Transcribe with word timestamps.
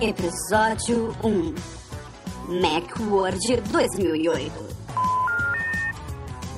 Episódio 0.00 1.12
1 1.24 1.54
Macworld 2.62 3.60
2008 3.68 4.52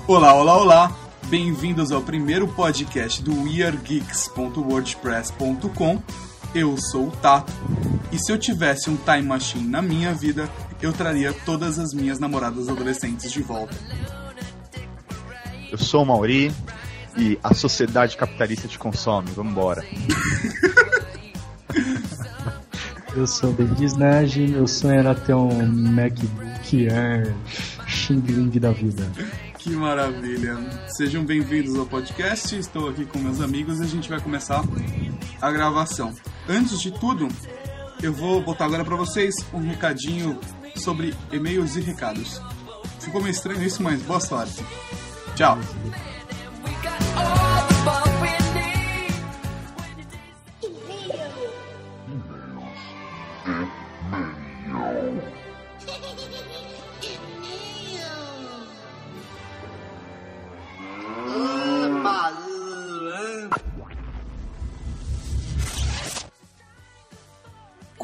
Olá, 0.07 0.35
olá, 0.35 0.59
olá! 0.59 0.95
Bem-vindos 1.29 1.91
ao 1.91 2.03
primeiro 2.03 2.47
podcast 2.47 3.23
do 3.23 3.45
WeAreGeeks.wordpress.com. 3.45 6.03
Eu 6.55 6.77
sou 6.77 7.09
o 7.09 7.13
Tato, 7.13 7.51
e 8.13 8.19
se 8.19 8.31
eu 8.31 8.37
tivesse 8.37 8.91
um 8.91 8.97
time 8.97 9.23
machine 9.23 9.67
na 9.67 9.81
minha 9.81 10.13
vida, 10.13 10.47
eu 10.83 10.93
traria 10.93 11.33
todas 11.33 11.79
as 11.79 11.95
minhas 11.95 12.19
namoradas 12.19 12.69
adolescentes 12.69 13.33
de 13.33 13.41
volta. 13.41 13.75
Eu 15.73 15.79
sou 15.79 16.03
o 16.03 16.07
Mauri 16.07 16.55
e 17.17 17.39
a 17.43 17.55
sociedade 17.55 18.19
capitalista 18.19 18.69
te 18.69 18.79
consome. 18.79 19.31
Vambora. 19.31 19.83
Eu 23.15 23.27
sou 23.27 23.51
o 23.51 23.53
David 23.53 23.85
Snage, 23.87 24.47
meu 24.47 24.67
sonho 24.69 25.01
era 25.01 25.15
ter 25.15 25.35
um 25.35 25.67
MacBook 25.67 26.89
Air 26.89 27.35
Xing 27.87 28.21
Ling 28.21 28.51
da 28.59 28.71
vida. 28.71 29.11
Que 29.59 29.71
maravilha! 29.71 30.57
Sejam 30.97 31.25
bem-vindos 31.25 31.77
ao 31.77 31.87
podcast. 31.87 32.57
Estou 32.57 32.89
aqui 32.89 33.05
com 33.05 33.19
meus 33.19 33.41
amigos 33.41 33.81
e 33.81 33.83
a 33.83 33.87
gente 33.87 34.09
vai 34.09 34.21
começar 34.21 34.63
a 35.43 35.51
gravação. 35.51 36.15
Antes 36.49 36.81
de 36.81 36.93
tudo, 36.93 37.27
eu 38.01 38.13
vou 38.13 38.41
botar 38.43 38.67
agora 38.67 38.85
para 38.85 38.97
vocês 38.97 39.35
um 39.53 39.61
recadinho 39.61 40.39
sobre 40.77 41.13
e-mails 41.33 41.77
e 41.77 41.81
recados. 41.81 42.41
Ficou 43.01 43.21
meio 43.21 43.33
estranho 43.33 43.63
isso, 43.63 43.83
mas 43.83 44.01
boa 44.03 44.21
sorte. 44.21 44.65
Tchau. 45.35 45.59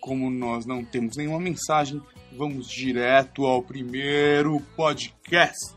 Como 0.00 0.30
nós 0.30 0.66
não 0.66 0.84
temos 0.84 1.16
nenhuma 1.16 1.40
mensagem, 1.40 2.02
vamos 2.36 2.68
direto 2.68 3.46
ao 3.46 3.62
primeiro 3.62 4.60
podcast. 4.76 5.74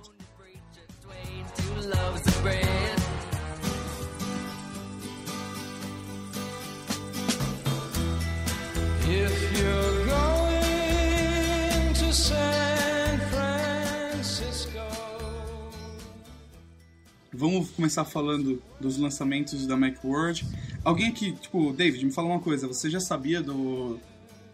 Vamos 17.38 17.69
começar 17.72 18.06
falando 18.06 18.62
dos 18.79 18.97
lançamentos 18.97 19.68
da 19.68 19.75
Macworld. 19.75 20.46
Alguém 20.84 21.07
aqui, 21.07 21.34
tipo, 21.34 21.73
David, 21.73 22.06
me 22.06 22.12
fala 22.12 22.29
uma 22.29 22.40
coisa. 22.40 22.68
Você 22.68 22.90
já 22.90 23.00
sabia 23.00 23.41
do. 23.41 24.00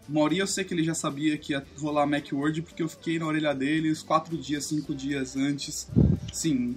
Mauri, 0.08 0.38
eu 0.38 0.46
sei 0.48 0.64
que 0.64 0.74
ele 0.74 0.82
já 0.82 0.94
sabia 0.94 1.38
que 1.38 1.52
ia 1.52 1.64
rolar 1.78 2.06
Macworld 2.06 2.60
porque 2.62 2.82
eu 2.82 2.88
fiquei 2.88 3.20
na 3.20 3.26
orelha 3.26 3.54
dele 3.54 3.90
uns 3.90 4.02
4 4.02 4.36
dias, 4.36 4.64
5 4.64 4.94
dias 4.94 5.36
antes. 5.36 5.88
Sim. 6.32 6.76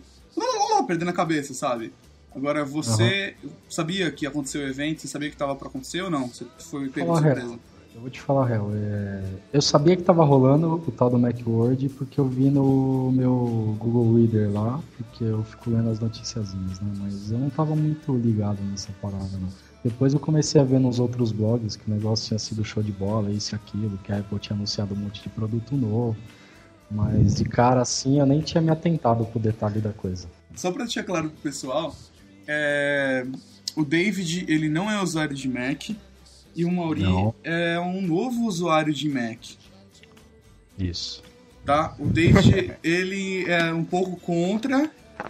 Perdendo 0.85 1.09
a 1.09 1.13
cabeça, 1.13 1.53
sabe? 1.53 1.91
Agora, 2.35 2.63
você 2.63 3.35
sabia 3.67 4.11
que 4.11 4.25
ia 4.25 4.29
acontecer 4.29 4.59
o 4.59 4.67
evento? 4.67 5.01
Você 5.01 5.07
sabia 5.07 5.29
que 5.31 5.37
tava 5.37 5.55
pra 5.55 5.69
acontecer 5.69 6.01
ou 6.01 6.09
não? 6.11 6.27
Você 6.27 6.45
foi 6.59 6.89
pego 6.89 7.13
de 7.13 7.21
surpresa? 7.21 7.59
Eu 7.95 8.01
vou 8.01 8.09
te 8.09 8.19
falar 8.19 8.43
a 8.43 8.47
real. 8.47 8.69
é, 8.73 9.23
Eu 9.53 9.61
sabia 9.61 9.95
que 9.95 10.03
tava 10.03 10.23
rolando 10.25 10.73
o 10.75 10.91
tal 10.91 11.09
do 11.09 11.17
Macworld 11.17 11.87
porque 11.89 12.19
eu 12.19 12.27
vi 12.27 12.49
no 12.49 13.09
meu 13.13 13.75
Google 13.79 14.17
Reader 14.17 14.51
lá, 14.51 14.81
porque 14.97 15.23
eu 15.23 15.43
fico 15.45 15.69
lendo 15.69 15.89
as 15.89 15.99
noticiazinhas, 16.01 16.81
né? 16.81 16.91
Mas 16.99 17.31
eu 17.31 17.39
não 17.39 17.49
tava 17.49 17.73
muito 17.73 18.13
ligado 18.17 18.61
nessa 18.63 18.91
parada, 19.01 19.37
não. 19.39 19.47
Depois 19.83 20.13
eu 20.13 20.19
comecei 20.19 20.59
a 20.59 20.63
ver 20.63 20.79
nos 20.79 20.99
outros 20.99 21.31
blogs 21.31 21.77
que 21.77 21.89
o 21.89 21.93
negócio 21.93 22.27
tinha 22.27 22.39
sido 22.39 22.65
show 22.65 22.83
de 22.83 22.91
bola, 22.91 23.31
isso 23.31 23.53
e 23.53 23.55
aquilo, 23.55 23.97
que 23.99 24.11
a 24.11 24.17
Apple 24.19 24.39
tinha 24.39 24.57
anunciado 24.57 24.93
um 24.93 24.97
monte 24.97 25.23
de 25.23 25.29
produto 25.29 25.75
novo. 25.77 26.17
Mas 26.91 27.35
de 27.35 27.45
cara 27.45 27.81
assim 27.81 28.19
eu 28.19 28.25
nem 28.25 28.41
tinha 28.41 28.61
me 28.61 28.71
atentado 28.71 29.25
pro 29.25 29.39
detalhe 29.39 29.79
da 29.79 29.93
coisa. 29.93 30.27
Só 30.53 30.69
pra 30.71 30.83
deixar 30.83 31.03
claro 31.03 31.29
pro 31.29 31.41
pessoal, 31.41 31.95
é, 32.45 33.25
o 33.75 33.85
David, 33.85 34.45
ele 34.49 34.67
não 34.69 34.91
é 34.91 35.01
usuário 35.01 35.35
de 35.35 35.47
Mac 35.47 35.91
e 36.55 36.63
o 36.65 36.71
Mauri 36.71 37.03
Não. 37.03 37.33
é 37.43 37.79
um 37.79 38.01
novo 38.01 38.45
usuário 38.45 38.93
de 38.93 39.09
Mac, 39.09 39.39
Isso. 40.77 41.23
tá? 41.65 41.93
O 41.99 42.05
David, 42.07 42.73
ele 42.83 43.45
é 43.49 43.73
um 43.73 43.83
pouco 43.83 44.15
contra 44.17 44.89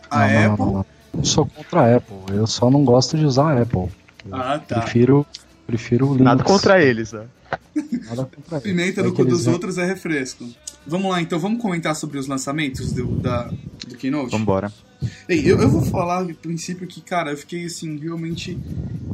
a 0.10 0.28
não, 0.28 0.34
não, 0.34 0.54
Apple. 0.54 0.66
não, 0.66 0.74
não. 0.74 0.86
Eu 1.18 1.24
sou 1.26 1.46
contra 1.46 1.82
a 1.82 1.96
Apple, 1.98 2.16
eu 2.36 2.46
só 2.48 2.70
não 2.70 2.84
gosto 2.84 3.18
de 3.18 3.26
usar 3.26 3.58
a 3.58 3.62
Apple. 3.62 3.90
Eu 4.26 4.36
Ah, 4.36 4.60
tá. 4.60 4.82
Prefiro, 4.82 5.26
prefiro 5.66 6.06
o 6.08 6.10
Linux. 6.10 6.26
Nada 6.26 6.44
contra 6.44 6.84
eles, 6.84 7.14
né? 7.14 7.26
Nada 8.10 8.26
contra 8.26 8.58
eles. 8.58 8.64
Pimenta 8.64 9.02
É 9.02 9.04
no 9.06 9.12
que 9.12 9.18
cu 9.24 9.26
dos 9.26 9.48
outros 9.48 9.78
é 9.78 9.86
refresco. 9.86 10.46
Vamos 10.86 11.10
lá, 11.10 11.22
então, 11.22 11.40
vamos 11.40 11.62
comentar 11.62 11.96
sobre 11.96 12.18
os 12.20 12.28
lançamentos 12.28 12.92
do, 12.92 13.06
da, 13.16 13.50
do 13.88 13.96
Keynote? 13.98 14.32
Vambora. 14.32 14.72
Ei, 15.30 15.40
eu, 15.50 15.60
eu 15.62 15.70
vou 15.70 15.82
falar 15.84 16.26
de 16.26 16.34
princípio 16.34 16.86
que, 16.86 17.00
cara, 17.02 17.32
eu 17.32 17.38
fiquei, 17.38 17.66
assim, 17.66 17.98
realmente 17.98 18.58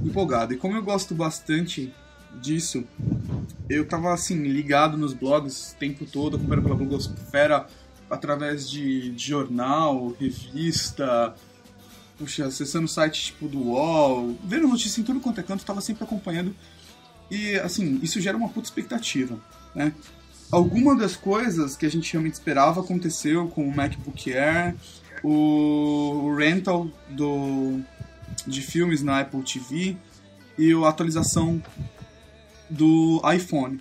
empolgado. 0.04 0.54
E 0.54 0.58
como 0.58 0.76
eu 0.76 0.84
gosto 0.84 1.14
bastante 1.14 1.94
disso, 2.40 2.84
eu 3.70 3.86
tava, 3.86 4.14
assim, 4.14 4.36
ligado 4.44 4.98
nos 4.98 5.14
blogs 5.14 5.72
o 5.72 5.76
tempo 5.78 6.06
todo, 6.06 6.38
acompanhando 6.38 6.64
pela 6.64 6.76
blogosfera 6.76 7.68
através 8.10 8.70
de, 8.70 9.12
de 9.12 9.28
jornal, 9.28 10.16
revista, 10.20 11.34
puxa, 12.18 12.46
acessando 12.46 12.88
sites 12.88 13.28
tipo 13.28 13.48
do 13.48 13.60
UOL, 13.60 14.36
vendo 14.44 14.68
notícia 14.68 15.00
em 15.00 15.04
tudo 15.04 15.20
quanto 15.20 15.40
é 15.40 15.44
canto, 15.44 15.66
tava 15.66 15.82
sempre 15.82 16.04
acompanhando. 16.04 16.56
E, 17.30 17.56
assim, 17.56 18.00
isso 18.04 18.20
gera 18.20 18.36
uma 18.36 18.50
puta 18.50 18.68
expectativa, 18.68 19.40
né? 19.74 19.94
Alguma 20.52 20.98
das 20.98 21.16
coisas 21.16 21.78
que 21.78 21.86
a 21.86 21.90
gente 21.90 22.12
realmente 22.12 22.34
esperava 22.34 22.82
aconteceu 22.82 23.48
com 23.48 23.66
o 23.66 23.74
MacBook 23.74 24.34
Air, 24.34 24.76
o 25.24 26.36
rental 26.36 26.90
do, 27.10 27.80
de 28.46 28.62
filmes 28.62 29.02
na 29.02 29.22
Apple 29.22 29.42
TV 29.44 29.96
e 30.58 30.74
a 30.74 30.90
atualização 30.90 31.62
do 32.72 33.22
iPhone. 33.36 33.80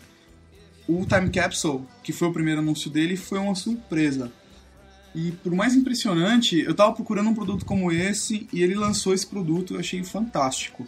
O 0.88 1.06
Time 1.06 1.31
Capsule, 1.31 1.84
que 2.02 2.12
foi 2.12 2.28
o 2.28 2.32
primeiro 2.32 2.60
anúncio 2.60 2.90
dele, 2.90 3.16
foi 3.16 3.38
uma 3.38 3.54
surpresa. 3.54 4.31
E 5.14 5.32
por 5.32 5.52
mais 5.54 5.75
impressionante, 5.75 6.58
eu 6.60 6.75
tava 6.75 6.92
procurando 6.92 7.31
um 7.31 7.34
produto 7.34 7.64
como 7.64 7.90
esse 7.90 8.48
e 8.52 8.62
ele 8.62 8.75
lançou 8.75 9.14
esse 9.14 9.26
produto, 9.26 9.75
eu 9.75 9.81
achei 9.81 10.02
fantástico. 10.04 10.87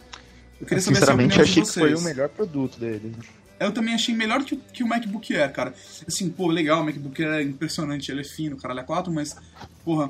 Eu 0.59 0.67
queria 0.67 0.81
saber 0.81 0.97
Sinceramente, 0.97 1.33
se 1.33 1.39
a 1.39 1.43
achei 1.43 1.63
que 1.63 1.69
foi 1.69 1.93
o 1.95 2.01
melhor 2.01 2.29
produto 2.29 2.79
dele. 2.79 3.13
Eu 3.59 3.71
também 3.71 3.93
achei 3.93 4.13
melhor 4.15 4.43
que, 4.43 4.55
o- 4.55 4.61
que 4.73 4.83
o 4.83 4.87
MacBook 4.87 5.33
Air, 5.35 5.51
cara. 5.53 5.73
Assim, 6.07 6.29
pô, 6.29 6.47
legal, 6.47 6.81
o 6.81 6.85
MacBook 6.85 7.21
Air 7.23 7.33
é 7.35 7.43
impressionante, 7.43 8.11
ele 8.11 8.21
é 8.21 8.23
fino, 8.25 8.57
caralho, 8.57 8.79
é 8.81 8.83
4, 8.83 9.11
mas, 9.11 9.35
porra, 9.85 10.09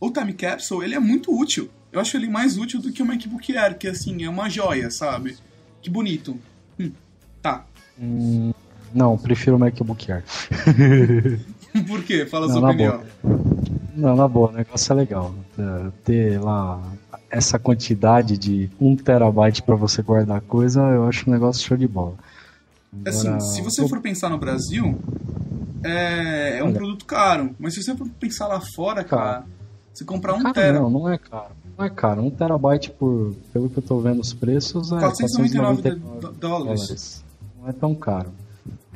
o 0.00 0.10
Time 0.10 0.32
Capsule, 0.32 0.84
ele 0.84 0.94
é 0.94 1.00
muito 1.00 1.36
útil. 1.36 1.68
Eu 1.92 2.00
acho 2.00 2.16
ele 2.16 2.28
mais 2.28 2.56
útil 2.56 2.80
do 2.80 2.92
que 2.92 3.02
o 3.02 3.06
MacBook 3.06 3.56
Air, 3.56 3.76
que, 3.78 3.86
assim, 3.88 4.24
é 4.24 4.28
uma 4.28 4.48
joia, 4.48 4.90
sabe? 4.90 5.36
Que 5.82 5.90
bonito. 5.90 6.38
Hum, 6.78 6.92
tá. 7.42 7.64
Hum, 8.00 8.52
não, 8.94 9.16
prefiro 9.18 9.56
o 9.56 9.58
MacBook 9.58 10.10
Air. 10.12 10.24
Por 11.86 12.02
quê? 12.02 12.26
Fala 12.26 12.46
a 12.46 12.48
Não, 12.48 12.58
sua 12.60 12.70
opinião. 12.70 13.02
Não, 13.94 14.16
na 14.16 14.26
boa, 14.28 14.50
o 14.50 14.52
negócio 14.52 14.92
é 14.92 14.96
legal. 14.96 15.34
É, 15.58 15.90
Ter 16.04 16.40
lá 16.40 16.80
essa 17.30 17.58
quantidade 17.58 18.38
de 18.38 18.70
1 18.80 18.96
terabyte 18.96 19.62
pra 19.62 19.74
você 19.74 20.00
guardar 20.02 20.40
coisa, 20.40 20.80
eu 20.80 21.06
acho 21.06 21.28
um 21.28 21.32
negócio 21.32 21.66
show 21.66 21.76
de 21.76 21.86
bola. 21.86 22.14
Assim, 23.06 23.26
Agora, 23.28 23.40
se 23.40 23.60
você 23.62 23.86
for 23.86 24.00
pensar 24.00 24.30
no 24.30 24.38
Brasil, 24.38 24.98
é, 25.84 26.58
é 26.58 26.64
um 26.64 26.68
Olha. 26.68 26.76
produto 26.76 27.04
caro. 27.04 27.54
Mas 27.58 27.74
se 27.74 27.82
você 27.82 27.94
for 27.96 28.08
pensar 28.18 28.46
lá 28.48 28.60
fora, 28.74 29.04
cara, 29.04 29.44
você 29.92 30.04
comprar 30.04 30.34
um 30.34 30.42
Cara, 30.42 30.54
tera. 30.54 30.80
não, 30.80 30.88
não 30.90 31.12
é 31.12 31.18
caro. 31.18 31.50
Não 31.78 31.84
é 31.84 31.90
caro, 31.90 32.22
1 32.22 32.30
terabyte 32.32 32.90
por, 32.90 33.34
pelo 33.52 33.70
que 33.70 33.78
eu 33.78 33.82
tô 33.82 34.00
vendo 34.00 34.20
os 34.20 34.34
preços, 34.34 34.90
é 34.90 34.98
499 34.98 35.82
499 35.82 36.20
dó- 36.20 36.30
dólares. 36.32 36.80
dólares. 36.82 37.24
Não 37.60 37.68
é 37.68 37.72
tão 37.72 37.94
caro. 37.94 38.30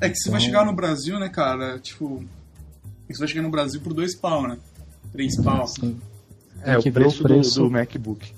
É 0.01 0.09
que 0.09 0.17
você 0.17 0.31
vai 0.31 0.41
Então- 0.41 0.47
chegar 0.51 0.67
no 0.67 0.73
Brasil, 0.75 1.19
né, 1.21 1.29
cara? 1.29 1.79
Tipo. 1.79 2.25
Você 3.09 3.19
vai 3.19 3.29
chegar 3.29 3.43
no 3.43 3.51
Brasil 3.51 3.81
por 3.81 3.93
dois 3.95 4.17
pau, 4.17 4.49
né? 4.49 4.59
Três 5.13 5.37
pau. 5.41 5.65
É, 6.63 6.77
que 6.79 6.79
o 6.79 6.83
ver 6.83 6.91
o 6.91 6.93
preço, 6.93 7.19
do- 7.19 7.23
preço. 7.29 7.61
Do, 7.63 7.71
MacBook. 7.71 8.33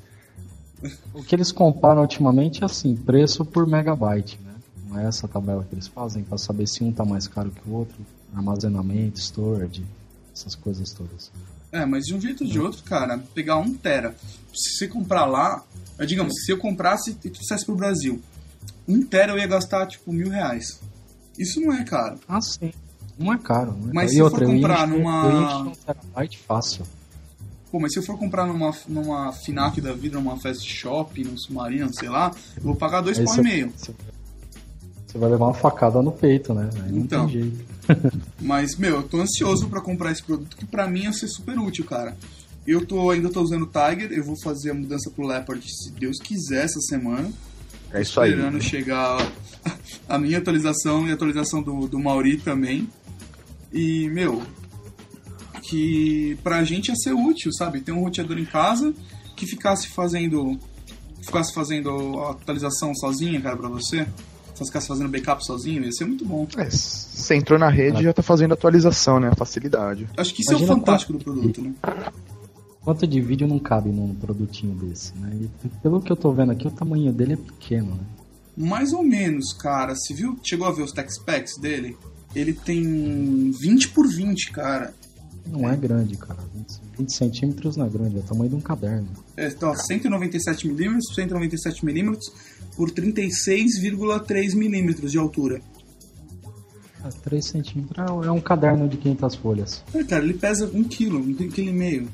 o 1.15 1.23
que 1.23 1.35
eles 1.35 1.51
comparam 1.51 2.03
ultimamente 2.03 2.63
é 2.63 2.67
assim, 2.67 2.95
preço 2.95 3.45
por 3.47 3.67
megabyte, 3.67 4.39
né? 4.45 4.53
Não 4.89 4.99
é 4.99 5.07
essa 5.07 5.27
tabela 5.27 5.65
que 5.67 5.75
eles 5.75 5.87
fazem 5.87 6.23
para 6.23 6.37
saber 6.37 6.67
se 6.67 6.85
um 6.85 6.93
tá 6.93 7.05
mais 7.05 7.27
caro 7.27 7.51
que 7.51 7.67
o 7.69 7.73
outro, 7.73 7.97
armazenamento, 8.35 9.19
storage, 9.21 9.85
essas 10.35 10.55
coisas 10.55 10.93
todas. 10.93 11.31
É, 11.75 11.85
mas 11.85 12.05
de 12.05 12.15
um 12.15 12.21
jeito 12.21 12.45
ou 12.45 12.51
de 12.51 12.61
outro, 12.61 12.83
cara, 12.85 13.19
pegar 13.35 13.57
um 13.57 13.75
tera. 13.75 14.15
Se 14.55 14.77
você 14.79 14.87
comprar 14.89 15.27
lá, 15.27 15.65
eh, 15.99 16.07
digamos, 16.07 16.33
se 16.45 16.53
eu 16.53 16.59
comprasse 16.59 17.17
e 17.25 17.29
trouxesse 17.31 17.67
pro 17.67 17.75
Brasil, 17.75 18.23
um 18.87 19.03
tera 19.03 19.33
eu 19.33 19.39
ia 19.39 19.47
gastar, 19.47 19.87
tipo, 19.89 20.13
mil 20.13 20.29
reais. 20.29 20.81
Isso 21.37 21.61
não 21.61 21.73
é 21.73 21.83
caro. 21.83 22.21
Ah, 22.29 22.41
sim. 22.41 22.73
Não 23.19 23.33
é 23.33 23.39
caro, 23.39 23.73
não 23.73 23.91
é 23.91 23.93
Mas 23.93 24.05
caro. 24.05 24.09
se 24.11 24.15
e 24.15 24.19
for 24.19 24.25
outra, 24.25 24.45
eu 24.45 24.49
ia 24.51 24.55
comprar 24.55 24.87
numa- 24.87 25.25
Eu 25.27 25.43
encher 25.43 26.37
um 26.37 26.45
fácil. 26.47 26.85
Pô, 27.73 27.81
mas 27.81 27.93
se 27.93 27.99
eu 27.99 28.05
for 28.05 28.17
comprar 28.17 28.47
numa, 28.47 28.73
numa 28.87 29.33
FINAC 29.33 29.81
da 29.81 29.93
vida, 29.93 30.17
numa 30.21 30.37
Fast 30.39 30.65
Shop, 30.73 31.25
num 31.25 31.37
Submarino, 31.37 31.93
sei 31.93 32.09
lá, 32.09 32.31
eu 32.57 32.63
vou 32.63 32.77
pagar 32.77 33.01
dois 33.01 33.19
pau 33.19 33.27
você- 33.27 33.41
e 33.41 33.45
meio. 33.45 33.73
Você, 33.77 33.93
você 35.15 35.19
vai 35.19 35.31
levar 35.31 35.45
uma 35.47 35.55
facada 35.55 36.03
no 36.03 36.11
peito, 36.11 36.53
né? 36.53 36.69
Aí 36.83 36.91
não 36.93 36.99
Então. 37.03 37.27
tem 37.29 37.43
jeito. 37.43 37.65
Mas, 38.43 38.75
meu, 38.77 38.97
eu 38.97 39.03
tô 39.05 39.21
ansioso 39.21 39.69
pra 39.69 39.81
comprar 39.81 40.11
esse 40.11 40.23
produto 40.23 40.57
que 40.57 40.67
pra 40.67 40.89
mim 40.89 41.05
ia 41.05 41.13
ser 41.13 41.29
super 41.29 41.57
útil, 41.59 41.85
cara. 41.85 42.17
Eu 42.67 42.85
tô, 42.85 43.11
ainda 43.11 43.29
tô 43.31 43.41
usando 43.43 43.63
o 43.63 43.67
Tiger, 43.67 44.11
eu 44.11 44.25
vou 44.25 44.35
fazer 44.43 44.71
a 44.71 44.75
mudança 44.75 45.11
pro 45.11 45.27
Leopard 45.27 45.65
se 45.71 45.93
Deus 45.93 46.19
quiser 46.19 46.65
essa 46.65 46.81
semana. 46.81 47.31
É 47.93 48.03
isso 48.03 48.19
aí. 48.21 48.31
esperando 48.31 48.61
chegar 48.61 49.19
a 50.09 50.19
minha 50.19 50.39
atualização 50.39 51.07
e 51.07 51.11
a 51.11 51.15
atualização 51.15 51.63
do, 51.63 51.87
do 51.87 51.99
Mauri 52.01 52.39
também. 52.39 52.89
E, 53.73 54.09
meu, 54.09 54.43
que 55.63 56.37
pra 56.43 56.65
gente 56.65 56.89
ia 56.89 56.97
ser 56.97 57.13
útil, 57.13 57.53
sabe? 57.53 57.81
Ter 57.81 57.93
um 57.93 58.01
roteador 58.01 58.39
em 58.39 58.45
casa 58.45 58.93
que 59.37 59.47
ficasse 59.47 59.89
fazendo. 59.89 60.59
Ficasse 61.23 61.55
fazendo 61.55 62.19
a 62.21 62.33
atualização 62.33 62.95
sozinha, 62.95 63.41
cara, 63.41 63.57
pra 63.57 63.69
você. 63.69 64.07
Se 64.55 64.65
ficasse 64.65 64.87
fazendo 64.89 65.09
backup 65.09 65.45
sozinho, 65.45 65.85
ia 65.85 65.93
ser 65.93 66.05
muito 66.05 66.25
bom. 66.25 66.47
É, 66.57 66.71
você 66.71 67.35
entrou 67.35 67.59
na 67.59 67.69
rede 67.69 68.01
e 68.01 68.05
já 68.05 68.13
tá 68.13 68.23
fazendo 68.23 68.55
atualização, 68.55 69.19
né? 69.19 69.29
A 69.29 69.35
facilidade. 69.35 70.09
Acho 70.17 70.33
que 70.33 70.43
isso 70.43 70.53
é 70.53 70.55
Imagina 70.55 70.73
o 70.73 70.77
fantástico 70.79 71.13
do 71.13 71.19
quanto- 71.25 71.41
produto, 71.41 71.63
né? 71.63 71.75
Quanto 72.83 73.07
de 73.07 73.21
vídeo 73.21 73.49
não 73.49 73.59
cabe 73.59 73.89
num 73.91 74.15
produtinho 74.15 74.75
desse, 74.75 75.15
né? 75.17 75.49
E 75.65 75.69
pelo 75.83 76.01
que 76.01 76.13
eu 76.13 76.17
tô 76.17 76.31
vendo 76.33 76.53
aqui, 76.53 76.67
o 76.69 76.71
tamanho 76.71 77.13
dele 77.13 77.33
é 77.33 77.37
pequeno, 77.37 77.95
né? 77.95 78.05
Mais 78.57 78.93
ou 78.93 79.03
menos, 79.03 79.53
cara. 79.55 79.95
Você 79.97 80.13
viu? 80.15 80.39
Chegou 80.45 80.67
a 80.69 80.73
ver 80.73 80.83
os 80.83 80.93
tech 80.93 81.13
specs 81.13 81.59
dele? 81.59 81.97
Ele 82.35 82.53
tem 82.53 83.51
20 83.51 83.89
por 83.89 84.07
20, 84.07 84.53
cara. 84.53 84.93
Não 85.47 85.69
é 85.69 85.75
grande, 85.77 86.17
cara. 86.17 86.39
20, 86.55 86.81
20 86.99 87.13
centímetros 87.13 87.77
não 87.77 87.87
é 87.87 87.89
grande, 87.89 88.17
é 88.17 88.21
o 88.21 88.23
tamanho 88.23 88.51
de 88.51 88.57
um 88.57 88.61
caderno. 88.61 89.09
É, 89.37 89.49
tá, 89.51 89.73
197mm, 89.73 90.99
197mm 91.17 92.17
por 92.77 92.91
36,3 92.91 94.55
milímetros 94.55 95.11
de 95.13 95.19
altura. 95.19 95.61
É, 97.05 97.09
3 97.23 97.45
centímetros 97.47 97.99
é- 97.99 98.27
é 98.27 98.31
um 98.31 98.41
caderno 98.41 98.89
de 98.89 98.97
500 98.97 99.35
folhas. 99.35 99.85
É, 99.95 100.03
cara, 100.05 100.25
ele 100.25 100.35
pesa 100.35 100.67
1 100.73 100.85
kg, 100.85 101.17
1 101.17 101.35
kg 101.51 101.59
e 101.63 101.73
meio. 101.73 102.09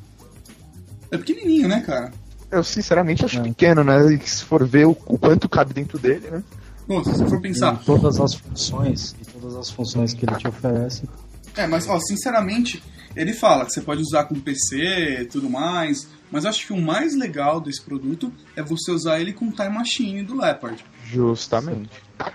É 1.11 1.19
pequenininho, 1.19 1.69
né, 1.69 1.81
cara? 1.81 2.12
Eu 2.50 2.65
sinceramente 2.65 3.25
acho 3.25 3.38
É. 3.38 3.43
pequeno, 3.43 3.85
né? 3.85 4.12
E 4.15 4.19
se 4.29 4.44
for 4.44 4.67
ver 4.67 4.87
o, 4.87 4.91
o 5.06 5.19
quanto 5.19 5.49
cabe 5.49 5.73
dentro 5.73 5.99
dele, 5.99 6.29
né? 6.31 6.43
Bom, 6.88 7.05
se 7.05 7.11
você 7.11 7.27
for 7.27 7.41
pensar... 7.41 7.77
todas 7.85 8.19
as 8.21 8.35
funções, 8.35 9.15
e 9.23 9.25
todas 9.27 9.55
as 9.56 9.71
funções 9.71 10.12
que 10.12 10.25
ele 10.27 10.35
te 10.37 10.49
oferece, 10.49 11.09
É, 11.56 11.67
mas, 11.67 11.88
ó, 11.88 11.99
sinceramente, 12.00 12.82
ele 13.17 13.33
fala 13.33 13.65
que 13.65 13.73
você 13.73 13.81
pode 13.81 14.03
usar 14.03 14.25
com 14.25 14.39
PC 14.39 15.23
e 15.23 15.25
tudo 15.25 15.51
mais, 15.51 16.09
mas 16.31 16.45
acho 16.47 16.67
que 16.67 16.73
o 16.73 16.81
mais 16.81 17.17
legal 17.17 17.61
desse 17.61 17.83
produto 17.83 18.33
é 18.55 18.62
você 18.62 18.91
usar 18.93 19.21
ele 19.21 19.33
com 19.33 19.47
o 19.49 19.53
Time 19.53 19.71
Machine 19.71 20.23
do 20.23 20.37
Leopard. 20.37 20.85
Justamente. 21.05 21.91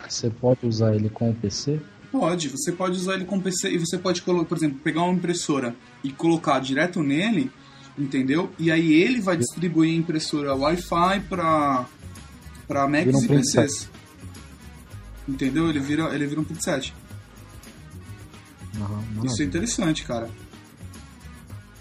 você 0.08 0.30
pode 0.30 0.66
usar 0.66 0.94
ele 0.94 1.10
com 1.10 1.30
o 1.30 1.36
PC. 1.36 1.80
Pode, 2.12 2.50
você 2.50 2.72
pode 2.72 2.98
usar 2.98 3.16
ele 3.16 3.26
com 3.26 3.40
PC 3.40 3.72
e 3.72 3.78
você 3.78 3.98
pode, 3.98 4.22
por 4.22 4.58
exemplo, 4.58 4.80
pegar 4.80 5.04
uma 5.04 5.14
impressora 5.14 5.76
e 6.04 6.12
colocar 6.12 6.60
direto 6.60 7.02
nele, 7.02 7.52
entendeu? 7.98 8.52
E 8.58 8.72
aí 8.72 8.94
ele 8.94 9.20
vai 9.20 9.36
distribuir 9.38 9.94
a 9.94 9.98
impressora 9.98 10.56
Wi-Fi 10.56 11.22
para 11.28 11.86
para 12.68 12.88
Macs 12.88 13.16
um 13.16 13.24
e 13.24 13.28
PCs. 13.28 13.90
Entendeu? 15.28 15.70
Ele 15.70 15.80
vira, 15.80 16.14
ele 16.16 16.26
vira 16.26 16.42
um 16.42 16.44
print 16.44 16.64
set. 16.64 16.94
Aham, 18.80 19.26
Isso 19.26 19.42
é 19.42 19.46
interessante, 19.46 20.04
cara. 20.04 20.30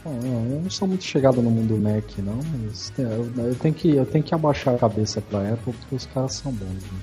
Bom, 0.05 0.21
eu 0.23 0.61
não 0.63 0.71
sou 0.71 0.87
muito 0.87 1.03
chegado 1.05 1.41
no 1.41 1.51
mundo 1.51 1.77
Mac, 1.79 2.05
não, 2.19 2.39
mas 2.61 2.93
eu, 2.99 3.31
eu 3.45 3.55
tenho 3.55 3.75
que, 3.75 3.89
eu 3.91 4.05
tenho 4.05 4.23
que 4.23 4.35
abaixar 4.35 4.75
a 4.75 4.79
cabeça 4.79 5.21
pra 5.23 5.55
Apple 5.55 5.73
porque 5.73 5.95
os 5.95 6.05
caras 6.07 6.35
são 6.35 6.53
bons. 6.53 6.67
Né? 6.69 6.99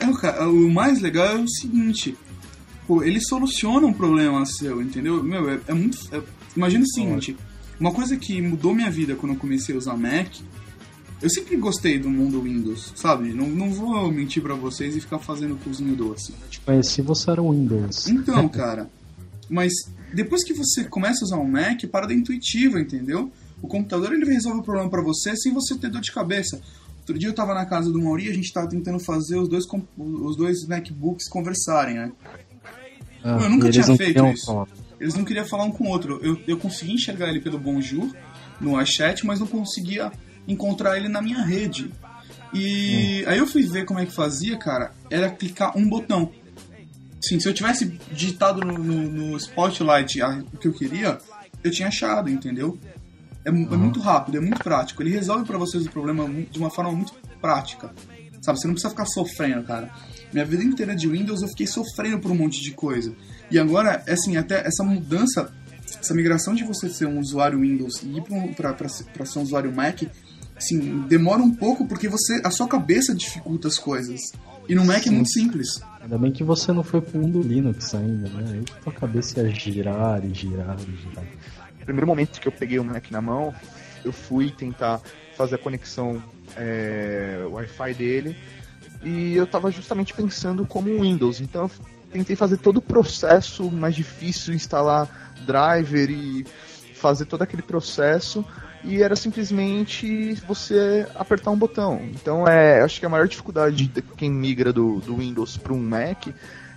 É, 0.00 0.06
o 0.06 0.14
ca- 0.14 0.46
o 0.46 0.70
mais 0.70 1.00
legal 1.00 1.26
é 1.28 1.34
o 1.40 1.48
seguinte, 1.48 2.14
pô, 2.86 3.02
ele 3.02 3.20
soluciona 3.22 3.86
um 3.86 3.92
problema 3.92 4.44
seu, 4.44 4.82
entendeu? 4.82 5.22
Meu, 5.22 5.48
é, 5.48 5.58
é 5.68 5.72
muito. 5.72 5.96
é- 6.12 6.20
imagina 6.54 6.84
o 6.84 6.88
seguinte, 6.88 7.34
uma 7.80 7.90
coisa 7.92 8.16
que 8.18 8.40
mudou 8.42 8.74
minha 8.74 8.90
vida 8.90 9.16
quando 9.16 9.32
eu 9.32 9.38
comecei 9.38 9.74
a 9.74 9.78
usar 9.78 9.96
Mac. 9.96 10.28
Eu 11.22 11.30
sempre 11.30 11.56
gostei 11.56 11.98
do 11.98 12.10
mundo 12.10 12.42
Windows, 12.42 12.92
sabe? 12.94 13.32
Não, 13.32 13.46
não 13.48 13.72
vou 13.72 14.12
mentir 14.12 14.42
pra 14.42 14.54
vocês 14.54 14.94
e 14.94 15.00
ficar 15.00 15.18
fazendo 15.18 15.56
cozinho 15.64 15.96
doce. 15.96 16.34
Eu 16.42 16.48
te 16.50 16.60
conheci, 16.60 17.00
você 17.00 17.30
era 17.30 17.40
Windows. 17.40 18.06
Então, 18.08 18.46
cara, 18.50 18.90
mas 19.48 19.72
depois 20.12 20.44
que 20.44 20.52
você 20.52 20.84
começa 20.84 21.24
a 21.24 21.26
usar 21.26 21.36
um 21.38 21.48
Mac, 21.48 21.84
parada 21.90 22.12
intuitiva, 22.12 22.80
entendeu? 22.80 23.30
O 23.62 23.68
computador 23.68 24.12
ele 24.12 24.24
resolve 24.24 24.60
o 24.60 24.62
problema 24.62 24.90
pra 24.90 25.02
você 25.02 25.36
sem 25.36 25.52
você 25.52 25.76
ter 25.76 25.90
dor 25.90 26.00
de 26.00 26.12
cabeça. 26.12 26.60
Outro 26.98 27.18
dia 27.18 27.28
eu 27.28 27.34
tava 27.34 27.54
na 27.54 27.64
casa 27.64 27.90
do 27.90 28.00
Mauri, 28.00 28.28
a 28.28 28.34
gente 28.34 28.52
tava 28.52 28.68
tentando 28.68 28.98
fazer 28.98 29.36
os 29.36 29.48
dois, 29.48 29.64
os 29.96 30.36
dois 30.36 30.66
MacBooks 30.66 31.28
conversarem, 31.28 31.94
né? 31.94 32.12
Ah, 33.22 33.38
eu 33.42 33.48
nunca 33.48 33.68
e 33.68 33.72
tinha 33.72 33.96
feito 33.96 34.26
isso. 34.26 34.46
falar. 34.46 34.68
Eles 35.00 35.14
não 35.14 35.24
queriam 35.24 35.44
falar 35.44 35.64
um 35.64 35.70
com 35.70 35.84
o 35.84 35.88
outro. 35.88 36.18
Eu, 36.22 36.40
eu 36.46 36.56
consegui 36.56 36.94
enxergar 36.94 37.28
ele 37.28 37.40
pelo 37.40 37.58
Bonjour 37.58 38.10
no 38.60 38.80
iChat, 38.80 39.26
mas 39.26 39.40
não 39.40 39.46
conseguia 39.46 40.10
encontrar 40.48 40.96
ele 40.96 41.08
na 41.08 41.20
minha 41.20 41.42
rede. 41.42 41.92
E 42.52 43.24
aí 43.26 43.38
eu 43.38 43.46
fui 43.46 43.62
ver 43.64 43.84
como 43.84 44.00
é 44.00 44.06
que 44.06 44.12
fazia, 44.12 44.56
cara. 44.56 44.92
Era 45.10 45.30
clicar 45.30 45.76
um 45.76 45.88
botão. 45.88 46.32
Sim, 47.20 47.40
se 47.40 47.48
eu 47.48 47.54
tivesse 47.54 47.86
digitado 48.12 48.60
no, 48.60 48.78
no- 48.78 49.10
no 49.30 49.36
Spotlight 49.36 50.20
a- 50.22 50.42
o 50.52 50.56
que 50.58 50.68
eu 50.68 50.72
queria, 50.72 51.18
eu 51.64 51.70
tinha 51.70 51.88
achado, 51.88 52.28
entendeu? 52.28 52.78
É, 53.44 53.50
mu- 53.50 53.72
é 53.72 53.76
muito 53.76 54.00
rápido, 54.00 54.36
é 54.38 54.40
muito 54.40 54.62
prático. 54.62 55.02
Ele 55.02 55.10
resolve 55.10 55.44
pra 55.44 55.56
vocês 55.58 55.86
o 55.86 55.90
problema 55.90 56.28
de 56.50 56.58
uma 56.58 56.70
forma 56.70 56.92
muito 56.92 57.12
prática. 57.40 57.92
Sabe, 58.42 58.60
você 58.60 58.66
não 58.66 58.74
precisa 58.74 58.90
ficar 58.90 59.06
sofrendo, 59.06 59.64
cara. 59.64 59.90
Minha 60.32 60.44
vida 60.44 60.62
inteira 60.62 60.94
de 60.94 61.08
Windows 61.08 61.42
eu 61.42 61.48
fiquei 61.48 61.66
sofrendo 61.66 62.18
por 62.20 62.30
um 62.30 62.34
monte 62.34 62.60
de 62.62 62.70
coisa. 62.72 63.12
E 63.50 63.58
agora, 63.58 64.04
assim, 64.08 64.36
até 64.36 64.66
essa 64.66 64.84
mudança, 64.84 65.52
essa 66.00 66.14
migração 66.14 66.54
de 66.54 66.62
você 66.64 66.88
ser 66.90 67.06
um 67.06 67.18
usuário 67.18 67.60
Windows 67.60 68.02
e 68.02 68.18
ir 68.18 68.22
pra, 68.54 68.88
ser- 68.88 69.06
um 69.36 69.42
usuário 69.42 69.74
Mac, 69.74 70.02
assim, 70.56 71.00
demora 71.08 71.42
um 71.42 71.52
pouco 71.54 71.86
porque 71.86 72.08
você 72.08 72.40
a 72.44 72.50
sua 72.50 72.68
cabeça 72.68 73.14
dificulta 73.14 73.66
as 73.68 73.78
coisas. 73.78 74.20
E 74.68 74.74
no 74.74 74.84
Mac 74.84 75.06
é 75.06 75.10
muito 75.10 75.30
simples. 75.32 75.80
Ainda 76.06 76.18
bem 76.18 76.30
que 76.30 76.44
você 76.44 76.72
não 76.72 76.84
foi 76.84 77.00
pro 77.00 77.18
mundo 77.18 77.42
Linux 77.42 77.92
ainda, 77.92 78.28
né? 78.28 78.52
Aí 78.52 78.64
tua 78.80 78.92
cabeça 78.92 79.40
ia 79.40 79.50
girar 79.50 80.24
e 80.24 80.32
girar 80.32 80.76
e 80.78 80.96
girar. 81.02 81.24
No 81.80 81.84
primeiro 81.84 82.06
momento 82.06 82.40
que 82.40 82.46
eu 82.46 82.52
peguei 82.52 82.78
o 82.78 82.84
Mac 82.84 83.10
na 83.10 83.20
mão, 83.20 83.52
eu 84.04 84.12
fui 84.12 84.52
tentar 84.52 85.00
fazer 85.36 85.56
a 85.56 85.58
conexão 85.58 86.22
é, 86.56 87.44
Wi-Fi 87.50 87.94
dele 87.94 88.36
e 89.02 89.34
eu 89.34 89.48
tava 89.48 89.68
justamente 89.72 90.14
pensando 90.14 90.64
como 90.64 91.00
Windows. 91.00 91.40
Então 91.40 91.62
eu 91.64 91.70
tentei 92.12 92.36
fazer 92.36 92.58
todo 92.58 92.76
o 92.76 92.82
processo 92.82 93.68
mais 93.68 93.96
difícil, 93.96 94.54
instalar 94.54 95.34
driver 95.44 96.08
e 96.08 96.46
fazer 96.94 97.24
todo 97.24 97.42
aquele 97.42 97.62
processo 97.62 98.44
e 98.86 99.02
era 99.02 99.16
simplesmente 99.16 100.34
você 100.46 101.06
apertar 101.14 101.50
um 101.50 101.58
botão. 101.58 102.00
Então 102.14 102.46
é, 102.46 102.80
acho 102.80 103.00
que 103.00 103.06
a 103.06 103.08
maior 103.08 103.26
dificuldade 103.26 103.86
de 103.88 104.02
quem 104.02 104.30
migra 104.30 104.72
do, 104.72 105.00
do 105.00 105.16
Windows 105.16 105.56
para 105.56 105.72
um 105.72 105.78
Mac 105.78 106.28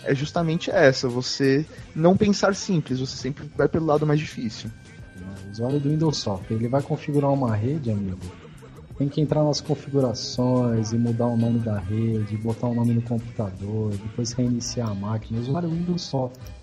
é 0.03 0.15
justamente 0.15 0.71
essa, 0.71 1.07
você 1.07 1.65
não 1.95 2.17
pensar 2.17 2.55
simples, 2.55 2.99
você 2.99 3.15
sempre 3.15 3.49
vai 3.55 3.67
pelo 3.67 3.85
lado 3.85 4.07
mais 4.07 4.19
difícil. 4.19 4.69
O 5.45 5.51
usuário 5.51 5.79
do 5.79 5.89
Windows 5.89 6.17
Software, 6.17 6.55
ele 6.55 6.67
vai 6.67 6.81
configurar 6.81 7.31
uma 7.31 7.55
rede, 7.55 7.91
amigo. 7.91 8.19
Tem 8.97 9.07
que 9.07 9.21
entrar 9.21 9.43
nas 9.43 9.61
configurações 9.61 10.91
e 10.91 10.97
mudar 10.97 11.27
o 11.27 11.37
nome 11.37 11.59
da 11.59 11.79
rede, 11.79 12.35
botar 12.37 12.67
o 12.67 12.73
nome 12.73 12.93
no 12.93 13.01
computador, 13.01 13.91
depois 13.91 14.33
reiniciar 14.33 14.89
a 14.89 14.95
máquina. 14.95 15.39
O 15.39 15.41
usuário 15.41 15.69
Windows 15.69 16.01
Software. 16.01 16.53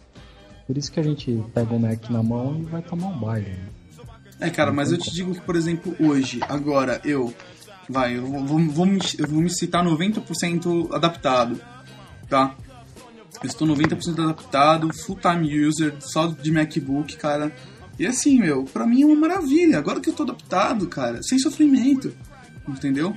Por 0.67 0.77
isso 0.77 0.91
que 0.91 1.01
a 1.01 1.03
gente 1.03 1.43
pega 1.55 1.73
o 1.75 1.79
Mac 1.79 2.11
na 2.11 2.23
mão 2.23 2.59
e 2.61 2.65
vai 2.65 2.83
tomar 2.83 3.09
um 3.09 3.19
baile. 3.19 3.51
né? 3.51 3.69
É, 4.39 4.51
cara, 4.51 4.73
mas 4.73 4.93
eu 4.93 4.99
te 4.99 5.11
digo 5.11 5.35
que, 5.35 5.41
por 5.41 5.57
exemplo, 5.57 5.97
hoje, 5.99 6.41
agora, 6.43 7.01
eu. 7.05 7.33
Vai, 7.89 8.17
eu 8.19 8.27
vou, 8.27 8.59
vou, 8.59 8.87
me, 8.87 8.99
eu 9.17 9.29
vou 9.29 9.41
me 9.41 9.49
citar 9.49 9.85
90% 9.85 10.93
adaptado, 10.93 11.61
tá? 12.29 12.55
Eu 13.43 13.49
estou 13.49 13.67
90% 13.69 14.19
adaptado, 14.19 14.91
full 15.05 15.17
time 15.17 15.65
user, 15.65 15.95
só 16.01 16.27
de 16.27 16.51
MacBook, 16.51 17.17
cara. 17.17 17.55
E 17.99 18.07
assim, 18.07 18.39
meu, 18.41 18.65
pra 18.65 18.87
mim 18.87 19.03
é 19.03 19.07
uma 19.07 19.17
maravilha. 19.17 19.79
Agora 19.79 20.01
que 20.01 20.11
eu 20.11 20.15
tô 20.15 20.25
adaptado, 20.25 20.87
cara, 20.89 21.23
sem 21.23 21.39
sofrimento, 21.39 22.13
entendeu? 22.69 23.17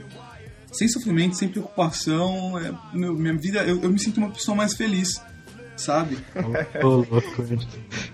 Sem 0.72 0.88
sofrimento, 0.88 1.36
sem 1.36 1.50
preocupação, 1.50 2.58
é, 2.60 2.72
meu, 2.94 3.14
minha 3.14 3.36
vida, 3.36 3.64
eu, 3.64 3.82
eu 3.82 3.90
me 3.90 4.00
sinto 4.00 4.18
uma 4.18 4.30
pessoa 4.30 4.56
mais 4.56 4.76
feliz, 4.76 5.20
sabe? 5.80 6.18
Ô, 6.84 6.88
louco, 6.88 7.46
gente. 7.46 7.68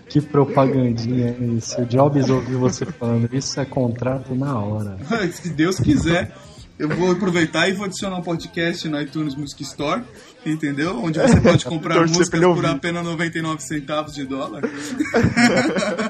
que 0.07 0.22
propagandinha 0.22 1.36
é 1.39 1.43
isso. 1.57 1.81
O 1.81 1.86
Jobs 1.86 2.29
ouvir 2.29 2.55
você 2.55 2.86
falando 2.86 3.34
isso, 3.34 3.60
é 3.60 3.65
contrato 3.65 4.34
na 4.36 4.57
hora. 4.60 4.98
Se 5.31 5.50
Deus 5.50 5.77
quiser, 5.77 6.31
eu 6.77 6.89
vou 6.89 7.12
aproveitar 7.12 7.69
e 7.69 7.74
vou 7.74 7.86
adicionar 7.86 8.17
um 8.17 8.22
podcast 8.22 8.88
no 8.89 9.01
iTunes 9.01 9.34
Music 9.36 9.63
Store, 9.63 10.03
entendeu? 10.45 11.01
Onde 11.01 11.19
você 11.19 11.39
pode 11.39 11.63
comprar 11.65 12.01
músicas 12.01 12.39
por 12.39 12.65
apenas 12.65 13.03
99 13.03 13.63
centavos 13.63 14.13
de 14.13 14.25
dólar. 14.25 14.63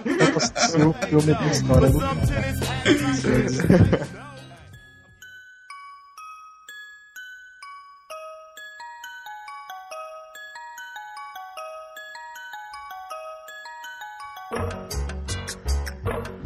Eu 0.06 0.38
assisti 0.38 0.82
o 0.82 0.94
filme 0.94 1.34
da 1.34 1.48
história 1.48 1.90
do 1.90 2.00
cara. 2.00 2.16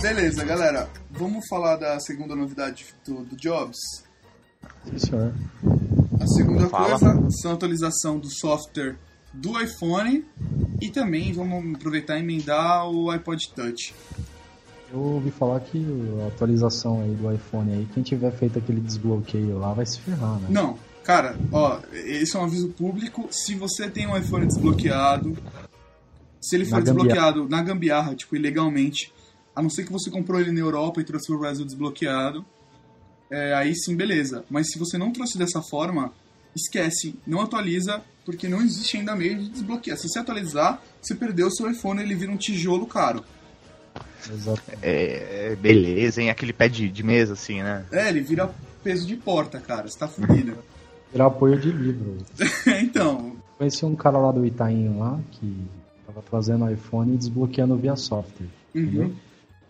Beleza, 0.10 0.44
galera. 0.44 0.90
Vamos 1.12 1.48
falar 1.48 1.76
da 1.76 2.00
segunda 2.00 2.36
novidade 2.36 2.84
do, 3.06 3.24
do 3.24 3.36
Jobs. 3.36 3.78
Sim, 4.84 4.98
senhor. 4.98 5.34
A 6.20 6.26
segunda 6.26 6.68
Fala. 6.68 6.98
coisa 6.98 7.30
são 7.40 7.52
a 7.52 7.54
atualização 7.54 8.18
do 8.18 8.28
software 8.28 8.96
do 9.32 9.62
iPhone 9.62 10.26
e 10.82 10.90
também 10.90 11.32
vamos 11.32 11.76
aproveitar 11.76 12.18
e 12.18 12.22
emendar 12.22 12.90
o 12.90 13.12
iPod 13.12 13.54
Touch. 13.54 13.94
Eu 14.92 15.00
ouvi 15.00 15.30
falar 15.30 15.60
que 15.60 15.86
a 16.24 16.28
atualização 16.30 17.04
aí 17.04 17.14
do 17.14 17.32
iPhone 17.32 17.72
aí, 17.72 17.88
quem 17.94 18.02
tiver 18.02 18.32
feito 18.32 18.58
aquele 18.58 18.82
desbloqueio 18.82 19.60
lá 19.60 19.74
vai 19.74 19.86
se 19.86 20.00
ferrar, 20.00 20.40
né? 20.40 20.48
Não, 20.50 20.76
cara, 21.04 21.38
ó, 21.52 21.82
esse 21.94 22.36
é 22.36 22.40
um 22.40 22.46
aviso 22.46 22.70
público. 22.70 23.28
Se 23.30 23.54
você 23.54 23.88
tem 23.88 24.08
um 24.08 24.18
iPhone 24.18 24.48
desbloqueado, 24.48 25.38
se 26.42 26.56
ele 26.56 26.66
for 26.66 26.80
Na 26.80 26.82
gambiarra. 26.82 27.04
desbloqueado 27.04 27.48
na 27.48 27.62
gambiarra, 27.62 28.16
tipo, 28.16 28.36
ilegalmente, 28.36 29.14
a 29.56 29.62
não 29.62 29.70
ser 29.70 29.86
que 29.86 29.92
você 29.92 30.10
comprou 30.10 30.40
ele 30.40 30.52
na 30.52 30.60
Europa 30.60 31.02
e 31.02 31.04
trouxe 31.04 31.28
pro 31.28 31.40
Brasil 31.40 31.66
desbloqueado, 31.66 32.46
é, 33.30 33.54
aí 33.54 33.76
sim, 33.76 33.96
beleza. 33.96 34.44
Mas 34.50 34.72
se 34.72 34.80
você 34.80 34.98
não 34.98 35.12
trouxe 35.12 35.38
dessa 35.38 35.62
forma, 35.62 36.12
esquece, 36.56 37.16
não 37.26 37.42
atualiza, 37.42 38.02
porque 38.26 38.48
não 38.48 38.62
existe 38.62 38.98
ainda 38.98 39.16
meio 39.16 39.38
de 39.38 39.50
desbloquear. 39.50 39.98
Se 39.98 40.08
você 40.08 40.20
atualizar, 40.20 40.82
você 41.02 41.14
perdeu 41.14 41.48
o 41.48 41.52
seu 41.52 41.70
iPhone, 41.70 42.02
ele 42.02 42.16
vira 42.16 42.32
um 42.32 42.38
tijolo 42.38 42.86
caro. 42.86 43.24
Exatamente. 44.30 44.80
É, 44.82 45.56
beleza, 45.56 46.22
hein? 46.22 46.30
Aquele 46.30 46.54
pé 46.54 46.68
de, 46.68 46.90
de 46.90 47.04
mesa, 47.04 47.34
assim, 47.34 47.62
né? 47.62 47.86
É, 47.92 48.10
ele 48.10 48.22
vira 48.22 48.54
peso 48.84 49.06
de 49.06 49.16
porta, 49.16 49.60
cara, 49.60 49.88
você 49.88 49.98
tá 49.98 50.08
fudido. 50.08 50.58
Virar 51.12 51.28
apoio 51.28 51.60
de 51.60 51.72
livro. 51.72 52.18
então, 52.82 53.36
Conheci 53.60 53.86
um 53.86 53.94
cara 53.94 54.18
lá 54.18 54.32
do 54.32 54.46
Itaim 54.46 54.98
lá 54.98 55.20
que 55.32 55.68
tava 56.08 56.22
trazendo 56.22 56.72
iPhone 56.72 57.14
e 57.14 57.18
desbloqueando 57.18 57.76
via 57.76 57.94
software. 57.98 58.48
Entendeu? 58.74 59.12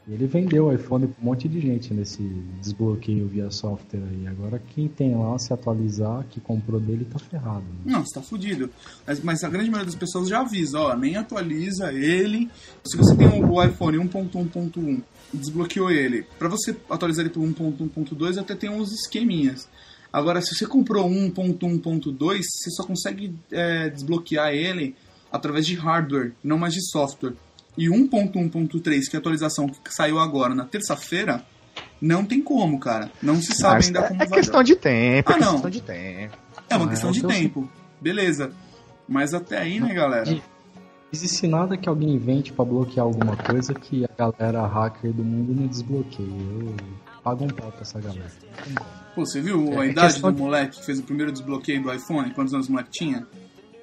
Ele 0.07 0.25
vendeu 0.25 0.65
o 0.67 0.73
iPhone 0.73 1.07
pra 1.07 1.21
um 1.21 1.25
monte 1.25 1.47
de 1.47 1.59
gente 1.59 1.93
nesse 1.93 2.21
desbloqueio 2.61 3.27
via 3.27 3.51
software 3.51 4.01
aí. 4.09 4.27
Agora 4.27 4.61
quem 4.73 4.87
tem 4.87 5.15
lá, 5.15 5.37
se 5.37 5.53
atualizar, 5.53 6.25
que 6.29 6.39
comprou 6.39 6.79
dele, 6.79 7.05
tá 7.05 7.19
ferrado. 7.19 7.61
né? 7.61 7.93
Não, 7.93 8.03
você 8.05 8.15
tá 8.15 8.21
fudido. 8.21 8.69
Mas, 9.05 9.21
mas 9.23 9.43
a 9.43 9.49
grande 9.49 9.69
maioria 9.69 9.85
das 9.91 9.99
pessoas 9.99 10.27
já 10.27 10.41
avisa, 10.41 10.79
ó, 10.79 10.95
nem 10.95 11.15
atualiza 11.15 11.93
ele. 11.93 12.49
Se 12.83 12.97
você 12.97 13.15
tem 13.15 13.27
o, 13.27 13.51
o 13.51 13.63
iPhone 13.63 13.97
1.1.1 13.99 15.01
e 15.33 15.37
desbloqueou 15.37 15.91
ele, 15.91 16.25
pra 16.39 16.49
você 16.49 16.75
atualizar 16.89 17.23
ele 17.25 17.33
pro 17.33 17.41
1.1.2 17.43 18.39
até 18.39 18.55
tem 18.55 18.69
uns 18.69 18.91
esqueminhas. 18.91 19.67
Agora, 20.11 20.41
se 20.41 20.55
você 20.55 20.65
comprou 20.65 21.07
1.1.2, 21.07 22.37
você 22.41 22.71
só 22.71 22.83
consegue 22.83 23.35
é, 23.51 23.89
desbloquear 23.89 24.51
ele 24.51 24.95
através 25.31 25.67
de 25.67 25.75
hardware, 25.75 26.33
não 26.43 26.57
mais 26.57 26.73
de 26.73 26.81
software. 26.89 27.33
E 27.79 27.87
1.1.3, 27.87 29.09
que 29.09 29.15
é 29.15 29.17
a 29.17 29.19
atualização 29.19 29.67
que 29.69 29.93
saiu 29.93 30.19
agora 30.19 30.53
na 30.53 30.65
terça-feira, 30.65 31.45
não 32.01 32.25
tem 32.25 32.41
como, 32.41 32.77
cara. 32.77 33.09
Não 33.23 33.41
se 33.41 33.53
sabe 33.55 33.83
Ah, 33.83 33.85
ainda 33.87 34.01
como 34.03 34.21
é 34.21 34.25
vai 34.25 34.37
questão 34.39 34.59
dar. 34.59 34.63
de 34.63 34.75
tempo, 34.75 35.31
Ah, 35.31 35.35
é 35.35 35.39
não. 35.39 35.51
questão 35.53 35.69
de 35.69 35.81
tempo. 35.81 36.37
É 36.69 36.75
uma 36.75 36.85
Ah, 36.85 36.89
questão 36.89 37.09
é 37.09 37.13
de 37.13 37.21
que 37.21 37.27
tempo. 37.27 37.69
Beleza. 38.01 38.51
Mas 39.07 39.33
até 39.33 39.57
aí, 39.59 39.79
né, 39.79 39.93
galera? 39.93 40.29
Não 40.29 40.41
existe 41.13 41.47
nada 41.47 41.77
que 41.77 41.87
alguém 41.87 42.09
invente 42.09 42.51
pra 42.51 42.65
bloquear 42.65 43.05
alguma 43.05 43.37
coisa 43.37 43.73
que 43.73 44.03
a 44.05 44.09
galera 44.29 44.67
hacker 44.67 45.13
do 45.13 45.23
mundo 45.23 45.53
não 45.59 45.65
desbloqueie. 45.65 46.27
Eu 46.29 46.75
pago 47.23 47.45
um 47.45 47.47
pau 47.47 47.71
pra 47.71 47.81
essa 47.81 47.99
galera. 48.01 48.29
Não 48.43 48.63
tem 48.65 48.73
como. 48.75 48.89
Pô, 49.15 49.25
você 49.25 49.41
viu 49.41 49.79
a 49.79 49.85
É 49.85 49.89
idade 49.89 50.13
questão 50.13 50.31
do 50.33 50.37
moleque 50.37 50.79
que 50.79 50.85
fez 50.85 50.99
o 50.99 51.03
primeiro 51.03 51.31
desbloqueio 51.31 51.81
do 51.81 51.93
iPhone? 51.93 52.29
Quantos 52.31 52.53
anos 52.53 52.67
o 52.67 52.71
moleque 52.73 52.91
tinha? 52.91 53.25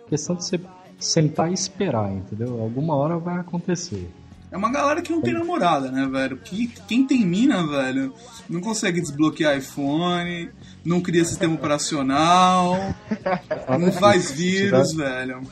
Questão 0.09 0.37
de 0.37 0.45
você 0.45 0.61
sentar 0.99 1.51
e 1.51 1.55
esperar, 1.55 2.11
entendeu? 2.13 2.61
Alguma 2.61 2.95
hora 2.95 3.19
vai 3.19 3.39
acontecer. 3.39 4.11
É 4.51 4.57
uma 4.57 4.71
galera 4.71 5.03
que 5.03 5.11
não 5.11 5.21
tem 5.21 5.35
namorada, 5.35 5.91
né, 5.91 6.07
velho? 6.07 6.39
Que, 6.39 6.69
quem 6.89 7.07
tem 7.07 7.27
mina, 7.27 7.67
velho, 7.67 8.15
não 8.49 8.61
consegue 8.61 9.01
desbloquear 9.01 9.57
iPhone, 9.59 10.51
não 10.85 11.01
cria 11.01 11.25
sistema 11.25 11.55
operacional, 11.55 12.77
não 13.79 13.93
faz 13.93 14.31
vírus, 14.31 14.95
velho. 14.95 15.43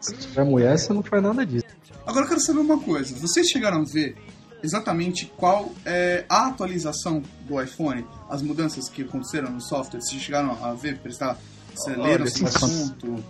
Se 0.00 0.14
tiver 0.14 0.44
mulher, 0.44 0.78
você 0.78 0.92
não 0.92 1.02
faz 1.02 1.22
nada 1.22 1.46
disso. 1.46 1.64
Agora 2.04 2.24
eu 2.24 2.28
quero 2.28 2.40
saber 2.40 2.58
uma 2.58 2.78
coisa. 2.78 3.14
Vocês 3.16 3.46
chegaram 3.48 3.82
a 3.82 3.84
ver 3.84 4.16
exatamente 4.62 5.26
qual 5.36 5.72
é 5.84 6.24
a 6.28 6.48
atualização 6.48 7.22
do 7.46 7.62
iPhone? 7.62 8.04
As 8.28 8.42
mudanças 8.42 8.88
que 8.88 9.02
aconteceram 9.02 9.50
no 9.50 9.60
software? 9.60 10.00
Vocês 10.00 10.20
chegaram 10.20 10.58
a 10.62 10.74
ver, 10.74 10.98
prestar... 10.98 11.38
Você 11.80 12.28
sim. 12.28 12.44
assunto? 12.44 13.24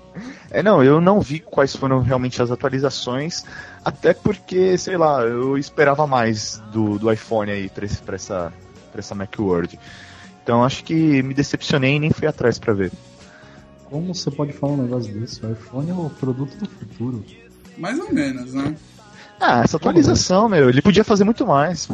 É, 0.50 0.62
não, 0.62 0.82
eu 0.82 1.00
não 1.00 1.20
vi 1.20 1.40
quais 1.40 1.74
foram 1.74 2.00
realmente 2.00 2.42
as 2.42 2.50
atualizações, 2.50 3.44
até 3.84 4.12
porque, 4.12 4.76
sei 4.76 4.96
lá, 4.96 5.22
eu 5.22 5.56
esperava 5.56 6.06
mais 6.06 6.60
do, 6.72 6.98
do 6.98 7.12
iPhone 7.12 7.50
aí 7.50 7.68
pra, 7.68 7.84
esse, 7.84 8.02
pra, 8.02 8.16
essa, 8.16 8.52
pra 8.90 8.98
essa 8.98 9.14
Macworld. 9.14 9.78
Então 10.42 10.64
acho 10.64 10.82
que 10.82 11.22
me 11.22 11.34
decepcionei 11.34 11.96
e 11.96 12.00
nem 12.00 12.10
fui 12.10 12.26
atrás 12.26 12.58
pra 12.58 12.72
ver. 12.72 12.90
Como 13.84 14.14
você 14.14 14.30
pode 14.30 14.52
falar 14.52 14.72
um 14.74 14.82
negócio 14.82 15.12
desse? 15.12 15.44
O 15.44 15.52
iPhone 15.52 15.90
é 15.90 15.94
o 15.94 16.10
produto 16.10 16.56
do 16.56 16.68
futuro. 16.68 17.24
Mais 17.76 17.98
ou 17.98 18.12
menos, 18.12 18.54
né? 18.54 18.74
Ah, 19.40 19.62
essa 19.64 19.76
atualização, 19.76 20.48
meu, 20.48 20.68
ele 20.68 20.82
podia 20.82 21.02
fazer 21.02 21.24
muito 21.24 21.46
mais. 21.46 21.88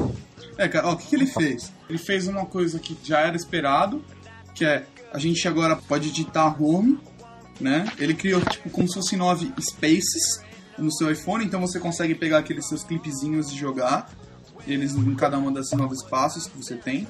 É, 0.59 0.69
cara, 0.69 0.89
ó, 0.89 0.93
o 0.93 0.97
que, 0.97 1.07
que 1.07 1.17
ele 1.17 1.27
fez? 1.27 1.73
Ele 1.89 1.99
fez 1.99 2.27
uma 2.27 2.45
coisa 2.45 2.79
que 2.79 2.97
já 3.05 3.21
era 3.21 3.37
esperado, 3.37 4.03
que 4.55 4.65
é 4.65 4.85
a 5.17 5.19
gente 5.19 5.49
agora 5.49 5.75
pode 5.75 6.11
editar 6.11 6.63
home, 6.63 7.01
né? 7.59 7.91
Ele 7.99 8.13
criou 8.13 8.39
tipo 8.43 8.69
como 8.69 8.87
se 8.87 8.93
fossem 8.93 9.19
nove 9.19 9.51
spaces 9.59 10.43
no 10.79 10.93
seu 10.93 11.11
iPhone, 11.11 11.43
então 11.43 11.59
você 11.59 11.81
consegue 11.81 12.15
pegar 12.15 12.37
aqueles 12.37 12.69
seus 12.69 12.85
clipezinhos 12.85 13.51
e 13.51 13.57
jogar 13.57 14.11
eles 14.67 14.95
em 14.95 15.15
cada 15.15 15.39
uma 15.39 15.51
das 15.51 15.71
nove 15.71 15.95
espaços 15.95 16.47
que 16.47 16.55
você 16.59 16.77
tem. 16.77 17.09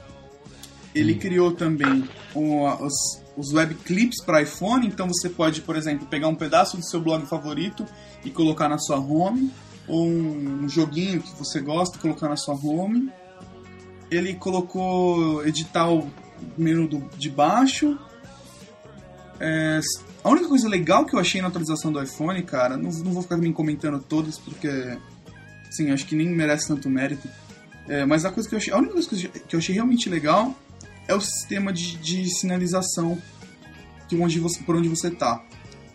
Ele 0.95 1.17
criou 1.17 1.51
também 1.51 2.09
os, 2.33 3.23
os 3.37 3.53
web 3.53 3.75
clips 3.75 4.23
para 4.25 4.41
iPhone, 4.41 4.87
então 4.87 5.09
você 5.09 5.29
pode, 5.29 5.63
por 5.63 5.75
exemplo, 5.75 6.07
pegar 6.07 6.29
um 6.29 6.37
pedaço 6.37 6.77
do 6.77 6.85
seu 6.85 7.01
blog 7.01 7.27
favorito 7.27 7.85
e 8.25 8.31
colocar 8.31 8.69
na 8.69 8.79
sua 8.79 9.01
home, 9.01 9.51
ou 9.89 10.07
um, 10.07 10.63
um 10.63 10.69
joguinho 10.69 11.21
que 11.21 11.37
você 11.37 11.59
gosta 11.59 11.99
e 11.99 12.01
colocar 12.01 12.29
na 12.29 12.37
sua 12.37 12.55
home. 12.55 13.11
Ele 14.09 14.35
colocou 14.35 15.45
editar 15.45 15.91
o 15.91 16.09
menu 16.57 16.89
do, 16.89 16.99
de 17.17 17.31
baixo. 17.31 17.99
É, 19.39 19.81
a 20.25 20.29
única 20.31 20.49
coisa 20.49 20.69
legal 20.69 21.05
que 21.05 21.15
eu 21.15 21.21
achei 21.21 21.41
na 21.41 21.49
atualização 21.49 21.93
do 21.93 22.03
iPhone, 22.03 22.43
cara, 22.43 22.77
não, 22.77 22.91
não 22.91 23.13
vou 23.13 23.23
ficar 23.23 23.37
me 23.37 23.53
comentando 23.53 24.01
todas 24.01 24.39
porque, 24.39 24.69
assim, 25.69 25.91
acho 25.91 26.07
que 26.07 26.17
nem 26.17 26.29
merece 26.29 26.69
tanto 26.69 26.89
mérito. 26.89 27.29
É, 27.89 28.05
mas 28.05 28.25
a 28.25 28.31
coisa 28.31 28.49
que 28.49 28.55
eu 28.55 28.59
achei, 28.59 28.73
a 28.73 28.79
única 28.79 28.95
coisa 28.95 29.09
que 29.09 29.15
eu 29.55 29.59
achei- 29.59 29.61
que 29.61 29.73
realmente 29.73 30.09
legal 30.09 30.55
é 31.07 31.15
o 31.15 31.21
sistema 31.21 31.73
de, 31.73 31.97
de 31.99 32.29
sinalização 32.31 33.21
de 34.09 34.21
onde 34.21 34.41
você, 34.41 34.63
por 34.63 34.77
onde 34.77 34.89
você 34.89 35.11
tá. 35.11 35.45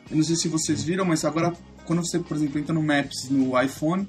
Eu 0.10 0.17
não 0.17 0.24
sei 0.24 0.36
se 0.36 0.48
vocês 0.48 0.83
viram, 0.83 1.03
mas 1.05 1.25
agora 1.25 1.53
quando 1.86 2.05
você, 2.05 2.19
por 2.19 2.38
exemplo, 2.38 2.60
entra 2.60 2.74
no 2.74 2.81
Maps 2.81 3.29
no 3.29 3.60
iPhone, 3.62 4.07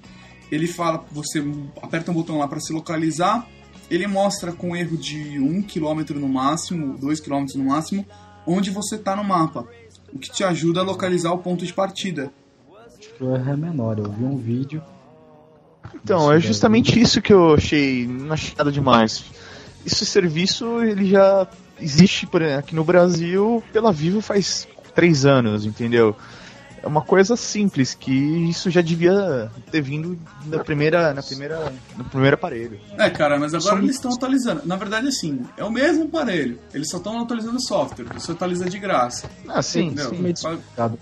ele 0.50 0.66
fala, 0.66 1.04
você 1.10 1.42
aperta 1.82 2.10
um 2.10 2.14
botão 2.14 2.38
lá 2.38 2.46
para 2.46 2.60
se 2.60 2.72
localizar, 2.72 3.48
ele 3.92 4.06
mostra 4.06 4.52
com 4.52 4.74
erro 4.74 4.96
de 4.96 5.38
1 5.38 5.62
km 5.64 6.14
no 6.14 6.26
máximo, 6.26 6.96
2 6.96 7.20
km 7.20 7.44
no 7.56 7.64
máximo, 7.64 8.06
onde 8.46 8.70
você 8.70 8.96
tá 8.96 9.14
no 9.14 9.22
mapa. 9.22 9.66
O 10.10 10.18
que 10.18 10.32
te 10.32 10.42
ajuda 10.42 10.80
a 10.80 10.82
localizar 10.82 11.30
o 11.32 11.38
ponto 11.38 11.66
de 11.66 11.74
partida. 11.74 12.32
Acho 12.98 13.12
que 13.12 13.22
o 13.22 13.36
erro 13.36 13.50
é 13.50 13.56
menor. 13.56 13.98
Eu 13.98 14.10
vi 14.10 14.24
um 14.24 14.38
vídeo 14.38 14.82
Então, 15.94 16.32
é 16.32 16.40
justamente 16.40 16.98
isso 16.98 17.20
que 17.20 17.34
eu 17.34 17.52
achei, 17.52 18.06
não 18.06 18.32
achei 18.32 18.54
nada 18.56 18.72
demais. 18.72 19.26
Esse 19.84 20.06
serviço, 20.06 20.82
ele 20.82 21.10
já 21.10 21.46
existe 21.78 22.26
por, 22.26 22.42
aqui 22.42 22.74
no 22.74 22.84
Brasil 22.84 23.62
pela 23.74 23.92
Vivo 23.92 24.22
faz 24.22 24.66
três 24.94 25.26
anos, 25.26 25.66
entendeu? 25.66 26.16
É 26.82 26.86
uma 26.86 27.00
coisa 27.00 27.36
simples, 27.36 27.94
que 27.94 28.10
isso 28.10 28.68
já 28.68 28.80
devia 28.80 29.50
ter 29.70 29.80
vindo 29.80 30.18
na 30.46 30.58
primeira, 30.64 31.14
na 31.14 31.22
primeira, 31.22 31.72
no 31.96 32.04
primeiro 32.04 32.34
aparelho. 32.34 32.80
É, 32.98 33.08
cara, 33.08 33.38
mas 33.38 33.54
agora 33.54 33.78
eles 33.78 33.94
estão 33.94 34.12
atualizando. 34.12 34.62
Na 34.64 34.74
verdade, 34.74 35.06
assim, 35.06 35.42
é 35.56 35.62
o 35.64 35.70
mesmo 35.70 36.04
aparelho. 36.06 36.58
Eles 36.74 36.90
só 36.90 36.96
estão 36.96 37.20
atualizando 37.20 37.56
o 37.56 37.60
software. 37.60 38.06
Você 38.14 38.32
atualiza 38.32 38.68
de 38.68 38.80
graça. 38.80 39.30
Ah, 39.48 39.62
sim, 39.62 39.94
sim. 39.96 40.34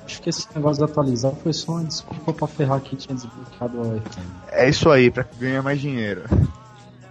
Acho 0.04 0.20
que 0.20 0.28
esse 0.28 0.46
negócio 0.54 0.84
de 0.84 0.90
atualizar 0.90 1.32
foi 1.42 1.52
só 1.54 1.72
uma 1.72 1.84
desculpa 1.84 2.32
pra 2.34 2.46
ferrar 2.46 2.80
que 2.82 2.94
tinha 2.96 3.14
desbloqueado 3.14 3.78
o 3.78 3.96
iPhone. 3.96 4.26
É 4.48 4.68
isso 4.68 4.90
aí, 4.90 5.10
pra 5.10 5.24
ganhar 5.38 5.62
mais 5.62 5.80
dinheiro. 5.80 6.24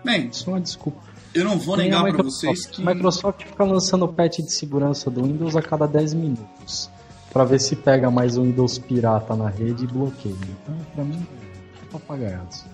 Bem, 0.05 0.31
Só 0.31 0.51
uma 0.51 0.61
desculpa. 0.61 0.99
eu 1.33 1.43
não 1.43 1.57
vou 1.57 1.75
negar 1.75 2.03
pra 2.03 2.23
vocês 2.23 2.65
que. 2.67 2.85
Microsoft 2.85 3.43
fica 3.45 3.63
lançando 3.63 4.07
patch 4.07 4.37
de 4.39 4.51
segurança 4.51 5.09
do 5.09 5.23
Windows 5.23 5.55
a 5.55 5.61
cada 5.61 5.87
10 5.87 6.13
minutos. 6.13 6.89
Pra 7.31 7.43
ver 7.45 7.59
se 7.59 7.75
pega 7.75 8.09
mais 8.09 8.37
um 8.37 8.43
Windows 8.43 8.79
pirata 8.79 9.35
na 9.35 9.49
rede 9.49 9.83
e 9.83 9.87
bloqueia. 9.87 10.33
Então, 10.63 10.75
pra 10.95 11.03
mim, 11.03 11.25
é 11.81 11.91
papagaiado 11.91 12.47
isso. 12.51 12.65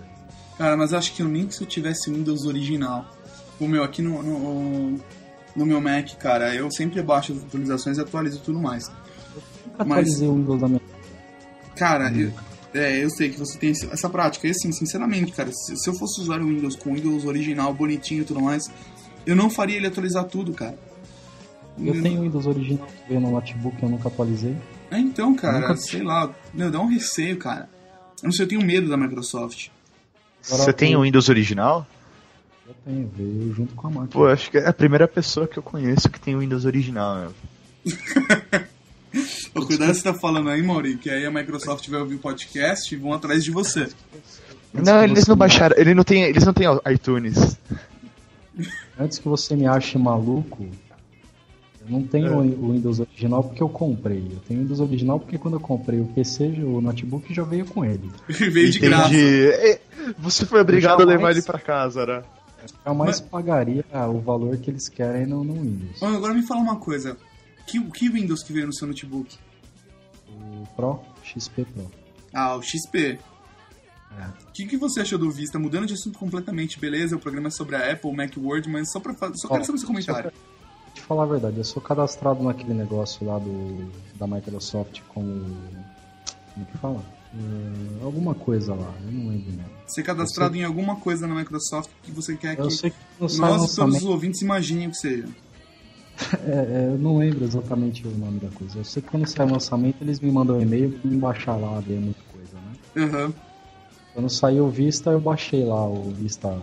Cara, 0.56 0.76
mas 0.76 0.94
acho 0.94 1.12
que 1.14 1.22
eu 1.22 1.28
nem 1.28 1.50
se 1.50 1.60
eu 1.62 1.66
tivesse 1.66 2.10
Windows 2.10 2.46
original. 2.46 3.04
O 3.60 3.68
meu 3.68 3.82
aqui 3.84 4.00
no, 4.00 4.22
no, 4.22 4.98
no 5.54 5.66
meu 5.66 5.80
Mac, 5.80 6.14
cara, 6.18 6.54
eu 6.54 6.70
sempre 6.70 7.02
baixo 7.02 7.32
as 7.32 7.38
atualizações 7.42 7.98
e 7.98 8.00
atualizo 8.00 8.40
tudo 8.40 8.58
mais. 8.58 8.88
Nunca 8.88 9.84
Mas- 9.84 9.90
atualizei 9.98 10.28
o 10.28 10.34
Windows 10.34 10.60
da 10.60 10.68
minha. 10.68 10.80
Cara, 11.74 12.10
eu, 12.10 12.32
é, 12.72 13.04
eu 13.04 13.10
sei 13.10 13.28
que 13.28 13.38
você 13.38 13.58
tem 13.58 13.70
essa 13.70 14.08
prática. 14.08 14.46
E 14.48 14.50
assim, 14.50 14.72
sinceramente, 14.72 15.32
cara, 15.32 15.50
se, 15.52 15.76
se 15.76 15.90
eu 15.90 15.94
fosse 15.94 16.20
usar 16.22 16.40
o 16.40 16.46
Windows 16.46 16.76
com 16.76 16.90
o 16.90 16.94
Windows 16.94 17.26
original, 17.26 17.74
bonitinho 17.74 18.22
e 18.22 18.24
tudo 18.24 18.40
mais, 18.40 18.70
eu 19.26 19.36
não 19.36 19.50
faria 19.50 19.76
ele 19.76 19.86
atualizar 19.86 20.24
tudo, 20.24 20.54
cara. 20.54 20.78
Eu 21.78 22.02
tenho 22.02 22.20
o 22.20 22.22
Windows 22.22 22.46
original 22.46 22.86
que 22.86 23.08
veio 23.08 23.20
no 23.20 23.30
notebook 23.30 23.76
que 23.76 23.82
eu 23.82 23.88
nunca 23.88 24.08
atualizei. 24.08 24.56
É, 24.90 24.98
então, 24.98 25.34
cara, 25.34 25.60
Nunca- 25.60 25.76
sei 25.76 26.02
lá, 26.02 26.32
meu, 26.54 26.70
dá 26.70 26.80
um 26.80 26.86
receio, 26.88 27.36
cara. 27.36 27.68
Eu 28.22 28.26
não 28.26 28.32
sei, 28.32 28.44
eu 28.44 28.48
tenho 28.48 28.62
medo 28.64 28.88
da 28.88 28.96
Microsoft. 28.96 29.68
Agora, 30.46 30.62
Você 30.62 30.72
tem 30.72 30.96
o 30.96 31.02
Windows 31.02 31.28
original? 31.28 31.86
Eu 32.66 32.74
tenho, 32.84 33.10
veio 33.14 33.54
junto 33.54 33.74
com 33.74 33.86
a 33.88 33.90
máquina. 33.90 34.08
Pô, 34.08 34.26
acho 34.26 34.50
que 34.50 34.58
é 34.58 34.68
a 34.68 34.72
primeira 34.72 35.06
pessoa 35.06 35.46
que 35.46 35.58
eu 35.58 35.62
conheço 35.62 36.08
que 36.08 36.18
tem 36.20 36.34
o 36.34 36.38
Windows 36.38 36.64
original. 36.64 37.16
Né? 37.16 37.28
Ô, 39.54 39.64
cuidado 39.64 39.94
se 39.94 40.02
tá 40.02 40.12
falando 40.12 40.50
aí, 40.50 40.62
Mauri, 40.62 40.96
que 40.96 41.08
aí 41.08 41.24
a 41.24 41.30
Microsoft 41.30 41.88
vai 41.88 42.00
ouvir 42.00 42.16
o 42.16 42.18
podcast 42.18 42.94
e 42.94 42.98
vão 42.98 43.12
atrás 43.12 43.42
de 43.44 43.50
você. 43.50 43.88
Não, 44.74 45.02
eles 45.02 45.24
você 45.24 45.30
não 45.30 45.36
baixaram, 45.36 45.74
ele 45.78 45.94
não 45.94 46.04
tem, 46.04 46.22
eles 46.24 46.44
não 46.44 46.52
têm 46.52 46.66
iTunes. 46.92 47.56
Antes 48.98 49.18
que 49.18 49.28
você 49.28 49.56
me 49.56 49.66
ache 49.66 49.96
maluco, 49.96 50.66
eu 51.86 51.90
não 51.92 52.02
tenho 52.06 52.26
É. 52.26 52.30
o 52.36 52.72
Windows 52.72 53.00
original 53.00 53.42
porque 53.44 53.62
eu 53.62 53.68
comprei. 53.68 54.18
Eu 54.30 54.40
tenho 54.46 54.60
o 54.60 54.62
Windows 54.64 54.80
original 54.80 55.20
porque 55.20 55.38
quando 55.38 55.54
eu 55.54 55.60
comprei 55.60 56.00
o 56.00 56.06
PC, 56.06 56.44
o 56.62 56.80
notebook 56.80 57.32
já 57.32 57.42
veio 57.44 57.64
com 57.66 57.84
ele. 57.84 58.10
Veio 58.28 58.70
de 58.70 58.78
graça. 58.80 59.08
Entendi. 59.08 59.48
É, 59.50 59.80
Você 60.18 60.44
foi 60.46 60.60
obrigado 60.60 60.96
a 60.96 60.98
jamais- 61.00 61.16
levar 61.18 61.30
ele 61.32 61.42
pra 61.42 61.58
casa, 61.58 62.04
né? 62.06 62.22
Jamais 62.84 63.20
pagaria 63.20 63.84
o 64.12 64.18
valor 64.20 64.56
que 64.56 64.70
eles 64.70 64.88
querem 64.88 65.24
no, 65.26 65.44
no 65.44 65.54
Windows. 65.54 66.02
Agora 66.02 66.34
me 66.34 66.42
fala 66.46 66.60
uma 66.60 66.76
coisa. 66.76 67.16
Que, 67.66 67.80
que 67.90 68.08
Windows 68.08 68.42
que 68.42 68.52
veio 68.52 68.66
no 68.66 68.72
seu 68.74 68.86
notebook? 68.88 69.36
O 70.28 70.66
Pro, 70.74 71.00
XP 71.22 71.64
Pro. 71.64 71.90
Ah, 72.34 72.56
o 72.56 72.62
XP. 72.62 73.18
É. 74.18 74.24
O 74.48 74.52
que, 74.52 74.66
que 74.66 74.76
você 74.76 75.00
achou 75.00 75.18
do 75.18 75.30
Vista? 75.30 75.58
Mudando 75.58 75.86
de 75.86 75.94
assunto 75.94 76.18
completamente, 76.18 76.78
beleza? 76.80 77.16
O 77.16 77.18
programa 77.18 77.48
é 77.48 77.50
sobre 77.50 77.76
a 77.76 77.92
Apple, 77.92 78.10
o 78.10 78.14
Macworld, 78.14 78.68
mas 78.68 78.90
só, 78.90 78.98
pra, 78.98 79.14
só 79.34 79.48
quero 79.48 79.64
saber 79.64 79.78
seu 79.78 79.86
comentário. 79.86 80.32
Te 80.96 81.02
falar 81.02 81.24
a 81.24 81.26
verdade, 81.26 81.58
eu 81.58 81.64
sou 81.64 81.80
cadastrado 81.82 82.42
naquele 82.42 82.72
negócio 82.72 83.26
lá 83.26 83.38
do 83.38 83.92
da 84.14 84.26
Microsoft 84.26 85.02
como. 85.08 85.44
Como 86.54 86.64
que 86.66 86.78
fala? 86.78 87.02
É, 87.34 88.02
alguma 88.02 88.34
coisa 88.34 88.74
lá, 88.74 88.94
eu 89.04 89.12
não 89.12 89.28
lembro. 89.28 89.52
Você 89.86 90.00
é 90.00 90.04
cadastrado 90.04 90.56
em 90.56 90.64
alguma 90.64 90.96
coisa 90.96 91.26
na 91.26 91.34
Microsoft 91.34 91.90
que 92.02 92.10
você 92.10 92.34
quer 92.34 92.56
que 92.56 92.62
Eu 92.62 92.70
sei 92.70 92.88
que 92.90 92.96
não 93.20 93.28
nós 93.28 93.30
e 93.36 93.36
todos 93.38 93.60
lançamento. 93.60 93.96
os 93.98 94.04
ouvintes 94.04 94.40
imaginem 94.40 94.88
o 94.88 94.90
que 94.90 94.96
seja. 94.96 95.28
É, 96.48 96.50
é, 96.50 96.86
eu 96.94 96.98
não 96.98 97.18
lembro 97.18 97.44
exatamente 97.44 98.08
o 98.08 98.10
nome 98.10 98.40
da 98.40 98.48
coisa. 98.48 98.78
Eu 98.78 98.84
sei 98.86 99.02
que 99.02 99.10
quando 99.10 99.26
sai 99.26 99.44
o 99.46 99.52
lançamento 99.52 99.96
eles 100.00 100.18
me 100.18 100.32
mandam 100.32 100.56
um 100.56 100.62
e-mail 100.62 100.90
pra 100.92 101.10
me 101.10 101.18
baixar 101.18 101.56
lá, 101.56 101.78
ver 101.78 102.00
muita 102.00 102.22
coisa, 102.32 102.56
né? 102.56 103.04
Aham. 103.04 103.34
Quando 104.14 104.30
saiu 104.30 104.64
o 104.64 104.70
Vista, 104.70 105.10
eu 105.10 105.20
baixei 105.20 105.62
lá 105.62 105.86
o 105.86 106.10
Vista 106.12 106.58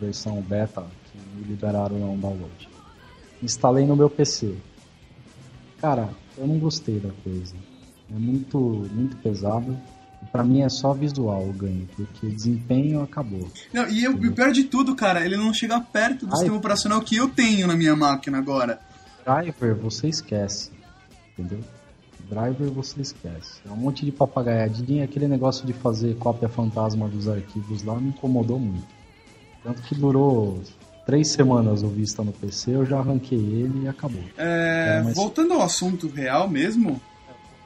versão 0.00 0.40
beta, 0.40 0.86
que 1.10 1.18
me 1.36 1.42
liberaram 1.48 1.98
lá 2.00 2.06
um 2.06 2.16
download. 2.20 2.68
Instalei 3.42 3.86
no 3.86 3.96
meu 3.96 4.08
PC. 4.08 4.54
Cara, 5.80 6.10
eu 6.38 6.46
não 6.46 6.58
gostei 6.58 6.98
da 7.00 7.10
coisa. 7.24 7.54
É 8.14 8.18
muito, 8.18 8.58
muito 8.58 9.16
pesado. 9.16 9.76
Pra 10.30 10.44
mim 10.44 10.60
é 10.62 10.68
só 10.68 10.92
visual 10.94 11.42
o 11.48 11.52
ganho, 11.52 11.88
porque 11.96 12.28
desempenho 12.28 13.02
acabou. 13.02 13.50
Não, 13.72 13.88
e 13.88 14.04
eu- 14.04 14.12
o 14.12 14.32
pior 14.32 14.52
de 14.52 14.64
tudo, 14.64 14.94
cara, 14.94 15.24
ele 15.24 15.36
não 15.36 15.52
chega 15.52 15.80
perto 15.80 16.26
do 16.26 16.32
Ai. 16.32 16.38
sistema 16.38 16.56
operacional 16.56 17.00
que 17.02 17.16
eu 17.16 17.28
tenho 17.28 17.66
na 17.66 17.74
minha 17.76 17.96
máquina 17.96 18.38
agora. 18.38 18.80
Driver 19.24 19.74
você 19.74 20.08
esquece. 20.08 20.70
Entendeu? 21.36 21.60
Driver 22.30 22.70
você 22.70 23.00
esquece. 23.02 23.60
É 23.66 23.70
um 23.72 23.76
monte 23.76 24.04
de 24.04 24.12
papagaiadinha. 24.12 25.04
Aquele 25.04 25.26
negócio 25.26 25.66
de 25.66 25.72
fazer 25.72 26.16
cópia 26.16 26.48
fantasma 26.48 27.08
dos 27.08 27.28
arquivos 27.28 27.82
lá 27.82 27.96
me 27.98 28.10
incomodou 28.10 28.58
muito. 28.60 28.86
Tanto 29.64 29.82
que 29.82 29.94
durou 29.94 30.60
três 31.06 31.28
semanas 31.28 31.82
o 31.82 31.88
Vista 31.88 32.22
no 32.22 32.32
PC, 32.32 32.72
eu 32.74 32.86
já 32.86 32.98
arranquei 32.98 33.38
ele 33.38 33.82
e 33.84 33.88
acabou. 33.88 34.22
É, 34.36 34.98
É, 34.98 35.02
mas- 35.02 35.16
Voltando 35.16 35.52
ao 35.54 35.62
assunto 35.62 36.08
real 36.08 36.48
mesmo, 36.48 37.00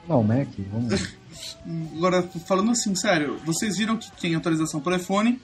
Não, 0.07 0.23
Mac, 0.23 0.47
vamos 0.71 1.15
agora 1.97 2.23
falando 2.47 2.71
assim, 2.71 2.95
sério, 2.95 3.37
vocês 3.45 3.77
viram 3.77 3.97
que 3.97 4.09
tem 4.19 4.35
atualização 4.35 4.79
pro 4.79 4.95
iPhone 4.95 5.39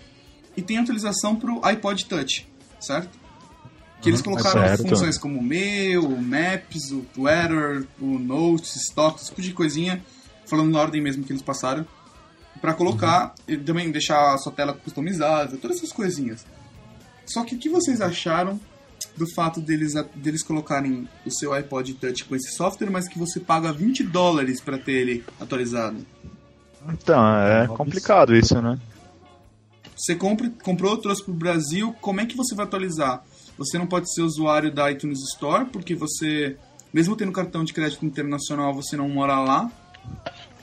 e 0.55 0.61
tem 0.61 0.77
atualização 0.77 1.35
pro 1.35 1.59
iPod 1.65 2.05
Touch, 2.05 2.47
certo? 2.79 3.09
Que 4.01 4.09
eles 4.09 4.19
Uhum, 4.19 4.25
colocaram 4.33 4.61
certo. 4.65 4.87
funções 4.87 5.17
como 5.17 5.39
o 5.39 5.43
Mail, 5.43 6.05
o 6.05 6.21
Maps, 6.21 6.91
o 6.91 7.01
Twitter, 7.13 7.85
o 8.01 8.19
Notes, 8.19 8.75
Stock, 8.77 9.17
esse 9.19 9.29
tipo 9.29 9.41
de 9.41 9.53
coisinha, 9.53 10.03
falando 10.45 10.71
na 10.71 10.79
ordem 10.79 11.01
mesmo 11.01 11.23
que 11.23 11.31
eles 11.31 11.41
passaram, 11.41 11.85
pra 12.61 12.73
colocar 12.73 13.33
e 13.47 13.57
também 13.57 13.91
deixar 13.91 14.33
a 14.33 14.37
sua 14.37 14.51
tela 14.51 14.73
customizável, 14.73 15.57
todas 15.57 15.77
essas 15.77 15.91
coisinhas. 15.91 16.45
Só 17.25 17.43
que 17.43 17.55
o 17.55 17.57
que 17.57 17.69
vocês 17.69 18.01
acharam 18.01 18.59
do 19.15 19.31
fato 19.33 19.61
deles, 19.61 19.93
deles 20.15 20.43
colocarem 20.43 21.07
o 21.25 21.31
seu 21.31 21.53
iPod 21.53 21.93
Touch 21.95 22.25
com 22.25 22.35
esse 22.35 22.55
software, 22.55 22.89
mas 22.89 23.07
que 23.07 23.19
você 23.19 23.39
paga 23.39 23.71
20 23.71 24.03
dólares 24.03 24.59
pra 24.59 24.77
ter 24.77 24.93
ele 24.93 25.23
atualizado? 25.39 26.05
Então, 26.89 27.25
é 27.37 27.67
complicado 27.67 28.35
isso, 28.35 28.61
né? 28.61 28.79
Você 29.95 30.15
compra, 30.15 30.51
comprou, 30.63 30.97
trouxe 30.97 31.23
pro 31.23 31.33
Brasil, 31.33 31.95
como 32.01 32.19
é 32.19 32.25
que 32.25 32.35
você 32.35 32.55
vai 32.55 32.65
atualizar? 32.65 33.23
Você 33.57 33.77
não 33.77 33.85
pode 33.85 34.11
ser 34.13 34.21
usuário 34.21 34.73
da 34.73 34.91
iTunes 34.91 35.19
Store, 35.33 35.65
porque 35.65 35.95
você, 35.95 36.57
mesmo 36.91 37.15
tendo 37.15 37.31
cartão 37.31 37.63
de 37.63 37.71
crédito 37.71 38.05
internacional, 38.05 38.73
você 38.73 38.97
não 38.97 39.07
mora 39.07 39.39
lá. 39.39 39.71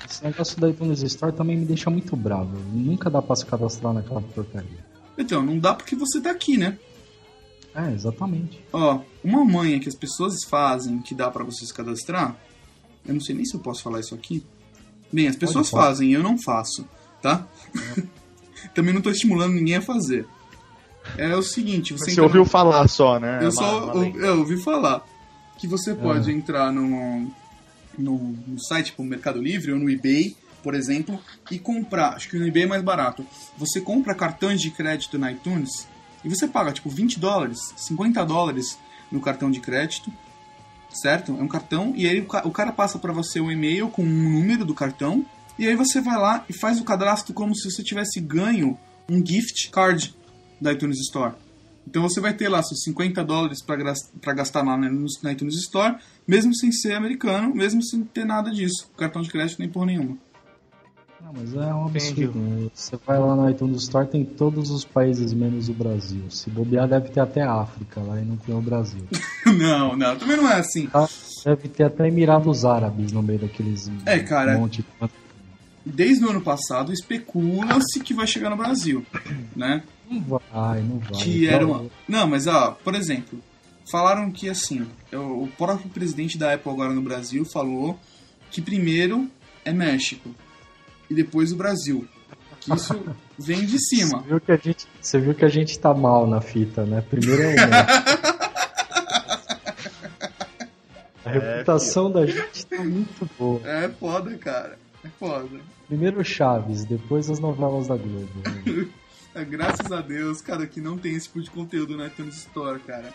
Esse 0.09 0.25
negócio 0.25 0.61
da 0.61 0.68
iTunes 0.68 1.03
Store 1.03 1.33
também 1.33 1.57
me 1.57 1.64
deixa 1.64 1.88
muito 1.88 2.16
bravo. 2.16 2.59
Nunca 2.73 3.09
dá 3.09 3.23
pra 3.23 3.37
se 3.37 3.46
cadastrar 3.46 3.94
naquela 3.94 4.20
porcaria. 4.20 4.89
Então, 5.20 5.42
não 5.42 5.59
dá 5.59 5.74
porque 5.74 5.94
você 5.94 6.20
tá 6.20 6.30
aqui, 6.30 6.56
né? 6.56 6.78
É, 7.74 7.92
exatamente. 7.92 8.61
Ó, 8.72 9.00
uma 9.22 9.44
manha 9.44 9.78
que 9.78 9.88
as 9.88 9.94
pessoas 9.94 10.42
fazem 10.44 10.98
que 11.00 11.14
dá 11.14 11.30
pra 11.30 11.44
você 11.44 11.64
se 11.64 11.72
cadastrar, 11.72 12.37
eu 13.06 13.14
não 13.14 13.20
sei 13.20 13.35
nem 13.35 13.44
se 13.44 13.54
eu 13.54 13.61
posso 13.61 13.83
falar 13.83 14.00
isso 14.00 14.14
aqui. 14.14 14.44
Bem, 15.12 15.28
as 15.28 15.37
pessoas 15.37 15.70
pode. 15.70 15.85
fazem, 15.85 16.12
eu 16.12 16.22
não 16.22 16.37
faço, 16.38 16.87
tá? 17.22 17.46
Também 18.74 18.92
não 18.94 19.00
tô 19.00 19.11
estimulando 19.11 19.54
ninguém 19.54 19.76
a 19.76 19.83
fazer. 19.83 20.26
É 21.16 21.35
o 21.35 21.42
seguinte, 21.42 21.92
você, 21.92 22.11
Você 22.12 22.20
ouviu 22.20 22.40
no- 22.42 22.46
falar 22.48 22.87
só, 22.88 23.18
né? 23.18 23.38
Eu 23.40 23.44
Uma- 23.44 23.50
só 23.52 23.92
uma 23.92 24.04
eu, 24.06 24.20
eu 24.20 24.38
ouvi 24.40 24.56
falar 24.62 25.04
que 25.59 25.66
você 25.66 25.94
pode 25.94 26.30
Ah. 26.30 26.35
entrar 26.35 26.72
no, 26.72 27.30
no, 27.98 28.18
no 28.46 28.59
site 28.62 28.87
tipo 28.87 29.02
Mercado 29.02 29.40
Livre 29.40 29.72
ou 29.72 29.78
no 29.78 29.88
eBay, 29.90 30.37
por 30.62 30.75
exemplo, 30.75 31.20
e 31.51 31.59
comprar. 31.59 32.14
Acho 32.14 32.29
que 32.29 32.38
no 32.38 32.46
eBay 32.46 32.64
é 32.64 32.66
mais 32.66 32.83
barato. 32.83 33.27
Você 33.59 33.81
compra 33.81 34.14
cartões 34.14 34.61
de 34.61 34.70
crédito 34.70 35.18
na 35.18 35.33
iTunes 35.33 35.87
e 36.25 36.29
você 36.29 36.46
paga 36.46 36.73
tipo 36.73 36.88
20 36.90 37.18
dólares, 37.18 37.59
50 37.77 38.25
dólares 38.25 38.79
no 39.11 39.20
cartão 39.20 39.51
de 39.51 39.61
crédito, 39.61 40.12
certo? 40.92 41.33
É 41.38 41.42
um 41.42 41.49
cartão 41.49 41.92
e 41.96 42.07
aí 42.09 42.20
o 42.20 42.27
ca- 42.27 42.42
o 42.46 42.51
cara 42.51 42.73
passa 42.73 42.99
para 42.99 43.12
você 43.12 43.40
um 43.40 43.51
e-mail 43.51 43.88
com 43.88 44.03
um 44.03 44.31
número 44.38 44.64
do 44.64 44.75
cartão 44.75 45.25
e 45.59 45.66
aí 45.66 45.75
você 45.75 46.01
vai 46.01 46.16
lá 46.18 46.44
e 46.49 46.53
faz 46.53 46.81
o 46.81 46.85
cadastro 46.85 47.35
como 47.35 47.55
se 47.55 47.70
você 47.70 47.83
tivesse 47.83 48.20
ganho 48.20 48.79
um 49.09 49.25
gift 49.25 49.70
card 49.70 50.14
da 50.61 50.73
iTunes 50.73 50.99
Store. 51.01 51.35
Então 51.87 52.03
você 52.03 52.20
vai 52.20 52.33
ter 52.35 52.49
lá 52.49 52.62
seus 52.62 52.83
50 52.85 53.25
dólares 53.25 53.62
para 53.62 54.33
gastar 54.35 54.62
lá 54.62 54.77
na, 54.77 55.33
iTunes 55.33 55.55
Store, 55.57 55.96
mesmo 56.27 56.55
sem 56.55 56.70
ser 56.70 56.92
americano, 56.92 57.53
mesmo 57.55 57.83
sem 57.83 58.05
ter 58.05 58.25
nada 58.25 58.51
disso. 58.51 58.88
Cartão 58.96 59.23
de 59.23 59.31
crédito 59.31 59.59
nem 59.59 59.68
porra 59.68 59.87
nenhuma. 59.87 60.16
Não, 61.24 61.33
mas 61.33 61.54
é 61.54 61.74
um 61.74 61.87
absurdo. 61.87 62.38
né? 62.38 62.70
Você 62.74 62.98
vai 63.06 63.18
lá 63.18 63.37
no 63.37 63.50
iTunes 63.50 63.83
Store, 63.83 64.06
tem 64.06 64.24
todos 64.24 64.70
os 64.70 64.85
países 64.85 65.33
menos 65.33 65.68
o 65.68 65.72
Brasil. 65.74 66.22
Se 66.30 66.48
bobear, 66.50 66.88
deve 66.88 67.09
ter 67.11 67.20
até 67.20 67.42
África 67.42 68.00
lá 68.00 68.20
e 68.20 68.24
não 68.24 68.37
tem 68.37 68.54
o 68.54 68.61
Brasil. 68.61 69.06
Não, 69.59 69.96
não, 69.96 70.16
também 70.16 70.37
não 70.37 70.48
é 70.48 70.61
assim. 70.61 70.87
Tá? 70.87 71.09
Deve 71.44 71.66
ter 71.68 71.85
até 71.85 72.06
Emirados 72.06 72.64
Árabes 72.64 73.11
no 73.11 73.22
meio 73.22 73.40
daqueles 73.40 73.90
É, 74.06 74.18
cara. 74.20 74.56
monte 74.59 74.83
de... 74.83 75.11
Desde 75.85 76.24
o 76.24 76.30
ano 76.30 76.40
passado, 76.42 76.92
especula-se 76.92 78.00
que 78.00 78.12
vai 78.14 78.26
chegar 78.26 78.50
no 78.50 78.56
Brasil, 78.56 79.04
né? 79.56 79.83
Não 80.09 80.20
vai, 80.20 80.83
não 80.83 80.98
vai. 80.98 81.12
Que 81.12 81.48
era 81.48 81.66
uma... 81.66 81.87
Não, 82.06 82.28
mas 82.28 82.46
ó, 82.46 82.72
por 82.85 82.94
exemplo, 82.94 83.40
falaram 83.90 84.30
que 84.30 84.48
assim, 84.48 84.87
o 85.12 85.48
próprio 85.59 85.88
presidente 85.88 86.37
da 86.38 86.52
Apple 86.52 86.70
agora 86.70 86.92
no 86.92 87.02
Brasil 87.02 87.44
falou 87.50 87.98
que 88.50 88.61
primeiro 88.61 89.28
é 89.64 89.72
México 89.72 90.30
e 91.11 91.14
depois 91.14 91.53
o 91.53 91.57
Brasil. 91.57 92.07
Que 92.61 92.73
isso 92.75 92.94
vem 93.38 93.66
de 93.66 93.79
cima. 93.79 94.20
Você 94.20 94.29
viu, 94.29 94.40
que 94.40 94.53
a 94.53 94.57
gente, 94.57 94.87
você 95.01 95.18
viu 95.18 95.35
que 95.35 95.44
a 95.44 95.49
gente 95.49 95.79
tá 95.79 95.92
mal 95.92 96.27
na 96.27 96.40
fita, 96.40 96.85
né? 96.85 97.03
Primeiro 97.11 97.42
é. 97.42 97.57
A 101.25 101.31
reputação 101.31 102.11
da 102.11 102.27
gente 102.27 102.66
tá 102.66 102.83
muito 102.83 103.29
boa. 103.38 103.61
É 103.64 103.88
foda, 103.88 104.37
cara. 104.38 104.79
É 105.05 105.09
foda. 105.18 105.61
Primeiro 105.87 106.20
o 106.20 106.25
Chaves, 106.25 106.85
depois 106.85 107.31
as 107.31 107.38
novelas 107.38 107.88
da 107.88 107.96
Globo. 107.96 108.31
né? 108.44 108.88
É, 109.33 109.44
graças 109.44 109.92
a 109.92 110.01
Deus, 110.01 110.40
cara, 110.40 110.66
que 110.66 110.81
não 110.81 110.99
tem 110.99 111.14
esse 111.14 111.29
tipo 111.29 111.40
de 111.40 111.49
conteúdo 111.53 111.96
no 111.96 112.05
iTunes 112.05 112.35
Store, 112.38 112.81
cara. 112.81 113.14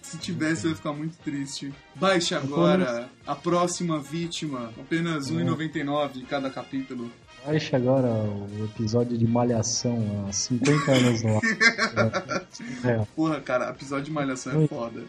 Se 0.00 0.16
tivesse, 0.16 0.64
eu 0.64 0.70
ia 0.70 0.76
ficar 0.76 0.94
muito 0.94 1.14
triste. 1.18 1.70
Baixe 1.94 2.34
agora 2.34 3.10
a 3.26 3.34
próxima 3.34 4.00
vítima. 4.00 4.72
Apenas 4.80 5.28
R$ 5.28 5.36
1,99 5.44 6.12
de 6.12 6.22
cada 6.22 6.48
capítulo. 6.48 7.12
Baixe 7.44 7.74
agora 7.74 8.06
o 8.08 8.64
episódio 8.64 9.18
de 9.18 9.26
Malhação 9.26 10.26
há 10.28 10.32
50 10.32 10.92
anos 10.92 11.22
no 11.22 11.36
ar. 11.36 11.42
É, 12.84 13.04
Porra, 13.16 13.40
cara, 13.40 13.70
episódio 13.70 14.04
de 14.04 14.10
Malhação 14.12 14.52
é 14.52 14.56
Oi. 14.58 14.68
foda. 14.68 15.02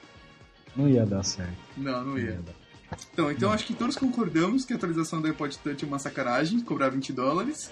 não 0.75 0.87
ia 0.89 1.05
dar 1.05 1.23
certo. 1.23 1.51
Não, 1.77 1.91
não 2.03 2.05
Não 2.11 2.17
ia. 2.17 2.23
ia 2.31 2.39
dar. 2.41 2.53
Então, 3.11 3.31
então 3.31 3.51
acho 3.51 3.65
que 3.65 3.73
todos 3.73 3.95
concordamos 3.95 4.65
que 4.65 4.73
a 4.73 4.75
atualização 4.75 5.19
do 5.21 5.27
iPod 5.27 5.57
Touch 5.59 5.83
é 5.83 5.87
uma 5.87 5.97
sacanagem, 5.99 6.59
cobrar 6.61 6.89
20 6.89 7.11
dólares. 7.13 7.71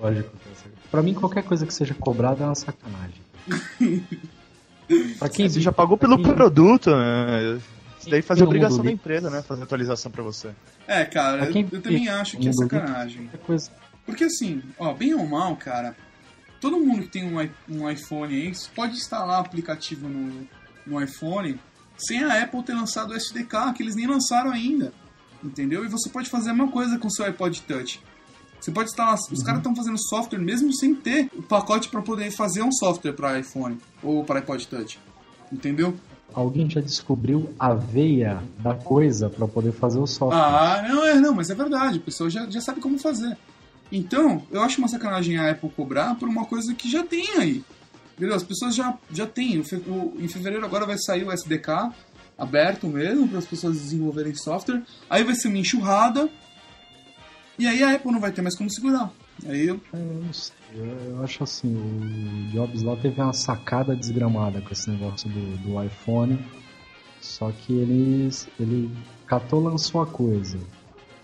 Lógico 0.00 0.30
que 0.30 0.48
é 0.48 0.54
certo. 0.54 0.78
Pra 0.90 1.02
mim, 1.02 1.12
qualquer 1.14 1.42
coisa 1.42 1.66
que 1.66 1.74
seja 1.74 1.92
cobrada 1.94 2.42
é 2.44 2.46
uma 2.46 2.54
sacanagem. 2.54 3.20
pra 5.18 5.28
quem 5.28 5.48
Você 5.48 5.60
já 5.60 5.72
pagou 5.72 5.96
pelo 5.98 6.16
quem- 6.22 6.34
produto, 6.34 6.90
né? 6.90 7.60
Isso 8.04 8.10
daí 8.10 8.20
faz 8.20 8.36
Quem 8.36 8.44
no 8.44 8.50
obrigação 8.50 8.84
da 8.84 8.90
empresa, 8.90 9.30
né? 9.30 9.40
Fazer 9.40 9.62
atualização 9.62 10.12
pra 10.12 10.22
você. 10.22 10.50
É, 10.86 11.06
cara, 11.06 11.46
eu, 11.46 11.68
eu 11.72 11.80
também 11.80 12.06
acho 12.08 12.36
que 12.36 12.48
é 12.48 12.52
sacanagem. 12.52 13.30
Porque 14.04 14.24
assim, 14.24 14.62
ó, 14.78 14.92
bem 14.92 15.14
ou 15.14 15.26
mal, 15.26 15.56
cara, 15.56 15.96
todo 16.60 16.78
mundo 16.78 17.02
que 17.02 17.08
tem 17.08 17.24
um, 17.24 17.50
um 17.66 17.90
iPhone 17.90 18.34
aí 18.34 18.52
pode 18.74 18.96
instalar 18.96 19.40
aplicativo 19.40 20.06
no, 20.06 20.46
no 20.86 21.02
iPhone 21.02 21.58
sem 21.96 22.22
a 22.22 22.42
Apple 22.42 22.62
ter 22.62 22.74
lançado 22.74 23.12
o 23.12 23.16
SDK, 23.16 23.72
que 23.74 23.82
eles 23.82 23.96
nem 23.96 24.06
lançaram 24.06 24.50
ainda. 24.50 24.92
Entendeu? 25.42 25.82
E 25.82 25.88
você 25.88 26.10
pode 26.10 26.28
fazer 26.28 26.50
a 26.50 26.52
mesma 26.52 26.70
coisa 26.70 26.98
com 26.98 27.08
o 27.08 27.10
seu 27.10 27.24
iPod 27.24 27.62
Touch. 27.62 28.02
Você 28.60 28.70
pode 28.70 28.90
instalar. 28.90 29.14
Os 29.14 29.42
caras 29.42 29.60
estão 29.60 29.74
fazendo 29.74 29.98
software 29.98 30.38
mesmo 30.38 30.74
sem 30.74 30.94
ter 30.94 31.30
o 31.34 31.42
pacote 31.42 31.88
para 31.88 32.02
poder 32.02 32.30
fazer 32.30 32.62
um 32.62 32.72
software 32.72 33.12
para 33.12 33.38
iPhone 33.38 33.78
ou 34.02 34.24
para 34.24 34.40
iPod 34.40 34.66
Touch. 34.68 34.98
Entendeu? 35.50 35.96
Alguém 36.32 36.68
já 36.68 36.80
descobriu 36.80 37.54
a 37.58 37.74
veia 37.74 38.42
da 38.58 38.74
coisa 38.74 39.28
pra 39.30 39.46
poder 39.46 39.72
fazer 39.72 39.98
o 40.00 40.06
software. 40.06 40.40
Ah, 40.40 40.84
não, 40.88 41.04
é, 41.06 41.14
não, 41.14 41.32
mas 41.34 41.48
é 41.50 41.54
verdade, 41.54 41.98
a 41.98 42.00
pessoa 42.00 42.28
já, 42.28 42.48
já 42.50 42.60
sabe 42.60 42.80
como 42.80 42.98
fazer. 42.98 43.36
Então, 43.92 44.42
eu 44.50 44.60
acho 44.62 44.78
uma 44.78 44.88
sacanagem 44.88 45.36
a 45.38 45.50
Apple 45.52 45.70
cobrar 45.70 46.16
por 46.16 46.28
uma 46.28 46.44
coisa 46.44 46.74
que 46.74 46.90
já 46.90 47.04
tem 47.04 47.36
aí. 47.38 47.62
Entendeu? 48.16 48.34
As 48.34 48.42
pessoas 48.42 48.74
já, 48.74 48.96
já 49.12 49.26
têm. 49.26 49.60
O- 49.60 50.14
em 50.18 50.26
fevereiro 50.28 50.64
agora 50.64 50.86
vai 50.86 50.96
sair 50.98 51.24
o 51.24 51.30
SDK 51.32 51.92
aberto 52.36 52.88
mesmo 52.88 53.28
para 53.28 53.38
as 53.38 53.44
pessoas 53.46 53.76
desenvolverem 53.78 54.34
software. 54.34 54.82
Aí 55.08 55.22
vai 55.22 55.34
ser 55.36 55.48
uma 55.48 55.58
enxurrada. 55.58 56.28
E 57.58 57.66
aí 57.68 57.82
a 57.84 57.94
Apple 57.94 58.10
não 58.10 58.18
vai 58.20 58.32
ter 58.32 58.42
mais 58.42 58.56
como 58.56 58.68
segurar. 58.70 59.12
Aí 59.46 59.66
eu. 59.66 59.80
Eu 59.92 60.22
não 60.24 60.32
sei, 60.32 60.54
eu, 60.74 60.84
eu 60.84 61.24
acho 61.24 61.44
assim, 61.44 61.74
o 61.74 62.50
Jobs 62.52 62.82
lá 62.82 62.96
teve 62.96 63.20
uma 63.20 63.32
sacada 63.32 63.94
desgramada 63.94 64.60
com 64.60 64.72
esse 64.72 64.88
negócio 64.90 65.28
do, 65.28 65.56
do 65.58 65.82
iPhone. 65.82 66.38
Só 67.20 67.50
que 67.50 67.72
ele, 67.72 68.28
ele 68.60 68.90
catou 69.26 69.62
lançou 69.62 70.02
a 70.02 70.06
coisa. 70.06 70.58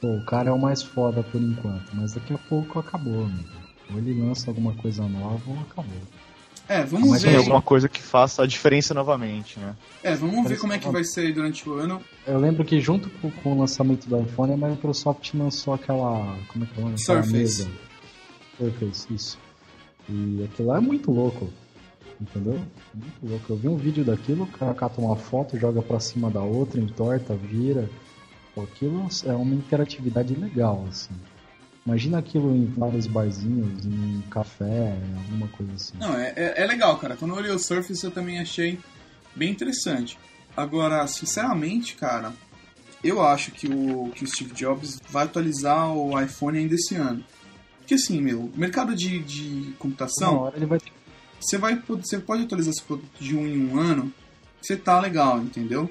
Pô, 0.01 0.09
o 0.17 0.25
cara 0.25 0.49
é 0.49 0.53
o 0.53 0.59
mais 0.59 0.83
foda 0.83 1.23
por 1.23 1.41
enquanto, 1.41 1.91
mas 1.93 2.15
daqui 2.15 2.33
a 2.33 2.39
pouco 2.39 2.79
acabou, 2.79 3.25
amigo. 3.25 3.49
Ou 3.93 3.99
ele 3.99 4.19
lança 4.21 4.51
alguma 4.51 4.73
coisa 4.75 5.07
nova 5.07 5.43
ou 5.47 5.61
acabou. 5.61 6.01
É, 6.71 6.85
vamos 6.85 7.11
Mas 7.11 7.23
Tem 7.23 7.33
ver. 7.33 7.39
alguma 7.39 7.61
coisa 7.61 7.89
que 7.89 8.01
faça 8.01 8.45
a 8.45 8.47
diferença 8.47 8.95
novamente, 8.95 9.59
né? 9.59 9.75
É, 10.05 10.15
vamos 10.15 10.49
ver 10.49 10.57
como 10.57 10.73
é 10.73 10.79
que 10.79 10.89
vai 10.89 11.03
ser 11.03 11.23
aí 11.23 11.33
durante 11.33 11.69
o 11.69 11.75
ano. 11.75 12.01
Eu 12.25 12.39
lembro 12.39 12.65
que 12.65 12.81
junto 12.81 13.11
com, 13.11 13.51
o 13.51 13.59
lançamento 13.59 14.09
do 14.09 14.21
iPhone, 14.21 14.53
a 14.53 14.69
Microsoft 14.69 15.35
lançou 15.35 15.75
aquela. 15.75 16.39
Como 16.47 16.65
é 16.65 16.69
que 16.69 16.79
é 16.79 16.79
o 16.79 16.85
nome? 16.85 16.95
Aquela 16.95 17.23
Surface. 17.25 17.33
mesa. 17.33 17.71
Surface, 18.61 19.07
isso. 19.13 19.39
E 20.09 20.45
aquilo 20.45 20.69
lá 20.69 20.77
é 20.77 20.81
muito 20.81 21.11
louco. 21.11 21.51
Entendeu? 22.21 22.61
Muito 22.95 23.27
louco. 23.27 23.53
Eu 23.53 23.57
vi 23.57 23.69
um 23.69 23.77
vídeo 23.77 24.05
daquilo, 24.05 24.45
o 24.45 24.47
cara 24.47 24.75
cata 24.75 25.01
uma 25.01 25.17
foto, 25.17 25.59
joga 25.59 25.81
pra 25.81 25.99
cima 25.99 26.31
da 26.31 26.43
outra, 26.43 26.79
entorta, 26.79 27.35
vira. 27.35 27.89
Pô, 28.55 28.63
aquilo 28.63 29.09
é 29.25 29.33
uma 29.33 29.55
interatividade 29.55 30.35
legal, 30.35 30.85
assim. 30.89 31.15
Imagina 31.87 32.19
aquilo 32.19 32.55
em 32.55 32.67
vários 32.67 33.07
barzinhos, 33.07 33.87
em 33.87 34.23
café, 34.31 34.99
alguma 35.25 35.49
coisa 35.49 35.73
assim. 35.73 35.97
Não, 35.99 36.15
é, 36.15 36.33
é, 36.37 36.63
é 36.63 36.67
legal, 36.67 36.99
cara. 36.99 37.17
Quando 37.17 37.31
eu 37.31 37.39
olhei 37.39 37.51
o 37.51 37.59
Surface 37.59 38.05
eu 38.05 38.11
também 38.11 38.39
achei 38.39 38.79
bem 39.35 39.51
interessante. 39.51 40.19
Agora, 40.55 41.07
sinceramente, 41.07 41.95
cara, 41.95 42.35
eu 43.03 43.23
acho 43.23 43.51
que 43.53 43.67
o, 43.67 44.11
que 44.15 44.25
o 44.25 44.27
Steve 44.27 44.53
Jobs 44.53 45.01
vai 45.09 45.25
atualizar 45.25 45.91
o 45.91 46.21
iPhone 46.21 46.59
ainda 46.59 46.75
esse 46.75 46.95
ano. 46.97 47.25
Porque 47.91 48.01
assim, 48.01 48.21
meu, 48.21 48.49
mercado 48.55 48.95
de, 48.95 49.19
de 49.19 49.49
Uma 49.67 49.73
computação, 49.81 50.37
hora 50.43 50.57
ele 50.57 50.65
vai 50.67 50.79
ter 50.79 50.93
você, 51.41 51.59
vai, 51.59 51.75
você 51.89 52.21
pode 52.21 52.45
atualizar 52.45 52.71
esse 52.73 52.83
produto 52.83 53.11
de 53.19 53.35
um 53.37 53.45
em 53.45 53.67
um 53.69 53.81
ano, 53.81 54.13
você 54.63 54.77
tá 54.77 55.01
legal, 55.01 55.41
entendeu? 55.41 55.91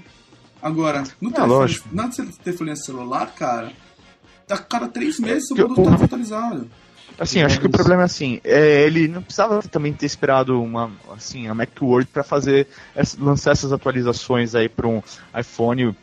Agora, 0.61 1.03
no 1.19 1.29
É, 1.29 1.33
telefone, 1.33 1.49
lógico. 1.59 1.89
na 1.91 2.07
telefonia 2.41 2.75
celular, 2.77 3.33
cara, 3.35 3.73
a 4.49 4.57
cada 4.57 4.87
três 4.87 5.19
meses 5.19 5.47
seu 5.47 5.57
que 5.57 5.61
produto 5.61 5.79
eu- 5.79 5.85
tá 5.89 5.91
desatualizado. 5.97 6.71
Assim, 7.19 7.41
acho 7.41 7.59
que 7.59 7.65
o 7.67 7.69
problema 7.69 8.03
é 8.03 8.05
assim, 8.05 8.39
é, 8.45 8.83
ele 8.85 9.09
não 9.09 9.21
precisava 9.21 9.61
também 9.63 9.91
ter 9.91 10.05
esperado 10.05 10.61
uma, 10.63 10.89
assim, 11.11 11.47
a 11.49 11.53
Macworld 11.53 12.07
para 12.13 12.23
fazer 12.23 12.65
essa- 12.95 13.17
lançar 13.21 13.51
essas 13.51 13.73
atualizações 13.73 14.55
aí 14.55 14.69
para 14.69 14.87
um 14.87 15.01
iPhone 15.37 15.93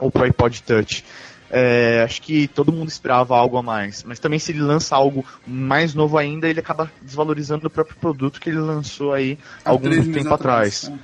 ou 0.00 0.10
para 0.10 0.24
iPod 0.24 0.62
Touch. 0.64 1.04
É, 1.50 2.02
acho 2.02 2.22
que 2.22 2.48
todo 2.48 2.72
mundo 2.72 2.88
esperava 2.88 3.36
algo 3.36 3.56
a 3.56 3.62
mais, 3.62 4.02
mas 4.02 4.18
também 4.18 4.38
se 4.38 4.50
ele 4.50 4.60
lança 4.60 4.96
algo 4.96 5.24
mais 5.46 5.94
novo 5.94 6.18
ainda, 6.18 6.48
ele 6.48 6.58
acaba 6.58 6.90
desvalorizando 7.02 7.66
o 7.66 7.70
próprio 7.70 7.96
produto 7.96 8.40
que 8.40 8.48
ele 8.48 8.58
lançou 8.58 9.12
aí 9.12 9.38
Há 9.64 9.70
algum 9.70 9.90
tempo 9.90 10.34
atrás, 10.34 10.88
né? 10.88 10.98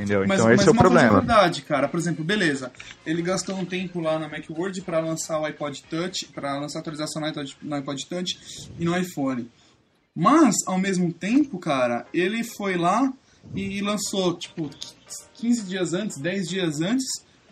entendeu? 0.00 0.26
Mas, 0.26 0.40
então 0.40 0.50
mas 0.50 0.60
esse 0.60 0.68
é 0.68 0.72
o 0.72 0.74
coisa 0.74 0.88
problema. 0.88 1.18
verdade, 1.20 1.62
cara. 1.62 1.88
Por 1.88 1.98
exemplo, 1.98 2.24
beleza. 2.24 2.72
Ele 3.06 3.22
gastou 3.22 3.56
um 3.56 3.64
tempo 3.64 4.00
lá 4.00 4.18
na 4.18 4.28
Macworld 4.28 4.80
para 4.82 5.00
lançar 5.00 5.38
o 5.38 5.44
iPod 5.44 5.82
Touch, 5.88 6.26
para 6.26 6.58
lançar 6.58 6.78
a 6.78 6.80
atualização 6.80 7.20
no 7.20 7.28
iPod, 7.28 7.56
no 7.62 7.74
iPod 7.76 8.06
Touch 8.06 8.38
e 8.78 8.84
no 8.84 8.96
iPhone. 8.96 9.48
Mas, 10.14 10.56
ao 10.66 10.78
mesmo 10.78 11.12
tempo, 11.12 11.58
cara, 11.58 12.06
ele 12.12 12.42
foi 12.42 12.76
lá 12.76 13.12
e 13.54 13.80
lançou, 13.80 14.36
tipo, 14.36 14.68
15 15.34 15.62
dias 15.62 15.94
antes, 15.94 16.18
10 16.18 16.48
dias 16.48 16.80
antes, 16.80 17.06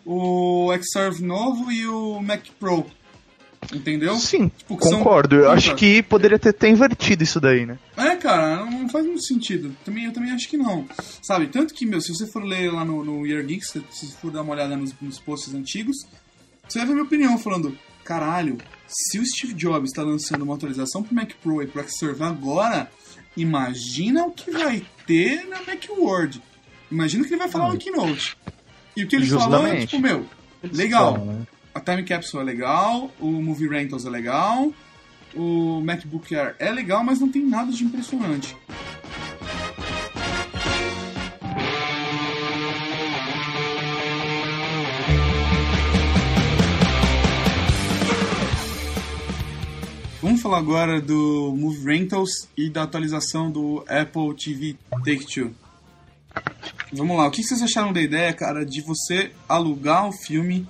o 0.05 0.69
Xserve 0.81 1.23
novo 1.23 1.71
e 1.71 1.85
o 1.87 2.21
Mac 2.21 2.45
Pro. 2.59 2.85
Entendeu? 3.73 4.15
Sim, 4.15 4.49
Tipo, 4.57 4.77
que 4.77 4.85
são- 4.87 4.99
concordo. 4.99 5.35
Eu 5.35 5.51
acho 5.51 5.71
Concordo. 5.71 5.79
que 5.79 6.01
poderia 6.03 6.39
ter, 6.39 6.53
ter 6.53 6.69
invertido 6.69 7.23
isso 7.23 7.39
daí, 7.41 7.65
né? 7.65 7.77
É, 7.97 8.15
cara, 8.15 8.65
não 8.65 8.87
faz 8.89 9.05
muito 9.05 9.21
sentido. 9.23 9.75
Também, 9.83 10.05
eu 10.05 10.13
também 10.13 10.31
acho 10.31 10.47
que 10.49 10.57
não. 10.57 10.87
Sabe, 11.21 11.47
tanto 11.47 11.73
que, 11.73 11.85
meu, 11.85 11.99
se 12.01 12.07
você 12.13 12.25
for 12.25 12.41
ler 12.43 12.71
lá 12.71 12.83
no, 12.85 13.03
no 13.03 13.27
Year 13.27 13.45
Geeks, 13.45 13.69
se 13.69 13.83
você 13.91 14.15
for 14.15 14.31
dar 14.31 14.41
uma 14.41 14.53
olhada 14.53 14.75
nos, 14.77 14.93
nos 15.01 15.19
posts 15.19 15.53
antigos, 15.53 15.97
você 16.67 16.79
vai 16.79 16.87
ver 16.87 16.93
minha 16.93 17.03
opinião 17.05 17.37
falando, 17.37 17.77
caralho, 18.03 18.57
se 18.87 19.19
o 19.19 19.25
Steve 19.25 19.53
Jobs 19.53 19.91
está 19.91 20.03
lançando 20.03 20.41
uma 20.43 20.55
atualização 20.55 21.03
pro 21.03 21.13
Mac 21.13 21.31
Pro 21.43 21.61
e 21.61 21.67
pro 21.67 21.83
Xserve 21.87 22.23
agora, 22.23 22.89
imagina 23.35 24.23
o 24.25 24.31
que 24.31 24.49
vai 24.51 24.83
ter 25.05 25.45
na 25.47 25.61
Macworld. 25.63 26.41
Imagina 26.89 27.23
o 27.23 27.27
que 27.27 27.33
ele 27.33 27.39
vai 27.41 27.49
falar 27.49 27.71
no 27.73 27.77
Keynote. 27.77 28.35
E 28.95 29.03
o 29.03 29.07
que 29.07 29.15
ele 29.15 29.27
falou 29.27 29.67
é, 29.67 29.85
tipo, 29.85 30.01
meu, 30.01 30.25
legal. 30.63 31.13
Só, 31.13 31.25
né? 31.25 31.47
A 31.73 31.79
Time 31.79 32.03
Capsule 32.03 32.41
é 32.41 32.45
legal, 32.45 33.11
o 33.19 33.27
Movie 33.27 33.69
Rentals 33.69 34.05
é 34.05 34.09
legal, 34.09 34.73
o 35.35 35.79
MacBook 35.81 36.35
Air 36.35 36.55
é 36.59 36.71
legal, 36.71 37.03
mas 37.03 37.19
não 37.19 37.29
tem 37.29 37.45
nada 37.45 37.71
de 37.71 37.83
impressionante. 37.83 38.55
Vamos 50.21 50.41
falar 50.41 50.57
agora 50.57 50.99
do 50.99 51.55
Move 51.57 51.85
Rentals 51.85 52.49
e 52.57 52.69
da 52.69 52.83
atualização 52.83 53.49
do 53.49 53.85
Apple 53.87 54.35
TV 54.35 54.75
Take 55.05 55.25
Two. 55.25 55.55
Vamos 56.91 57.17
lá, 57.17 57.27
o 57.27 57.31
que 57.31 57.43
vocês 57.43 57.61
acharam 57.61 57.93
da 57.93 58.01
ideia, 58.01 58.33
cara, 58.33 58.65
de 58.65 58.81
você 58.81 59.31
alugar 59.47 60.07
o 60.07 60.11
filme 60.11 60.67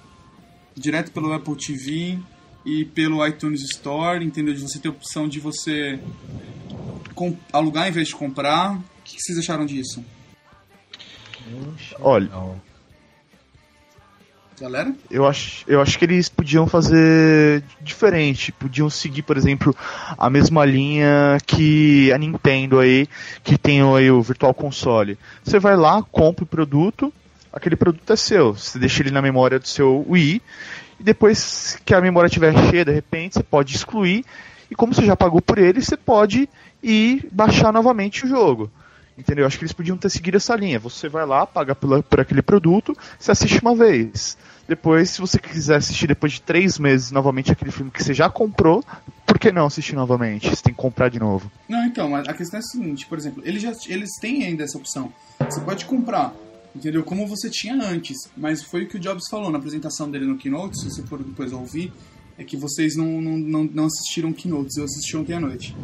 direto 0.76 1.12
pelo 1.12 1.32
Apple 1.34 1.56
TV 1.56 2.20
e 2.66 2.84
pelo 2.86 3.26
iTunes 3.26 3.62
Store, 3.62 4.24
entendeu? 4.24 4.54
De 4.54 4.62
você 4.62 4.80
ter 4.80 4.90
a 4.90 4.92
opção 4.92 5.28
de 5.30 5.40
você 5.40 5.98
com- 7.16 7.38
alugar 7.54 7.88
em 7.88 7.92
vez 7.92 8.10
de 8.10 8.16
comprar. 8.16 8.74
O 8.78 8.84
que 9.04 9.16
vocês 9.22 9.38
acharam 9.40 9.66
disso? 9.66 10.04
Olha, 12.00 12.28
Não. 12.30 12.62
Galera? 14.60 14.93
eu 15.10 15.26
acho, 15.26 15.63
eu 15.67 15.82
acho 15.82 15.98
que 15.98 16.04
eles 16.04 16.28
podiam 16.28 16.67
fazer 16.67 17.63
diferente. 17.82 18.52
Podiam 18.52 18.89
seguir, 18.89 19.22
por 19.22 19.38
exemplo, 19.38 19.74
a 20.17 20.30
mesma 20.30 20.65
linha 20.65 21.38
que 21.45 22.12
a 22.12 22.17
Nintendo 22.17 22.80
aí, 22.80 23.08
que 23.41 23.58
tem 23.58 23.82
aí 23.82 24.12
o 24.12 24.22
Virtual 24.22 24.54
Console. 24.54 25.17
Você 25.43 25.60
vai 25.60 25.78
lá, 25.78 26.04
compra 26.12 26.43
o 26.43 26.48
produto, 26.48 27.13
aquele 27.54 27.78
produto 27.78 28.12
é 28.12 28.17
seu. 28.17 28.54
Você 28.54 28.78
deixa 28.78 29.02
ele 29.02 29.12
na 29.12 29.22
memória 29.22 29.60
do 29.60 29.67
seu 29.67 30.06
Wii, 30.10 30.41
e 31.00 31.04
depois 31.04 31.80
que 31.86 31.95
a 31.95 32.02
memória 32.02 32.28
estiver 32.28 32.54
cheia, 32.69 32.84
de 32.84 32.91
repente, 32.91 33.36
você 33.36 33.43
pode 33.43 33.74
excluir. 33.74 34.26
E 34.69 34.76
como 34.76 34.93
você 34.93 35.06
já 35.06 35.15
pagou 35.15 35.41
por 35.41 35.58
ele, 35.58 35.82
você 35.82 35.95
pode 35.95 36.50
ir 36.84 37.28
baixar 37.32 37.72
novamente 37.72 38.26
o 38.26 38.28
jogo. 38.28 38.69
Entendeu? 39.17 39.45
Acho 39.45 39.58
que 39.58 39.63
eles 39.63 39.74
podiam 39.74 39.98
ter 39.98 40.10
seguido 40.10 40.38
essa 40.38 40.56
linha. 40.56 40.80
Você 40.80 41.10
vai 41.10 41.26
lá, 41.26 41.45
paga 41.45 41.76
por 41.76 42.19
aquele 42.19 42.41
produto, 42.41 42.95
você 43.17 43.32
assiste 43.32 43.62
uma 43.62 43.76
vez. 43.76 44.38
Depois, 44.70 45.10
se 45.10 45.20
você 45.20 45.40
quiser 45.40 45.78
assistir 45.78 46.06
depois 46.06 46.34
de 46.34 46.44
três 46.44 46.78
meses 46.78 47.10
novamente 47.10 47.52
aquele 47.52 47.72
filme 47.72 47.90
que 47.90 48.04
você 48.04 48.14
já 48.14 48.30
comprou, 48.30 48.86
por 49.26 49.40
que 49.40 49.52
não 49.52 49.66
assistir 49.66 49.96
novamente? 49.96 50.48
Você 50.48 50.62
tem 50.62 50.74
que 50.76 50.80
comprar 50.80 51.10
de 51.10 51.18
novo. 51.18 51.52
Não, 51.68 51.84
então, 51.84 52.16
a 52.16 52.34
questão 52.34 52.60
é 52.60 52.62
a 52.62 52.64
seguinte, 52.64 53.08
por 53.08 53.18
exemplo, 53.18 53.42
eles, 53.44 53.64
já, 53.64 53.74
eles 53.88 54.12
têm 54.22 54.46
ainda 54.46 54.64
essa 54.64 54.78
opção. 54.78 55.12
Você 55.40 55.60
pode 55.62 55.86
comprar, 55.86 56.36
entendeu? 56.76 57.04
Como 57.04 57.26
você 57.26 57.50
tinha 57.50 57.74
antes. 57.74 58.16
Mas 58.38 58.62
foi 58.62 58.84
o 58.84 58.88
que 58.88 58.98
o 58.98 59.00
Jobs 59.00 59.28
falou 59.28 59.50
na 59.50 59.58
apresentação 59.58 60.08
dele 60.08 60.28
no 60.28 60.38
Keynote, 60.38 60.80
se 60.80 60.88
você 60.88 61.02
for 61.02 61.24
depois 61.24 61.52
ouvir, 61.52 61.92
é 62.38 62.44
que 62.44 62.56
vocês 62.56 62.96
não, 62.96 63.20
não, 63.20 63.38
não, 63.40 63.64
não 63.64 63.86
assistiram 63.86 64.32
Keynotes, 64.32 64.78
eu 64.78 64.84
assisti 64.84 65.18
ontem 65.18 65.34
à 65.34 65.40
noite. 65.40 65.76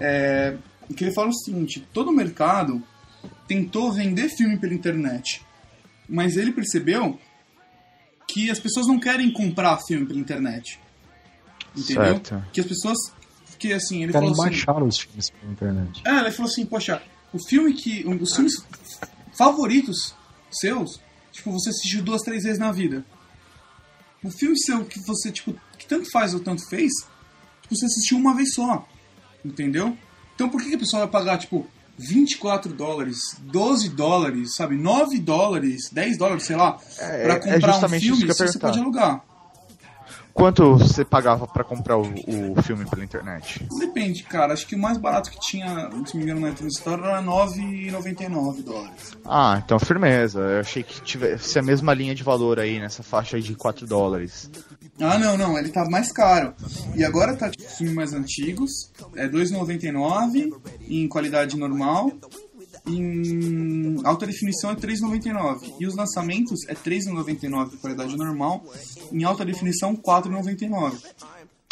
É, 0.00 0.56
que 0.96 1.04
ele 1.04 1.14
fala 1.14 1.28
é 1.28 1.30
o 1.30 1.34
seguinte, 1.34 1.86
todo 1.92 2.10
o 2.10 2.12
mercado 2.12 2.82
tentou 3.46 3.92
vender 3.92 4.28
filme 4.30 4.58
pela 4.58 4.74
internet, 4.74 5.42
mas 6.08 6.36
ele 6.36 6.52
percebeu 6.52 7.18
que 8.32 8.50
as 8.50 8.58
pessoas 8.58 8.86
não 8.86 8.98
querem 8.98 9.32
comprar 9.32 9.78
filme 9.86 10.06
pela 10.06 10.18
internet. 10.20 10.78
Entendeu? 11.76 12.04
Certo. 12.04 12.44
Que 12.52 12.60
as 12.60 12.66
pessoas... 12.66 12.98
Que 13.58 13.72
assim, 13.72 14.02
ele 14.02 14.12
Querem 14.12 14.28
falou 14.34 14.44
assim... 14.44 14.56
baixar 14.56 14.82
os 14.82 14.98
filmes 14.98 15.30
pela 15.30 15.52
internet. 15.52 16.02
É, 16.04 16.18
ele 16.18 16.30
falou 16.32 16.50
assim, 16.50 16.66
poxa, 16.66 17.00
o 17.32 17.38
filme 17.48 17.72
que. 17.74 18.04
um- 18.06 18.20
Os 18.20 18.34
filmes 18.34 18.54
favoritos 19.38 20.14
seus, 20.50 21.00
tipo, 21.30 21.52
você 21.52 21.70
assistiu 21.70 22.02
duas, 22.02 22.22
três 22.22 22.42
vezes 22.42 22.58
na 22.58 22.72
vida. 22.72 23.04
O 24.22 24.30
filme 24.32 24.58
seu 24.58 24.84
que 24.84 24.98
você, 25.06 25.30
tipo, 25.30 25.54
que 25.78 25.86
tanto 25.86 26.10
faz 26.10 26.34
ou 26.34 26.40
tanto 26.40 26.68
fez, 26.68 26.90
tipo, 27.62 27.76
você 27.76 27.86
assistiu 27.86 28.18
uma 28.18 28.34
vez 28.34 28.52
só. 28.52 28.86
Entendeu? 29.44 29.96
Então 30.34 30.48
por 30.48 30.60
que, 30.60 30.70
que 30.70 30.74
a 30.74 30.78
pessoa 30.80 31.02
vai 31.04 31.10
pagar, 31.12 31.38
tipo, 31.38 31.64
24 32.08 32.72
dólares, 32.72 33.36
12 33.40 33.90
dólares, 33.90 34.54
sabe, 34.54 34.76
9 34.76 35.18
dólares, 35.20 35.90
10 35.90 36.18
dólares, 36.18 36.44
sei 36.44 36.56
lá, 36.56 36.78
É, 36.98 37.22
pra 37.24 37.34
é 37.34 37.38
comprar 37.38 37.68
um 37.68 37.72
justamente 37.72 38.06
isso 38.06 38.16
filme 38.16 38.34
se 38.34 38.46
você 38.48 38.58
pode 38.58 38.78
alugar? 38.78 39.22
Quanto 40.34 40.78
você 40.78 41.04
pagava 41.04 41.46
pra 41.46 41.62
comprar 41.62 41.98
o, 41.98 42.02
o 42.02 42.62
filme 42.62 42.86
pela 42.86 43.04
internet? 43.04 43.66
Depende, 43.78 44.22
cara. 44.22 44.54
Acho 44.54 44.66
que 44.66 44.74
o 44.74 44.78
mais 44.78 44.96
barato 44.96 45.30
que 45.30 45.38
tinha, 45.38 45.90
se 46.06 46.16
me 46.16 46.22
engano, 46.22 46.40
na 46.40 46.48
Store 46.68 47.02
era 47.02 47.22
9,99 47.22 48.62
dólares. 48.62 49.16
Ah, 49.26 49.60
então 49.62 49.78
firmeza. 49.78 50.40
Eu 50.40 50.60
achei 50.60 50.82
que 50.82 51.02
tivesse 51.02 51.58
a 51.58 51.62
mesma 51.62 51.92
linha 51.92 52.14
de 52.14 52.22
valor 52.22 52.58
aí 52.58 52.80
nessa 52.80 53.02
faixa 53.02 53.36
aí 53.36 53.42
de 53.42 53.54
4 53.54 53.86
dólares. 53.86 54.50
Ah, 55.00 55.18
não, 55.18 55.36
não, 55.36 55.58
ele 55.58 55.70
tá 55.70 55.84
mais 55.88 56.12
caro. 56.12 56.54
E 56.94 57.04
agora 57.04 57.36
tá 57.36 57.50
tipo 57.50 57.68
filmes 57.70 57.94
mais 57.94 58.12
antigos, 58.12 58.92
é 59.16 59.28
2,99 59.28 60.52
em 60.88 61.08
qualidade 61.08 61.56
normal, 61.56 62.12
em 62.86 64.00
alta 64.04 64.26
definição 64.26 64.70
é 64.70 64.74
3,99 64.74 65.74
e 65.78 65.86
os 65.86 65.94
lançamentos 65.94 66.66
é 66.68 66.74
3,99 66.74 67.74
em 67.74 67.76
qualidade 67.76 68.16
normal, 68.16 68.64
em 69.10 69.24
alta 69.24 69.44
definição 69.44 69.96
4,99. 69.96 70.98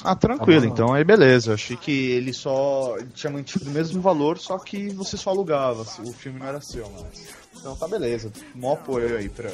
Ah, 0.02 0.14
tranquilo, 0.16 0.62
Tá 0.62 0.66
bom. 0.68 0.72
então 0.72 0.94
aí 0.94 1.04
beleza. 1.04 1.50
Eu 1.50 1.54
achei 1.54 1.76
que 1.76 1.90
ele 1.90 2.32
só 2.32 2.96
tinha 3.14 3.30
mantido 3.32 3.66
o 3.68 3.72
mesmo 3.72 4.00
valor, 4.00 4.38
só 4.38 4.58
que 4.58 4.88
você 4.90 5.16
só 5.16 5.30
alugava, 5.30 5.82
o 5.82 6.12
filme 6.12 6.38
não 6.38 6.46
era 6.46 6.60
seu, 6.60 6.90
mas. 6.90 7.28
Então 7.58 7.76
tá 7.76 7.86
beleza. 7.86 8.32
Mó 8.54 8.72
apoio 8.74 9.16
aí 9.18 9.28
pra, 9.28 9.50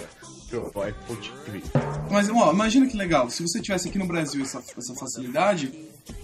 pro 0.48 0.82
Apple 0.82 1.16
TV. 1.44 1.62
Mas 2.10 2.28
ó, 2.30 2.52
imagina 2.52 2.86
que 2.86 2.96
legal, 2.96 3.28
se 3.28 3.42
você 3.42 3.60
tivesse 3.60 3.88
aqui 3.88 3.98
no 3.98 4.06
Brasil 4.06 4.42
essa, 4.42 4.62
essa 4.78 4.94
facilidade, 4.94 5.72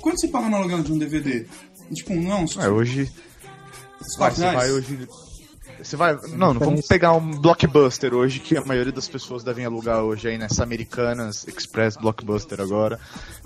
quanto 0.00 0.20
você 0.20 0.28
paga 0.28 0.48
no 0.48 0.56
aluguel 0.56 0.82
de 0.82 0.92
um 0.92 0.98
DVD? 0.98 1.46
Tipo, 1.92 2.14
não, 2.14 2.44
É, 2.60 2.68
hoje. 2.68 3.10
uns 4.00 4.16
Vai, 4.16 4.30
4 4.30 4.34
você 4.36 4.40
vai 4.42 4.54
reais? 4.56 4.72
hoje. 4.72 5.08
Você 5.82 5.96
vai. 5.96 6.16
Não, 6.30 6.54
não 6.54 6.60
vamos 6.60 6.86
pegar 6.86 7.12
um 7.12 7.30
blockbuster 7.30 8.14
hoje, 8.14 8.40
que 8.40 8.56
a 8.56 8.64
maioria 8.64 8.92
das 8.92 9.08
pessoas 9.08 9.42
devem 9.42 9.64
alugar 9.64 10.02
hoje 10.02 10.28
aí 10.28 10.38
nessa 10.38 10.62
Americanas 10.62 11.46
Express 11.46 11.96
Blockbuster 11.96 12.60
agora. 12.60 12.98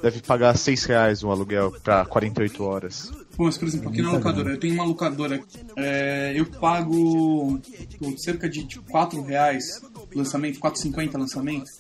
Deve 0.02 0.20
pagar 0.20 0.56
6 0.56 0.84
reais 0.84 1.22
o 1.22 1.30
aluguel 1.30 1.72
pra 1.82 2.04
48 2.04 2.64
horas. 2.64 3.10
Pô, 3.36 3.44
mas, 3.44 3.56
por 3.58 3.68
exemplo, 3.68 3.88
aqui 3.88 4.02
na 4.02 4.12
locadora, 4.12 4.50
eu 4.50 4.58
tenho 4.58 4.74
uma 4.74 4.84
locadora, 4.84 5.40
é, 5.76 6.32
eu 6.36 6.46
pago 6.46 7.60
pô, 7.98 8.18
cerca 8.18 8.48
de, 8.48 8.64
de 8.64 8.80
4 8.80 9.22
reais 9.22 9.64
lançamento, 10.14 10.58
4,50 10.60 11.18
lançamento. 11.18 11.70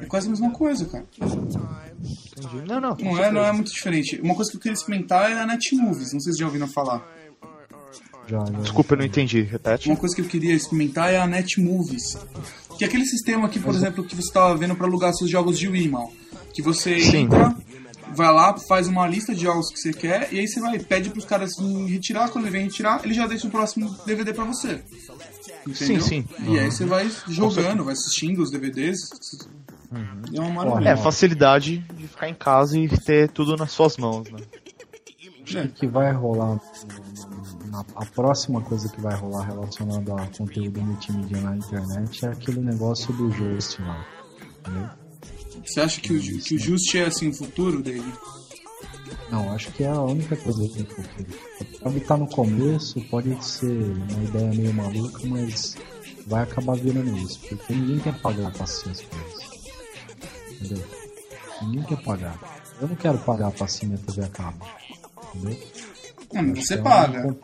É 0.00 0.06
quase 0.06 0.28
a 0.28 0.30
mesma 0.30 0.50
coisa, 0.52 0.86
cara. 0.86 1.04
Entendi. 1.20 2.68
Não, 2.68 2.80
não. 2.80 2.96
Não 2.96 3.24
é, 3.24 3.30
não 3.32 3.44
é 3.44 3.52
muito 3.52 3.72
diferente. 3.72 4.20
Uma 4.20 4.34
coisa 4.34 4.50
que 4.50 4.56
eu 4.56 4.60
queria 4.60 4.74
experimentar 4.74 5.30
é 5.30 5.40
a 5.40 5.46
Netmovies, 5.46 6.12
não 6.12 6.20
sei 6.20 6.32
se 6.32 6.38
já 6.38 6.46
ouviram 6.46 6.68
falar. 6.68 7.19
Já, 8.30 8.38
já. 8.38 8.60
Desculpa, 8.60 8.94
eu 8.94 8.98
não 8.98 9.04
entendi. 9.04 9.42
Repete. 9.42 9.88
Uma 9.88 9.96
coisa 9.96 10.14
que 10.14 10.20
eu 10.20 10.26
queria 10.26 10.54
experimentar 10.54 11.12
é 11.12 11.18
a 11.18 11.26
Netmovies. 11.26 12.16
Que 12.78 12.84
é 12.84 12.86
aquele 12.86 13.04
sistema 13.04 13.46
aqui, 13.46 13.58
por 13.58 13.74
exemplo, 13.74 14.04
que 14.04 14.14
você 14.14 14.28
estava 14.28 14.56
vendo 14.56 14.76
para 14.76 14.86
alugar 14.86 15.12
seus 15.12 15.28
jogos 15.28 15.58
de 15.58 15.68
Wii, 15.68 15.88
mal. 15.88 16.12
Que 16.54 16.62
você 16.62 17.00
Sim. 17.00 17.24
entra, 17.24 17.54
vai 18.14 18.32
lá, 18.32 18.56
faz 18.56 18.86
uma 18.86 19.06
lista 19.06 19.34
de 19.34 19.42
jogos 19.42 19.68
que 19.70 19.78
você 19.78 19.92
quer, 19.92 20.32
e 20.32 20.38
aí 20.38 20.48
você 20.48 20.60
vai, 20.60 20.78
pede 20.78 21.10
pros 21.10 21.24
caras 21.24 21.52
retirar, 21.88 22.28
quando 22.30 22.44
ele 22.44 22.52
vem 22.52 22.64
retirar, 22.64 23.00
ele 23.04 23.14
já 23.14 23.26
deixa 23.26 23.46
o 23.46 23.50
próximo 23.50 23.94
DVD 24.06 24.32
pra 24.32 24.44
você. 24.44 24.82
Entendeu? 25.66 25.74
Sim, 25.74 26.00
sim. 26.00 26.24
E 26.48 26.58
aí 26.58 26.70
você 26.70 26.86
vai 26.86 27.10
jogando, 27.28 27.84
vai 27.84 27.92
assistindo 27.92 28.42
os 28.42 28.50
DVDs. 28.50 28.98
E 30.32 30.38
é 30.38 30.40
uma 30.40 30.50
maravilha. 30.50 30.90
É, 30.90 30.96
facilidade 30.96 31.78
de 31.94 32.06
ficar 32.06 32.28
em 32.28 32.34
casa 32.34 32.78
e 32.78 32.88
ter 32.88 33.28
tudo 33.28 33.56
nas 33.56 33.72
suas 33.72 33.96
mãos, 33.96 34.30
né? 34.30 34.38
É. 35.54 35.64
O 35.64 35.68
que 35.68 35.86
vai 35.86 36.12
rolar 36.12 36.60
na- 37.70 37.84
a 37.96 38.04
próxima 38.06 38.60
coisa 38.60 38.88
que 38.88 39.00
vai 39.00 39.14
rolar 39.16 39.46
relacionada 39.46 40.14
a 40.14 40.26
conteúdo 40.28 40.80
multimídia 40.80 41.40
na 41.40 41.56
internet 41.56 42.24
é 42.26 42.28
aquele 42.28 42.60
negócio 42.60 43.12
do 43.14 43.30
Just 43.30 43.78
lá. 43.80 44.04
entendeu? 44.60 44.90
Você 45.64 45.80
acha 45.80 46.00
que 46.00 46.12
o, 46.12 46.20
que 46.20 46.54
o 46.54 46.58
Just 46.58 46.94
é 46.94 47.04
assim 47.06 47.28
o 47.28 47.34
futuro 47.34 47.82
dele? 47.82 48.12
Não, 49.30 49.52
acho 49.52 49.70
que 49.72 49.84
é 49.84 49.88
a 49.88 50.00
única 50.00 50.36
coisa 50.36 50.62
que 50.68 50.74
tem 50.74 50.84
futuro. 50.86 51.38
Pode 51.82 51.96
estar 51.98 52.16
no 52.16 52.26
começo, 52.28 53.00
pode 53.08 53.44
ser 53.44 53.66
uma 53.70 54.24
ideia 54.24 54.48
meio 54.54 54.74
maluca, 54.74 55.20
mas 55.26 55.76
vai 56.26 56.42
acabar 56.42 56.76
virando 56.76 57.16
isso, 57.18 57.38
porque 57.48 57.72
ninguém 57.74 57.98
quer 58.00 58.20
pagar 58.20 58.50
pra 58.52 58.64
assistir 58.64 58.90
as 58.90 59.00
coisas. 59.02 59.50
Entendeu? 60.60 60.84
Ninguém 61.62 61.82
quer 61.84 62.02
pagar. 62.02 62.38
Eu 62.80 62.88
não 62.88 62.96
quero 62.96 63.18
pagar 63.18 63.50
pra 63.52 63.64
assistir 63.66 63.86
minha 63.86 63.98
TV 63.98 64.24
a 64.24 64.28
cabo. 64.28 64.66
Entendeu? 65.34 65.58
Não, 66.32 66.42
mas 66.42 66.66
você 66.66 66.74
é 66.74 66.78
paga. 66.78 67.36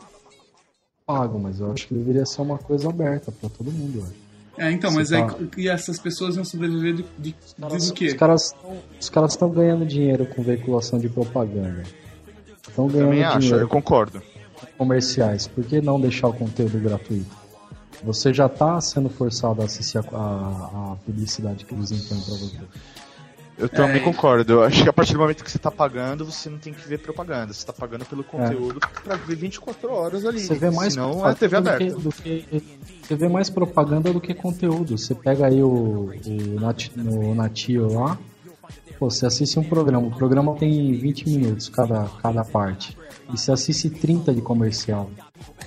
Pago, 1.07 1.39
mas 1.39 1.61
eu 1.61 1.71
acho 1.71 1.87
que 1.87 1.95
deveria 1.95 2.27
ser 2.27 2.43
uma 2.43 2.59
coisa 2.59 2.89
aberta 2.91 3.31
pra 3.31 3.49
todo 3.49 3.71
mundo. 3.71 3.99
eu 4.01 4.03
acho. 4.03 4.15
É, 4.59 4.73
então, 4.73 4.91
Você 4.91 4.97
mas 4.97 5.13
aí 5.13 5.23
tá- 5.25 5.37
e 5.57 5.69
essas 5.69 6.01
pessoas 6.01 6.35
vão 6.35 6.45
sobreviver 6.45 6.95
de, 6.97 7.05
de, 7.17 7.35
do 7.59 7.93
quê? 7.95 8.13
caras 8.15 8.53
os 9.01 9.09
caras 9.09 9.33
estão 9.33 9.49
ganhando 9.51 9.87
dinheiro 9.87 10.27
com 10.27 10.43
veiculação 10.43 10.99
de 10.99 11.09
propaganda. 11.09 11.85
Estão 12.69 12.89
ganhando 12.89 13.05
Também 13.11 13.23
acho, 13.25 13.39
dinheiro 13.39 13.61
eu 13.65 13.69
concordo. 13.69 14.21
com 14.59 14.67
comerciais. 14.79 15.47
Por 15.47 15.63
que 15.65 15.81
não 15.81 16.01
deixar 16.01 16.27
o 16.27 16.33
conteúdo 16.33 16.77
gratuito? 16.81 17.31
Você 18.03 18.35
já 18.35 18.47
está 18.47 18.81
sendo 18.81 19.09
forçado 19.09 19.63
a 19.63 19.67
assistir 19.67 19.99
a, 19.99 20.01
a- 20.01 20.93
a 20.93 20.97
publicidade 21.07 21.65
que 21.65 21.73
eles 21.73 21.93
impõem 21.93 22.21
para 22.21 22.35
você. 22.35 22.59
Eu 23.59 23.69
também 23.69 23.97
É. 23.97 24.01
concordo. 24.01 24.53
Eu 24.55 24.63
acho 24.65 24.83
que 24.83 24.89
a 24.89 24.93
partir 24.93 25.15
do 25.15 25.19
momento 25.21 25.43
que 25.43 25.51
você 25.51 25.59
tá 25.59 25.71
pagando, 25.71 26.25
você 26.25 26.51
não 26.51 26.59
tem 26.59 26.73
que 26.75 26.87
ver 26.87 26.99
propaganda. 26.99 27.53
Você 27.53 27.65
tá 27.65 27.73
pagando 27.73 28.05
pelo 28.05 28.23
conteúdo 28.23 28.81
pra 29.03 29.17
ver 29.17 29.37
24 29.37 29.91
horas 29.91 30.25
ali. 30.27 30.41
Você 30.41 30.55
vê 30.55 30.71
mais 30.71 30.93
Senão 30.93 31.27
é 31.27 31.35
TV 31.35 31.57
aberta. 31.57 31.85
do 31.85 31.89
que, 31.89 32.03
do 32.03 32.13
que- 32.13 32.79
você 33.03 33.15
vê 33.15 33.29
mais 33.29 33.49
propaganda 33.49 34.13
do 34.13 34.21
que 34.21 34.35
conteúdo. 34.35 34.99
Você 34.99 35.15
pega 35.15 35.47
aí 35.47 35.63
o, 35.63 36.11
o 36.27 36.61
Nat, 36.61 36.91
Natio 36.97 37.93
lá, 37.93 38.19
Pô, 38.99 39.11
você 39.11 39.27
assiste 39.27 39.59
um 39.59 39.63
programa, 39.63 40.07
o 40.07 40.11
programa 40.11 40.57
tem 40.57 40.93
20 40.95 41.29
minutos 41.29 41.69
cada, 41.69 42.09
cada 42.23 42.43
parte. 42.43 42.97
E 43.33 43.37
você 43.39 43.53
assiste 43.53 43.91
30 43.91 44.33
de 44.35 44.41
comercial. 44.41 45.11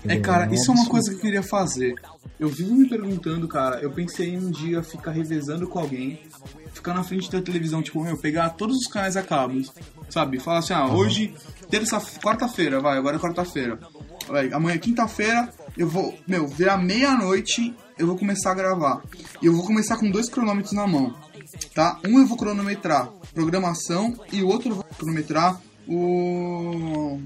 É, 0.08 0.18
cara, 0.18 0.50
um 0.50 0.54
isso 0.54 0.72
é 0.72 0.74
uma 0.74 0.88
coisa 0.90 1.12
que 1.12 1.18
eu 1.18 1.22
queria 1.22 1.44
fazer. 1.44 1.94
Eu 2.40 2.50
vivo 2.50 2.74
me 2.74 2.90
perguntando, 2.90 3.48
cara, 3.48 3.80
eu 3.82 3.92
pensei 3.92 4.34
em 4.34 4.38
um 4.40 4.50
dia 4.50 4.82
ficar 4.82 5.12
revezando 5.12 5.68
com 5.68 5.78
alguém, 5.78 6.20
ficar 6.80 6.94
na 6.94 7.04
frente 7.04 7.32
da 7.32 7.42
televisão, 7.42 7.82
tipo, 7.82 8.04
meu, 8.04 8.18
pegar 8.18 8.50
todos 8.50 8.78
os 8.78 8.88
canais 8.88 9.16
a 9.16 9.24
cabo, 9.24 9.62
sabe? 10.10 10.40
Falar 10.40 10.60
assim, 10.60 10.74
ah, 10.74 10.88
hoje, 10.88 11.34
terça, 11.70 12.00
quarta-feira, 12.22 12.80
vai, 12.80 12.98
agora 12.98 13.18
é 13.18 13.20
quarta-feira. 13.20 13.80
Vai, 14.28 14.52
Amanhã, 14.52 14.78
quinta-feira, 14.78 15.50
eu 15.78 15.88
vou, 15.88 16.18
meu, 16.28 16.48
ver 16.48 16.70
à 16.70 16.78
meia-noite, 16.78 17.76
eu 17.98 18.08
vou 18.08 18.18
começar 18.18 18.52
a 18.52 18.56
gravar. 18.56 19.02
E 19.42 19.46
eu 19.46 19.54
vou 19.54 19.66
começar 19.66 19.98
com 19.98 20.10
dois 20.10 20.30
cronômetros 20.30 20.74
na 20.74 20.88
mão, 20.88 21.16
tá? 21.74 22.00
Um 22.08 22.20
eu 22.20 22.28
vou 22.28 22.38
cronometrar 22.38 23.10
programação 23.34 24.16
e 24.32 24.42
o 24.42 24.48
outro 24.48 24.70
eu 24.70 24.76
vou 24.76 24.84
cronometrar 24.84 25.62
o 25.88 27.20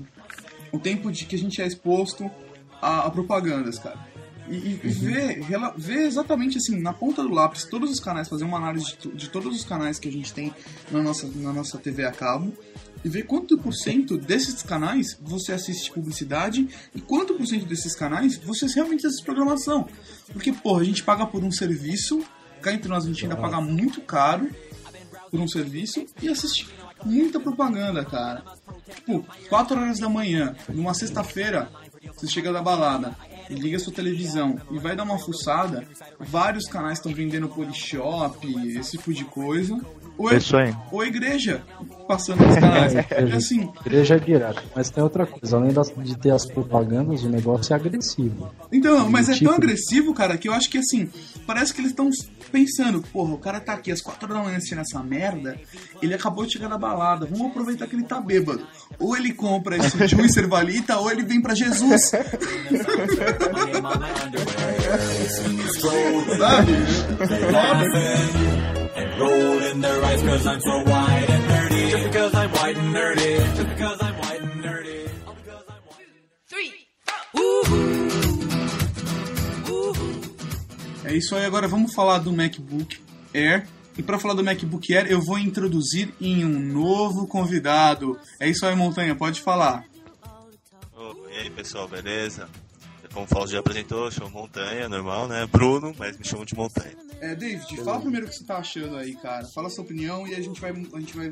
o 0.74 0.80
tempo 0.80 1.12
de 1.12 1.26
que 1.26 1.36
a 1.36 1.40
gente 1.40 1.62
é 1.62 1.68
exposto 1.68 2.30
a, 2.82 3.06
a 3.06 3.12
propagandas, 3.12 3.78
cara. 3.78 4.00
E, 4.50 4.56
e- 4.56 4.80
e 4.84 4.88
ver, 4.90 5.42
rela- 5.42 5.74
ver 5.78 6.06
exatamente 6.06 6.58
assim, 6.58 6.80
na 6.82 6.92
ponta 6.92 7.24
do 7.24 7.30
lápis, 7.30 7.64
todos 7.66 7.90
os 7.92 8.00
canais, 8.00 8.28
fazer 8.28 8.44
uma 8.44 8.58
análise 8.58 8.96
de, 9.00 9.10
de 9.10 9.30
todos 9.30 9.56
os 9.56 9.64
canais 9.64 9.98
que 10.00 10.10
a 10.10 10.12
gente 10.12 10.34
tem 10.34 10.54
na 10.92 11.02
nossa, 11.02 11.28
na 11.36 11.54
nossa 11.54 11.78
TV 11.78 12.04
a 12.06 12.12
cabo 12.12 12.54
e 13.06 13.10
ver 13.10 13.24
quanto 13.24 13.58
por 13.58 13.74
cento 13.74 14.18
desses 14.18 14.62
canais 14.62 15.18
você 15.22 15.54
assiste 15.54 15.92
publicidade 15.92 16.68
e 16.94 17.00
quanto 17.02 17.34
por 17.36 17.46
cento 17.48 17.66
desses 17.66 17.96
canais 17.96 18.38
você 18.38 18.66
realmente 18.68 19.06
assiste 19.08 19.24
programação. 19.24 19.88
Porque, 20.32 20.52
porra, 20.52 20.82
a 20.82 20.86
gente 20.86 21.04
paga 21.04 21.26
por 21.26 21.44
um 21.44 21.52
serviço, 21.52 22.22
cá 22.62 22.74
entre 22.74 22.90
nós 22.90 23.06
a 23.06 23.08
gente 23.08 23.24
ainda 23.24 23.38
paga 23.38 23.62
muito 23.62 24.02
caro 24.02 24.50
por 25.32 25.40
um 25.40 25.48
serviço 25.48 26.06
e 26.22 26.28
assiste 26.30 26.68
muita 27.06 27.40
propaganda, 27.40 28.04
cara. 28.06 28.44
Tipo, 28.96 29.26
4 29.50 29.80
horas 29.80 30.00
da 30.00 30.08
manhã, 30.10 30.56
numa 30.70 30.94
sexta-feira, 30.94 31.70
você 32.14 32.28
chega 32.28 32.52
da 32.54 32.62
balada 32.62 33.16
liga 33.50 33.80
sua 33.80 33.94
televisão 33.94 34.58
e 34.72 34.78
vai 34.80 34.96
dar 34.96 35.04
uma 35.04 35.18
fuçada, 35.20 35.84
vários 36.20 36.66
canais 36.68 36.98
estão 36.98 37.14
vendendo 37.14 37.48
polishop, 37.48 38.48
esse 38.78 38.98
tipo 38.98 39.14
de 39.14 39.26
coisa. 39.26 39.80
Ou, 40.16 40.32
É 40.32 40.38
isso 40.38 40.56
aí. 40.56 40.72
ou 40.92 41.02
a 41.02 41.08
igreja 41.08 41.64
passando 42.08 42.46
nos 42.46 42.56
canais. 42.56 42.94
É, 43.10 43.26
E 43.30 43.32
assim, 43.34 43.68
Igreja 43.84 44.16
é 44.16 44.20
direto. 44.20 44.62
Mas 44.76 44.90
tem 44.92 45.04
outra 45.04 45.26
coisa, 45.26 45.58
além 45.58 45.74
das- 45.74 45.92
de 45.98 46.16
ter 46.18 46.30
as 46.32 46.46
propagandas, 46.46 47.24
o 47.24 47.30
negócio 47.30 47.74
é 47.74 47.76
agressivo. 47.76 48.52
Então, 48.72 49.10
mas 49.10 49.28
é 49.30 49.34
Tipo- 49.34 49.46
tão 49.46 49.56
agressivo, 49.56 50.14
cara, 50.14 50.38
que 50.38 50.48
eu 50.48 50.54
acho 50.54 50.70
que 50.70 50.78
assim, 50.78 51.10
parece 51.48 51.74
que 51.74 51.82
eles 51.82 51.92
estão 51.92 52.10
pensando, 52.54 53.02
porra, 53.02 53.34
o 53.34 53.40
cara 53.40 53.60
tá 53.60 53.74
aqui 53.74 53.92
às 53.92 54.00
4 54.00 54.28
da 54.28 54.36
manhã 54.36 54.58
assistindo 54.58 54.82
essa 54.82 55.02
merda, 55.02 55.60
ele 56.04 56.14
acabou 56.14 56.46
de 56.46 56.54
chegar 56.54 56.68
da 56.68 56.78
balada, 56.78 57.26
vamos 57.26 57.48
aproveitar 57.48 57.88
que 57.88 57.96
ele 57.96 58.04
tá 58.04 58.22
bêbado. 58.22 58.66
Ou 59.00 59.18
ele 59.18 59.34
compra 59.34 59.76
esse 59.76 59.98
juicer 60.08 60.48
valita, 60.48 60.98
ou 60.98 61.10
ele 61.12 61.24
vem 61.24 61.42
pra 61.42 61.56
Jesus. 61.56 62.10
Sabe? 62.10 62.30
and 73.96 74.13
É 81.14 81.16
isso 81.16 81.36
aí, 81.36 81.46
agora 81.46 81.68
vamos 81.68 81.94
falar 81.94 82.18
do 82.18 82.34
MacBook 82.34 83.00
Air. 83.36 83.68
E 83.96 84.02
para 84.02 84.18
falar 84.18 84.34
do 84.34 84.44
MacBook 84.44 84.92
Air, 84.92 85.06
eu 85.12 85.22
vou 85.22 85.38
introduzir 85.38 86.12
em 86.20 86.44
um 86.44 86.58
novo 86.58 87.28
convidado. 87.28 88.20
É 88.40 88.50
isso 88.50 88.66
aí, 88.66 88.76
Montanha, 88.76 89.16
pode 89.16 89.40
falar. 89.40 89.86
Ô, 90.92 91.30
e 91.30 91.38
aí 91.38 91.52
pessoal, 91.52 91.88
beleza? 91.88 92.50
Como 93.14 93.26
o 93.26 93.28
Fausto 93.28 93.52
já 93.52 93.60
apresentou, 93.60 94.06
eu 94.06 94.12
chamo 94.12 94.32
Montanha, 94.32 94.90
normal, 94.90 95.28
né? 95.28 95.46
Bruno, 95.46 95.94
mas 96.00 96.18
me 96.18 96.26
chamam 96.26 96.46
de 96.46 96.56
Montanha. 96.56 96.98
É, 97.22 97.36
David, 97.36 97.78
fala 97.84 98.02
primeiro 98.02 98.26
o 98.26 98.30
que 98.30 98.36
você 98.36 98.44
tá 98.44 98.58
achando 98.58 98.98
aí, 98.98 99.14
cara. 99.14 99.46
Fala 99.46 99.68
a 99.68 99.70
sua 99.70 99.84
opinião 99.84 100.28
e 100.28 100.34
a 100.34 100.42
gente 100.42 100.60
vai, 100.60 100.72
a 100.72 101.00
gente 101.00 101.16
vai 101.16 101.32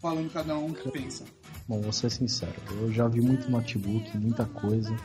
falando 0.00 0.32
cada 0.32 0.56
um 0.56 0.66
o 0.66 0.72
que 0.72 0.88
pensa. 0.88 1.24
Bom, 1.66 1.80
vou 1.80 1.92
ser 1.92 2.12
sincero, 2.12 2.54
eu 2.80 2.92
já 2.92 3.08
vi 3.08 3.20
muito 3.20 3.50
notebook, 3.50 4.16
muita 4.16 4.44
coisa. 4.44 4.96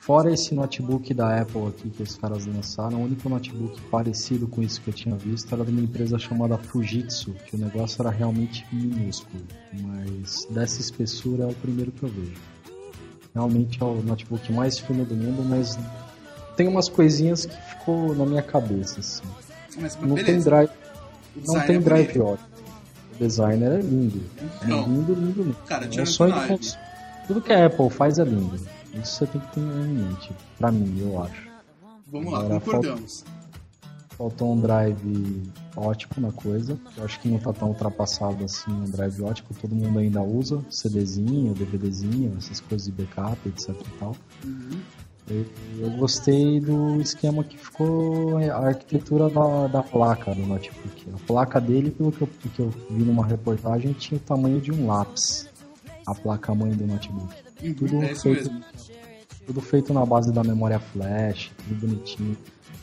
Fora 0.00 0.32
esse 0.32 0.54
notebook 0.54 1.12
da 1.12 1.40
Apple 1.42 1.66
aqui 1.68 1.90
que 1.90 2.02
os 2.02 2.16
caras 2.16 2.46
lançaram, 2.46 3.02
o 3.02 3.04
único 3.04 3.28
notebook 3.28 3.78
parecido 3.90 4.48
com 4.48 4.62
isso 4.62 4.80
que 4.80 4.88
eu 4.88 4.94
tinha 4.94 5.14
visto 5.14 5.54
era 5.54 5.62
de 5.62 5.70
uma 5.70 5.80
empresa 5.82 6.18
chamada 6.18 6.56
Fujitsu, 6.56 7.32
que 7.46 7.54
o 7.54 7.58
negócio 7.58 8.00
era 8.00 8.10
realmente 8.10 8.66
minúsculo. 8.72 9.42
Mas 9.82 10.46
dessa 10.50 10.80
espessura 10.80 11.44
é 11.44 11.46
o 11.46 11.54
primeiro 11.54 11.92
que 11.92 12.02
eu 12.02 12.08
vejo. 12.08 12.40
Realmente 13.34 13.80
é 13.80 13.84
o 13.84 14.02
notebook 14.02 14.50
mais 14.52 14.78
fino 14.78 15.04
do 15.04 15.14
mundo, 15.14 15.44
mas 15.46 15.78
tem 16.56 16.66
umas 16.66 16.88
coisinhas 16.88 17.44
que 17.44 17.54
ficou 17.68 18.14
na 18.16 18.24
minha 18.24 18.42
cabeça, 18.42 19.00
assim. 19.00 19.22
Mas, 19.78 19.96
mas 19.96 20.08
Não 20.08 20.16
tem 20.16 20.24
beleza. 20.24 20.50
drive, 20.50 20.70
O 21.36 21.52
não 21.52 21.60
tem 21.66 21.80
drive 21.80 22.20
ótimo. 22.20 22.48
O 23.14 23.18
designer 23.22 23.70
é 23.72 23.80
lindo. 23.82 24.22
É 24.40 24.64
Então. 24.64 24.82
lindo, 24.88 25.12
lindo, 25.14 25.42
lindo. 25.42 25.56
Cara, 25.66 25.84
é 25.94 26.02
um 26.02 26.06
sonho 26.06 26.32
de 26.32 26.38
drive. 26.38 26.56
cons- 26.58 26.78
Tudo 27.26 27.40
que 27.42 27.52
a 27.52 27.66
Apple 27.66 27.90
faz 27.90 28.18
é 28.18 28.24
lindo. 28.24 28.58
Isso 28.94 29.18
você 29.18 29.26
tem 29.26 29.40
que 29.40 29.52
ter 29.52 29.60
em 29.60 29.94
mente. 29.94 30.32
Pra 30.58 30.70
mim, 30.70 30.98
eu 31.00 31.22
acho. 31.22 31.48
Vamos 32.10 32.32
lá, 32.32 32.40
Agora, 32.40 32.60
concordamos. 32.60 33.24
Faltou 34.16 34.52
um 34.52 34.60
drive 34.60 35.50
ótico 35.74 36.20
na 36.20 36.30
coisa. 36.32 36.78
Eu 36.96 37.04
acho 37.04 37.18
que 37.20 37.28
não 37.28 37.38
tá 37.38 37.52
tão 37.52 37.68
ultrapassado 37.68 38.44
assim 38.44 38.70
um 38.70 38.84
drive 38.84 39.22
ótico. 39.22 39.54
Todo 39.54 39.74
mundo 39.74 39.98
ainda 39.98 40.20
usa 40.20 40.62
CDzinho, 40.68 41.54
DVDzinho, 41.54 42.34
essas 42.36 42.60
coisas 42.60 42.86
de 42.86 42.92
backup, 42.92 43.48
etc 43.48 43.70
e 43.70 43.98
tal. 43.98 44.16
Uhum. 44.44 44.80
Eu, 45.30 45.46
eu 45.78 45.90
gostei 45.92 46.60
do 46.60 47.00
esquema 47.00 47.44
que 47.44 47.56
ficou 47.56 48.36
a 48.38 48.66
arquitetura 48.66 49.30
da, 49.30 49.68
da 49.68 49.82
placa 49.82 50.34
do 50.34 50.44
notebook. 50.44 51.06
A 51.14 51.26
placa 51.26 51.60
dele, 51.60 51.90
pelo 51.90 52.10
que 52.10 52.22
eu, 52.22 52.28
que 52.28 52.60
eu 52.60 52.68
vi 52.90 53.04
numa 53.04 53.24
reportagem, 53.24 53.92
tinha 53.92 54.18
o 54.18 54.20
tamanho 54.20 54.60
de 54.60 54.72
um 54.72 54.86
lápis. 54.86 55.48
A 56.06 56.14
placa 56.14 56.54
mãe 56.54 56.72
do 56.72 56.86
notebook. 56.86 57.34
Uhum, 57.62 57.74
Tudo 57.74 58.02
é 58.02 58.14
feito-. 58.14 58.50
Tudo 59.46 59.60
feito 59.60 59.92
na 59.92 60.04
base 60.06 60.32
da 60.32 60.44
memória 60.44 60.78
flash, 60.78 61.50
tudo 61.58 61.86
bonitinho. 61.86 62.36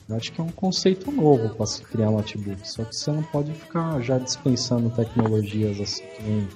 Eu 0.09 0.15
acho 0.15 0.31
que 0.31 0.39
é 0.39 0.43
um 0.43 0.49
conceito 0.49 1.11
novo 1.11 1.49
para 1.55 1.65
se 1.65 1.81
criar 1.81 2.09
um 2.09 2.17
notebook. 2.17 2.67
Só 2.69 2.83
que 2.83 2.95
você 2.95 3.11
não 3.11 3.23
pode 3.23 3.51
ficar 3.53 4.01
já 4.01 4.17
dispensando 4.17 4.89
tecnologias 4.89 5.79
assim, 5.79 6.03
que 6.15 6.47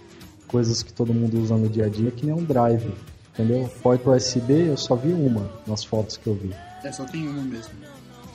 coisas 0.47 0.84
que 0.84 0.91
todo 0.91 1.13
mundo 1.13 1.39
usa 1.39 1.56
no 1.56 1.69
dia 1.69 1.86
a 1.86 1.89
dia, 1.89 2.12
que 2.12 2.26
nem 2.26 2.36
um 2.36 2.43
drive. 2.43 2.93
Entendeu? 3.34 3.69
Porta 3.82 4.10
USB 4.10 4.67
eu 4.67 4.78
só 4.78 4.95
vi 4.95 5.13
uma 5.13 5.50
nas 5.65 5.84
fotos 5.84 6.17
que 6.17 6.28
eu 6.28 6.36
vi. 6.36 6.54
É, 6.84 6.91
só 6.91 7.06
tem 7.06 7.28
uma 7.28 7.41
mesmo. 7.41 7.74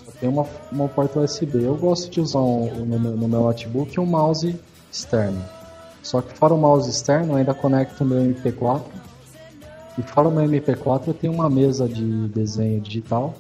Só 0.05 0.13
tem 0.13 0.29
uma, 0.29 0.47
uma 0.73 0.89
porta 0.89 1.21
USB. 1.21 1.63
Eu 1.63 1.77
gosto 1.77 2.11
de 2.11 2.21
usar 2.21 2.41
um, 2.41 2.87
no, 2.87 2.99
meu, 2.99 3.17
no 3.17 3.29
meu 3.29 3.41
notebook 3.43 3.99
um 4.01 4.07
mouse 4.07 4.59
externo. 4.91 5.43
Só 6.07 6.23
que 6.23 6.33
fora 6.39 6.55
o 6.55 6.59
mouse 6.59 6.89
externo, 6.89 7.33
eu 7.33 7.37
ainda 7.37 7.53
conecto 7.53 8.05
o 8.05 8.07
meu 8.07 8.19
MP4. 8.19 8.81
E 9.99 10.03
fora 10.03 10.29
o 10.29 10.31
meu 10.31 10.45
MP4, 10.45 11.09
eu 11.09 11.15
tenho 11.15 11.33
uma 11.33 11.51
mesa 11.51 11.89
de 11.89 12.29
desenho 12.29 12.81
digital, 12.81 13.35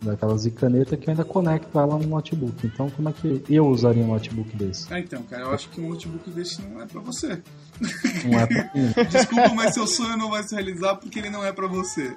daquelas 0.00 0.44
de 0.44 0.50
caneta, 0.50 0.96
que 0.96 1.08
eu 1.08 1.12
ainda 1.12 1.24
conecto 1.24 1.78
ela 1.78 1.98
no 1.98 2.06
notebook. 2.06 2.66
Então, 2.66 2.88
como 2.88 3.08
é 3.10 3.12
que 3.12 3.42
eu 3.50 3.66
usaria 3.66 4.02
um 4.02 4.06
notebook 4.08 4.56
desse? 4.56 4.86
Ah, 4.90 4.98
então, 4.98 5.22
cara, 5.24 5.42
eu 5.42 5.50
acho 5.50 5.68
que 5.68 5.78
um 5.80 5.90
notebook 5.90 6.30
desse 6.30 6.62
não 6.62 6.80
é 6.80 6.86
pra 6.86 7.00
você. 7.02 7.42
Não 8.24 8.38
é 8.40 8.46
pra 8.46 8.70
mim. 8.74 8.94
Desculpa, 9.10 9.48
mas 9.54 9.74
seu 9.74 9.86
sonho 9.86 10.16
não 10.16 10.30
vai 10.30 10.42
se 10.42 10.54
realizar 10.54 10.94
porque 10.96 11.18
ele 11.18 11.28
não 11.28 11.44
é 11.44 11.52
pra 11.52 11.66
você. 11.66 12.16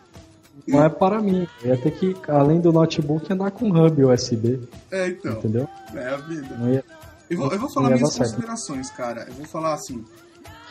Não 0.67 0.81
é 0.83 0.87
para 0.87 1.21
mim. 1.21 1.45
Eu 1.63 1.69
ia 1.75 1.77
ter 1.81 1.91
que, 1.91 2.15
além 2.29 2.61
do 2.61 2.71
notebook, 2.71 3.31
andar 3.33 3.51
com 3.51 3.69
hub 3.69 4.03
USB, 4.05 4.61
É, 4.91 5.07
então. 5.09 5.33
entendeu? 5.33 5.67
É 5.93 6.07
a 6.07 6.17
vida. 6.17 6.55
Não 6.57 6.71
ia, 6.71 6.83
Eu 7.29 7.37
vou, 7.37 7.51
eu 7.51 7.59
vou 7.59 7.69
falar 7.69 7.89
ia 7.89 7.95
minhas 7.95 8.09
dar 8.09 8.15
certo. 8.15 8.31
considerações, 8.31 8.89
cara. 8.89 9.25
Eu 9.27 9.33
vou 9.33 9.45
falar 9.45 9.73
assim, 9.73 10.03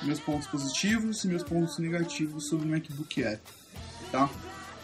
meus 0.02 0.20
pontos 0.20 0.46
positivos 0.46 1.24
e 1.24 1.28
meus 1.28 1.42
pontos 1.42 1.78
negativos 1.78 2.48
sobre 2.48 2.66
o 2.66 2.70
MacBook 2.70 3.24
Air, 3.24 3.40
tá? 4.10 4.28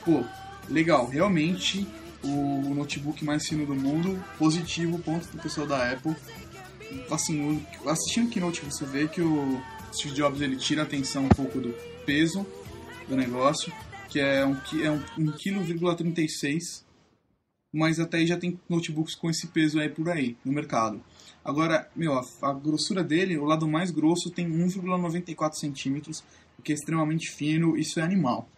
Pô, 0.04 0.24
legal, 0.68 1.06
realmente 1.06 1.86
o 2.22 2.74
notebook 2.74 3.24
mais 3.24 3.46
fino 3.46 3.66
do 3.66 3.74
mundo, 3.74 4.22
positivo, 4.38 4.98
ponto 4.98 5.28
pro 5.28 5.42
pessoal 5.42 5.66
da 5.66 5.92
Apple. 5.92 6.14
Assim, 7.10 7.64
assistindo 7.86 8.26
o 8.26 8.30
Keynote 8.30 8.64
você 8.64 8.84
vê 8.84 9.08
que 9.08 9.20
o 9.20 9.60
Steve 9.92 10.14
Jobs 10.14 10.40
ele 10.40 10.56
tira 10.56 10.82
a 10.82 10.84
atenção 10.84 11.24
um 11.24 11.28
pouco 11.28 11.60
do 11.60 11.74
peso 12.06 12.46
do 13.08 13.16
negócio, 13.16 13.72
que 14.08 14.20
é 14.20 14.44
um, 14.44 14.56
é 14.82 14.90
um, 14.90 15.02
um 15.18 15.32
quilo, 15.32 15.94
36, 15.94 16.84
mas 17.72 17.98
até 18.00 18.18
aí 18.18 18.26
já 18.26 18.36
tem 18.36 18.58
notebooks 18.68 19.14
com 19.14 19.28
esse 19.28 19.48
peso 19.48 19.80
aí 19.80 19.88
por 19.88 20.08
aí 20.08 20.36
no 20.44 20.52
mercado. 20.52 21.02
Agora, 21.44 21.88
meu, 21.94 22.14
a, 22.14 22.24
a 22.42 22.52
grossura 22.54 23.04
dele, 23.04 23.36
o 23.36 23.44
lado 23.44 23.68
mais 23.68 23.90
grosso 23.90 24.30
tem 24.30 24.48
1,94 24.48 25.54
centímetros, 25.54 26.24
o 26.58 26.62
que 26.62 26.72
é 26.72 26.74
extremamente 26.74 27.30
fino, 27.30 27.76
isso 27.76 28.00
é 28.00 28.02
animal. 28.02 28.48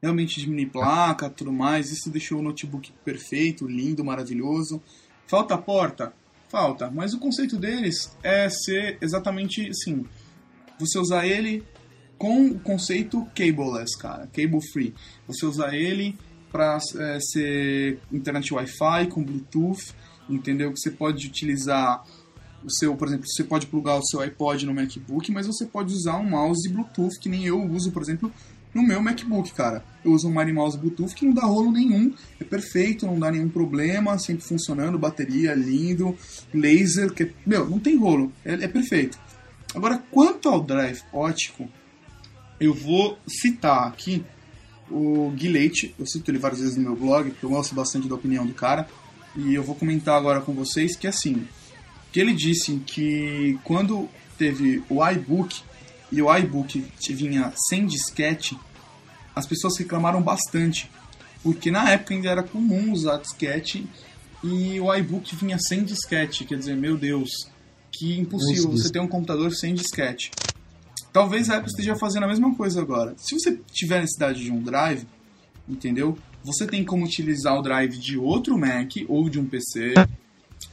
Realmente 0.00 0.40
diminui 0.40 0.66
placa, 0.66 1.28
tudo 1.28 1.52
mais, 1.52 1.90
isso 1.90 2.08
deixou 2.08 2.38
o 2.38 2.42
notebook 2.42 2.92
perfeito, 3.04 3.66
lindo, 3.66 4.04
maravilhoso. 4.04 4.80
Falta 5.26 5.54
a 5.54 5.58
porta? 5.58 6.12
Falta. 6.48 6.90
Mas 6.90 7.12
o 7.12 7.18
conceito 7.18 7.56
deles 7.56 8.16
é 8.22 8.48
ser 8.48 8.96
exatamente 9.00 9.68
assim: 9.68 10.06
você 10.78 10.98
usar 10.98 11.26
ele 11.26 11.62
com 12.16 12.46
o 12.46 12.60
conceito 12.60 13.26
cableless, 13.34 13.96
cara, 13.98 14.26
cable 14.28 14.60
free. 14.72 14.94
Você 15.26 15.46
usar 15.46 15.74
ele 15.74 16.18
para 16.50 16.78
é, 16.98 17.20
ser 17.20 17.98
internet 18.12 18.52
Wi-Fi 18.52 19.06
com 19.08 19.22
Bluetooth, 19.22 19.94
entendeu? 20.28 20.72
Que 20.72 20.80
você 20.80 20.90
pode 20.90 21.26
utilizar 21.26 22.04
o 22.64 22.70
seu, 22.70 22.94
por 22.96 23.08
exemplo, 23.08 23.26
você 23.26 23.44
pode 23.44 23.66
plugar 23.66 23.96
o 23.96 24.04
seu 24.04 24.20
iPod 24.20 24.66
no 24.66 24.74
MacBook, 24.74 25.30
mas 25.32 25.46
você 25.46 25.66
pode 25.66 25.92
usar 25.92 26.16
um 26.16 26.28
mouse 26.28 26.68
Bluetooth 26.68 27.18
que 27.18 27.28
nem 27.28 27.44
eu 27.44 27.62
uso, 27.62 27.90
por 27.90 28.02
exemplo, 28.02 28.32
no 28.74 28.82
meu 28.82 29.02
MacBook, 29.02 29.52
cara. 29.52 29.84
Eu 30.04 30.12
uso 30.12 30.28
um 30.28 30.32
Mari 30.32 30.52
Mouse 30.52 30.78
Bluetooth 30.78 31.14
que 31.14 31.26
não 31.26 31.34
dá 31.34 31.42
rolo 31.42 31.72
nenhum, 31.72 32.14
é 32.38 32.44
perfeito, 32.44 33.06
não 33.06 33.18
dá 33.18 33.30
nenhum 33.30 33.48
problema, 33.48 34.18
sempre 34.18 34.44
funcionando, 34.44 34.98
bateria 34.98 35.54
lindo, 35.54 36.16
laser, 36.52 37.12
que 37.12 37.32
meu, 37.44 37.68
não 37.68 37.78
tem 37.78 37.96
rolo, 37.96 38.32
é, 38.44 38.52
é 38.54 38.68
perfeito. 38.68 39.18
Agora, 39.74 40.02
quanto 40.10 40.48
ao 40.48 40.60
drive 40.60 41.02
ótico, 41.12 41.68
eu 42.58 42.74
vou 42.74 43.18
citar 43.26 43.88
aqui 43.88 44.24
o 44.90 45.30
Gui 45.30 45.92
eu 45.98 46.06
cito 46.06 46.30
ele 46.30 46.38
várias 46.38 46.60
vezes 46.60 46.76
no 46.76 46.82
meu 46.82 46.96
blog, 46.96 47.30
porque 47.30 47.46
eu 47.46 47.50
gosto 47.50 47.74
bastante 47.74 48.08
da 48.08 48.14
opinião 48.16 48.44
do 48.44 48.52
cara, 48.52 48.88
e 49.36 49.54
eu 49.54 49.62
vou 49.62 49.76
comentar 49.76 50.16
agora 50.16 50.40
com 50.40 50.52
vocês 50.52 50.96
que 50.96 51.06
assim, 51.06 51.46
que 52.12 52.20
ele 52.20 52.32
disse 52.34 52.76
que 52.86 53.58
quando 53.64 54.08
teve 54.36 54.82
o 54.88 55.06
iBook 55.06 55.62
e 56.10 56.20
o 56.20 56.36
iBook 56.36 56.84
vinha 57.10 57.52
sem 57.68 57.86
disquete, 57.86 58.58
as 59.34 59.46
pessoas 59.46 59.76
reclamaram 59.78 60.20
bastante, 60.20 60.90
porque 61.42 61.70
na 61.70 61.90
época 61.90 62.14
ainda 62.14 62.28
era 62.28 62.42
comum 62.42 62.92
usar 62.92 63.18
disquete 63.18 63.86
e 64.42 64.80
o 64.80 64.92
iBook 64.94 65.36
vinha 65.36 65.58
sem 65.58 65.84
disquete, 65.84 66.44
quer 66.44 66.58
dizer, 66.58 66.76
meu 66.76 66.96
Deus, 66.96 67.30
que 67.92 68.18
impossível 68.18 68.70
você 68.70 68.90
ter 68.90 69.00
um 69.00 69.08
computador 69.08 69.52
sem 69.52 69.74
disquete. 69.74 70.30
Talvez 71.12 71.50
a 71.50 71.56
Apple 71.56 71.70
esteja 71.70 71.96
fazendo 71.96 72.24
a 72.24 72.28
mesma 72.28 72.54
coisa 72.54 72.80
agora. 72.80 73.14
Se 73.18 73.34
você 73.34 73.58
tiver 73.72 74.00
necessidade 74.00 74.42
de 74.42 74.50
um 74.50 74.62
drive, 74.62 75.06
entendeu? 75.68 76.16
Você 76.42 76.66
tem 76.66 76.84
como 76.84 77.04
utilizar 77.04 77.58
o 77.58 77.62
drive 77.62 77.98
de 77.98 78.16
outro 78.16 78.56
Mac 78.56 78.92
ou 79.08 79.28
de 79.28 79.38
um 79.38 79.44
PC, 79.44 79.94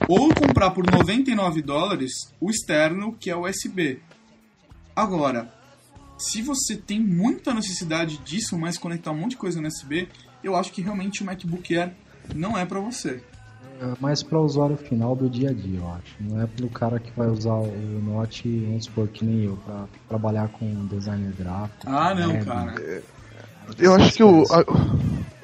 ou 0.08 0.34
comprar 0.34 0.72
por 0.72 0.86
99 0.90 1.62
dólares 1.62 2.34
o 2.40 2.50
externo, 2.50 3.14
que 3.20 3.30
é 3.30 3.36
o 3.36 3.48
USB. 3.48 4.00
Agora, 4.96 5.52
se 6.18 6.42
você 6.42 6.76
tem 6.76 7.00
muita 7.00 7.54
necessidade 7.54 8.18
disso, 8.20 8.58
mas 8.58 8.78
conectar 8.78 9.12
um 9.12 9.18
monte 9.18 9.32
de 9.32 9.38
coisa 9.38 9.62
no 9.62 9.68
USB, 9.68 10.08
eu 10.44 10.56
acho 10.56 10.72
que 10.72 10.82
realmente 10.82 11.22
o 11.22 11.26
MacBook 11.26 11.78
Air 11.78 11.94
não 12.34 12.58
é 12.58 12.66
para 12.66 12.80
você. 12.80 13.22
É 13.80 13.94
mais 14.02 14.24
para 14.24 14.40
o 14.40 14.44
usuário 14.44 14.76
final 14.76 15.16
do 15.16 15.30
dia 15.30 15.52
a 15.52 15.54
dia, 15.54 15.80
eu 15.80 15.92
acho. 15.92 16.16
Não 16.20 16.42
é 16.42 16.48
pro 16.48 16.68
cara 16.70 17.00
que 17.00 17.12
vai 17.12 17.28
usar 17.28 17.54
o 17.54 18.02
Note, 18.02 18.66
vamos 18.66 18.86
supor, 18.86 19.08
que 19.08 19.24
nem 19.24 19.46
eu, 19.46 19.58
para 19.58 19.86
trabalhar 20.08 20.48
com 20.48 20.88
designer 20.88 21.32
gráfico. 21.38 21.86
Ah, 21.86 22.16
não, 22.16 22.30
web. 22.30 22.46
cara. 22.46 23.04
Eu 23.80 23.94
acho 23.94 24.14
que 24.14 24.24
o, 24.24 24.44
a- 24.52 24.66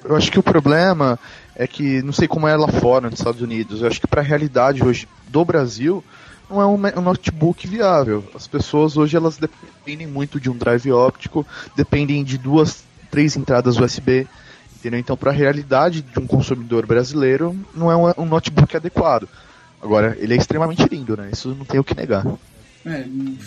eu 0.05 0.15
acho 0.15 0.31
que 0.31 0.39
o 0.39 0.43
problema 0.43 1.19
é 1.55 1.67
que 1.67 2.01
não 2.01 2.11
sei 2.13 2.27
como 2.27 2.47
é 2.47 2.55
lá 2.55 2.67
fora 2.67 3.09
nos 3.09 3.19
Estados 3.19 3.41
Unidos. 3.41 3.81
Eu 3.81 3.87
acho 3.87 3.99
que 4.01 4.07
para 4.07 4.21
a 4.21 4.23
realidade 4.23 4.83
hoje 4.83 5.07
do 5.27 5.43
Brasil 5.45 6.03
não 6.49 6.61
é 6.61 6.65
um, 6.65 6.99
um 6.99 7.01
notebook 7.01 7.67
viável. 7.67 8.23
As 8.35 8.47
pessoas 8.47 8.97
hoje 8.97 9.15
elas 9.15 9.37
dependem 9.37 10.07
muito 10.07 10.39
de 10.39 10.49
um 10.49 10.57
drive 10.57 10.91
óptico, 10.91 11.45
dependem 11.75 12.23
de 12.23 12.37
duas, 12.37 12.83
três 13.11 13.35
entradas 13.35 13.77
USB. 13.77 14.27
Entendeu? 14.77 14.99
Então, 14.99 15.15
para 15.15 15.31
a 15.31 15.33
realidade 15.33 16.01
de 16.01 16.19
um 16.19 16.27
consumidor 16.27 16.85
brasileiro, 16.85 17.57
não 17.73 17.89
é 17.89 17.95
um, 17.95 18.23
um 18.23 18.25
notebook 18.25 18.75
adequado. 18.75 19.29
Agora, 19.81 20.17
ele 20.19 20.33
é 20.33 20.37
extremamente 20.37 20.83
lindo, 20.91 21.15
né? 21.15 21.29
Isso 21.31 21.49
não 21.57 21.63
tem 21.63 21.79
o 21.79 21.83
que 21.85 21.95
negar. 21.95 22.25
É, 22.85 23.05
não, 23.07 23.37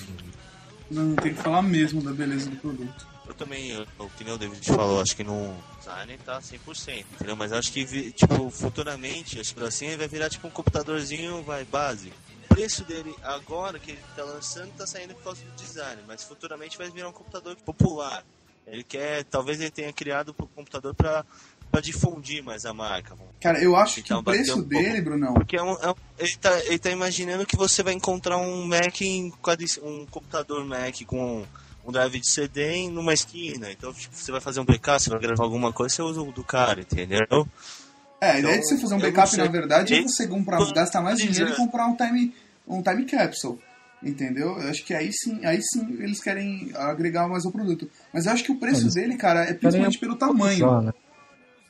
não 0.91 1.15
tem 1.17 1.35
que 1.35 1.43
falar 1.43 1.61
mesmo 1.63 2.01
da 2.01 2.13
beleza 2.13 2.49
do 2.49 2.57
produto. 2.57 3.07
Também, 3.37 3.77
o 3.99 4.09
que 4.17 4.25
nem 4.25 4.33
o 4.33 4.39
David 4.39 4.65
falou, 4.67 5.01
acho 5.01 5.15
que 5.15 5.23
no 5.23 5.55
design 5.79 6.17
tá 6.25 6.41
100%, 6.41 7.05
entendeu? 7.15 7.37
Mas 7.37 7.53
acho 7.53 7.71
que, 7.71 8.11
tipo, 8.13 8.51
futuramente, 8.51 9.39
acho 9.39 9.55
que 9.55 9.63
assim 9.63 9.95
vai 9.97 10.09
virar 10.09 10.31
tipo 10.31 10.47
um 10.49 10.51
computadorzinho, 10.51 11.43
vai, 11.43 11.65
base. 11.65 12.13
O 12.45 12.49
preço 12.49 12.83
dele 12.85 13.15
agora 13.23 13.79
que 13.79 13.91
ele 13.91 14.01
tá 14.15 14.25
lançando 14.25 14.73
tá 14.73 14.87
saindo 14.87 15.15
por 15.17 15.25
causa 15.25 15.43
do 15.45 15.51
design, 15.63 16.03
mas 16.07 16.25
futuramente 16.25 16.79
vai 16.79 16.89
virar 16.91 17.09
um 17.11 17.13
computador 17.13 17.55
popular. 17.57 18.25
Ele 18.67 18.83
quer, 18.83 19.23
talvez 19.25 19.61
ele 19.61 19.71
tenha 19.71 19.93
criado 19.93 20.31
o 20.39 20.47
computador 20.49 20.95
pra, 20.95 21.25
pra 21.71 21.81
difundir 21.81 22.43
mais 22.43 22.65
a 22.65 22.73
marca. 22.73 23.15
Cara, 23.41 23.63
eu 23.63 23.77
acho 23.77 23.97
que 23.97 24.01
Então, 24.01 24.21
o 24.21 24.25
preço 24.25 24.59
um 24.59 24.63
dele, 24.63 24.89
pouco. 24.89 25.03
Brunão, 25.05 25.35
porque 25.35 25.57
é 25.57 25.63
um, 25.63 25.75
é 25.83 25.91
um- 25.91 25.95
ele, 26.19 26.37
tá, 26.37 26.59
ele 26.65 26.79
tá 26.79 26.91
imaginando 26.91 27.45
que 27.47 27.55
você 27.57 27.83
vai 27.83 27.93
encontrar 27.93 28.39
um 28.39 28.65
Mac, 28.67 29.01
em, 29.03 29.31
um 29.83 30.07
computador 30.07 30.65
Mac 30.65 30.95
com 31.07 31.47
um 31.87 31.93
drive 31.93 32.19
de 32.19 32.29
CD 32.29 32.73
em 32.73 32.91
numa 32.91 33.15
esquina. 33.15 33.71
Então, 33.71 33.93
tipo, 33.93 34.15
você 34.15 34.33
vai 34.33 34.41
fazer 34.41 34.61
um 34.61 34.65
backup, 34.65 35.01
você 35.01 35.11
vai 35.11 35.21
gravar 35.21 35.45
alguma 35.45 35.73
coisa, 35.73 35.95
você 35.95 36.03
usa 36.03 36.21
o 36.21 36.33
do 36.33 36.43
cara, 36.43 36.81
entendeu? 36.81 37.47
É, 38.21 38.33
a 38.33 38.39
ideia 38.39 38.55
Então, 38.55 38.61
de 38.61 38.67
você 38.67 38.79
fazer 38.79 38.95
um 38.95 38.99
backup, 38.99 39.37
na 39.37 39.47
verdade, 39.47 39.95
é 39.95 40.03
você 40.03 40.27
comprar, 40.27 40.73
gastar 40.73 41.01
mais 41.01 41.19
dinheiro 41.19 41.51
e 41.51 41.57
comprar 41.57 41.87
um 41.87 41.97
time, 41.97 42.35
um 42.67 42.83
time 42.83 43.05
capsule. 43.05 43.59
Entendeu? 44.03 44.59
Eu 44.59 44.69
acho 44.69 44.85
que 44.85 44.93
aí 44.93 45.11
sim, 45.13 45.45
aí 45.45 45.61
sim 45.63 45.97
eles 46.01 46.21
querem 46.21 46.71
agregar 46.75 47.29
mais 47.29 47.47
ao 47.47 47.53
produto. 47.53 47.91
Mas 48.13 48.27
eu 48.27 48.33
acho 48.33 48.45
que 48.45 48.53
o 48.53 48.59
preço 48.59 48.93
dele, 48.93 49.17
cara, 49.17 49.45
é 49.45 49.55
principalmente 49.55 49.99
pelo 49.99 50.17
tamanho. 50.17 50.83
Né? 50.83 50.93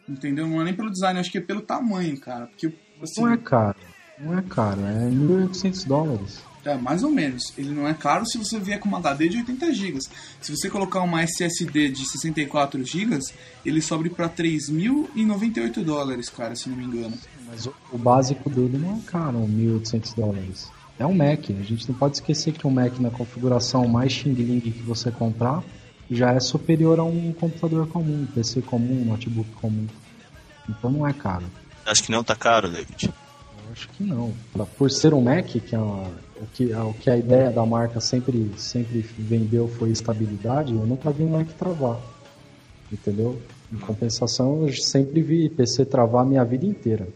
Entendeu? 0.08 0.46
Não 0.46 0.60
é 0.60 0.64
nem 0.64 0.74
pelo 0.74 0.90
design, 0.90 1.18
acho 1.18 1.30
que 1.30 1.38
é 1.38 1.40
pelo 1.40 1.60
tamanho, 1.60 2.18
cara. 2.18 2.46
Porque, 2.46 2.72
assim, 3.02 3.22
Não 3.22 3.32
é 3.32 3.36
caro. 3.36 3.76
Não 4.18 4.38
é 4.38 4.42
caro, 4.42 4.80
é 4.80 5.10
1.800 5.10 5.86
dólares. 5.86 6.42
É, 6.66 6.76
mais 6.76 7.02
ou 7.02 7.10
menos. 7.10 7.52
Ele 7.56 7.70
não 7.70 7.86
é 7.86 7.94
caro 7.94 8.26
se 8.26 8.36
você 8.38 8.58
vier 8.58 8.78
com 8.78 8.88
uma 8.88 8.98
HD 8.98 9.28
de 9.28 9.36
80 9.38 9.72
GB. 9.72 9.98
Se 10.40 10.50
você 10.54 10.68
colocar 10.68 11.00
uma 11.02 11.22
SSD 11.22 11.88
de 11.90 12.04
64 12.08 12.84
GB, 12.84 13.18
ele 13.64 13.80
sobe 13.80 14.10
pra 14.10 14.28
3.098 14.28 15.82
dólares, 15.84 16.28
cara, 16.28 16.54
se 16.56 16.68
não 16.68 16.76
me 16.76 16.84
engano. 16.84 17.16
Mas 17.46 17.66
o, 17.66 17.74
o 17.92 17.98
básico 17.98 18.48
dele 18.50 18.78
não 18.78 18.96
é 18.96 19.00
caro, 19.10 19.38
1.800 19.38 20.14
dólares. 20.14 20.68
É 20.98 21.04
um 21.06 21.14
Mac. 21.14 21.50
A 21.50 21.62
gente 21.62 21.88
não 21.88 21.94
pode 21.96 22.16
esquecer 22.16 22.52
que 22.52 22.66
um 22.66 22.70
Mac 22.70 22.98
na 22.98 23.10
configuração 23.10 23.86
mais 23.86 24.12
Xing 24.12 24.32
Ling 24.32 24.60
que 24.60 24.82
você 24.82 25.10
comprar 25.10 25.62
já 26.10 26.32
é 26.32 26.40
superior 26.40 26.98
a 27.00 27.04
um 27.04 27.32
computador 27.32 27.86
comum, 27.88 28.22
um 28.22 28.26
PC 28.26 28.62
comum, 28.62 29.02
um 29.02 29.04
notebook 29.04 29.50
comum. 29.60 29.86
Então 30.68 30.90
não 30.90 31.06
é 31.06 31.12
caro. 31.12 31.44
Acho 31.84 32.02
que 32.04 32.10
não 32.12 32.24
tá 32.24 32.34
caro, 32.34 32.68
David. 32.70 33.06
Eu 33.66 33.72
acho 33.72 33.88
que 33.90 34.02
não. 34.02 34.32
Por 34.78 34.90
ser 34.90 35.12
um 35.14 35.20
Mac, 35.20 35.46
que 35.46 35.74
é 35.74 35.78
uma- 35.78 36.10
o, 36.40 36.46
que, 36.46 36.72
o 36.72 36.94
que 36.94 37.10
a 37.10 37.16
ideia 37.16 37.50
da 37.50 37.64
marca 37.64 38.00
sempre, 38.00 38.52
sempre 38.56 39.00
vendeu 39.00 39.68
foi 39.68 39.90
estabilidade, 39.90 40.74
eu 40.74 40.86
nunca 40.86 41.10
vi 41.10 41.24
um 41.24 41.30
Mac 41.30 41.48
travar. 41.58 41.98
Entendeu? 42.92 43.40
Em 43.72 43.78
compensação, 43.78 44.66
eu 44.66 44.72
sempre 44.74 45.20
vi 45.20 45.48
PC 45.48 45.84
travar 45.84 46.22
a 46.22 46.28
minha 46.28 46.44
vida 46.44 46.66
inteira. 46.66 47.08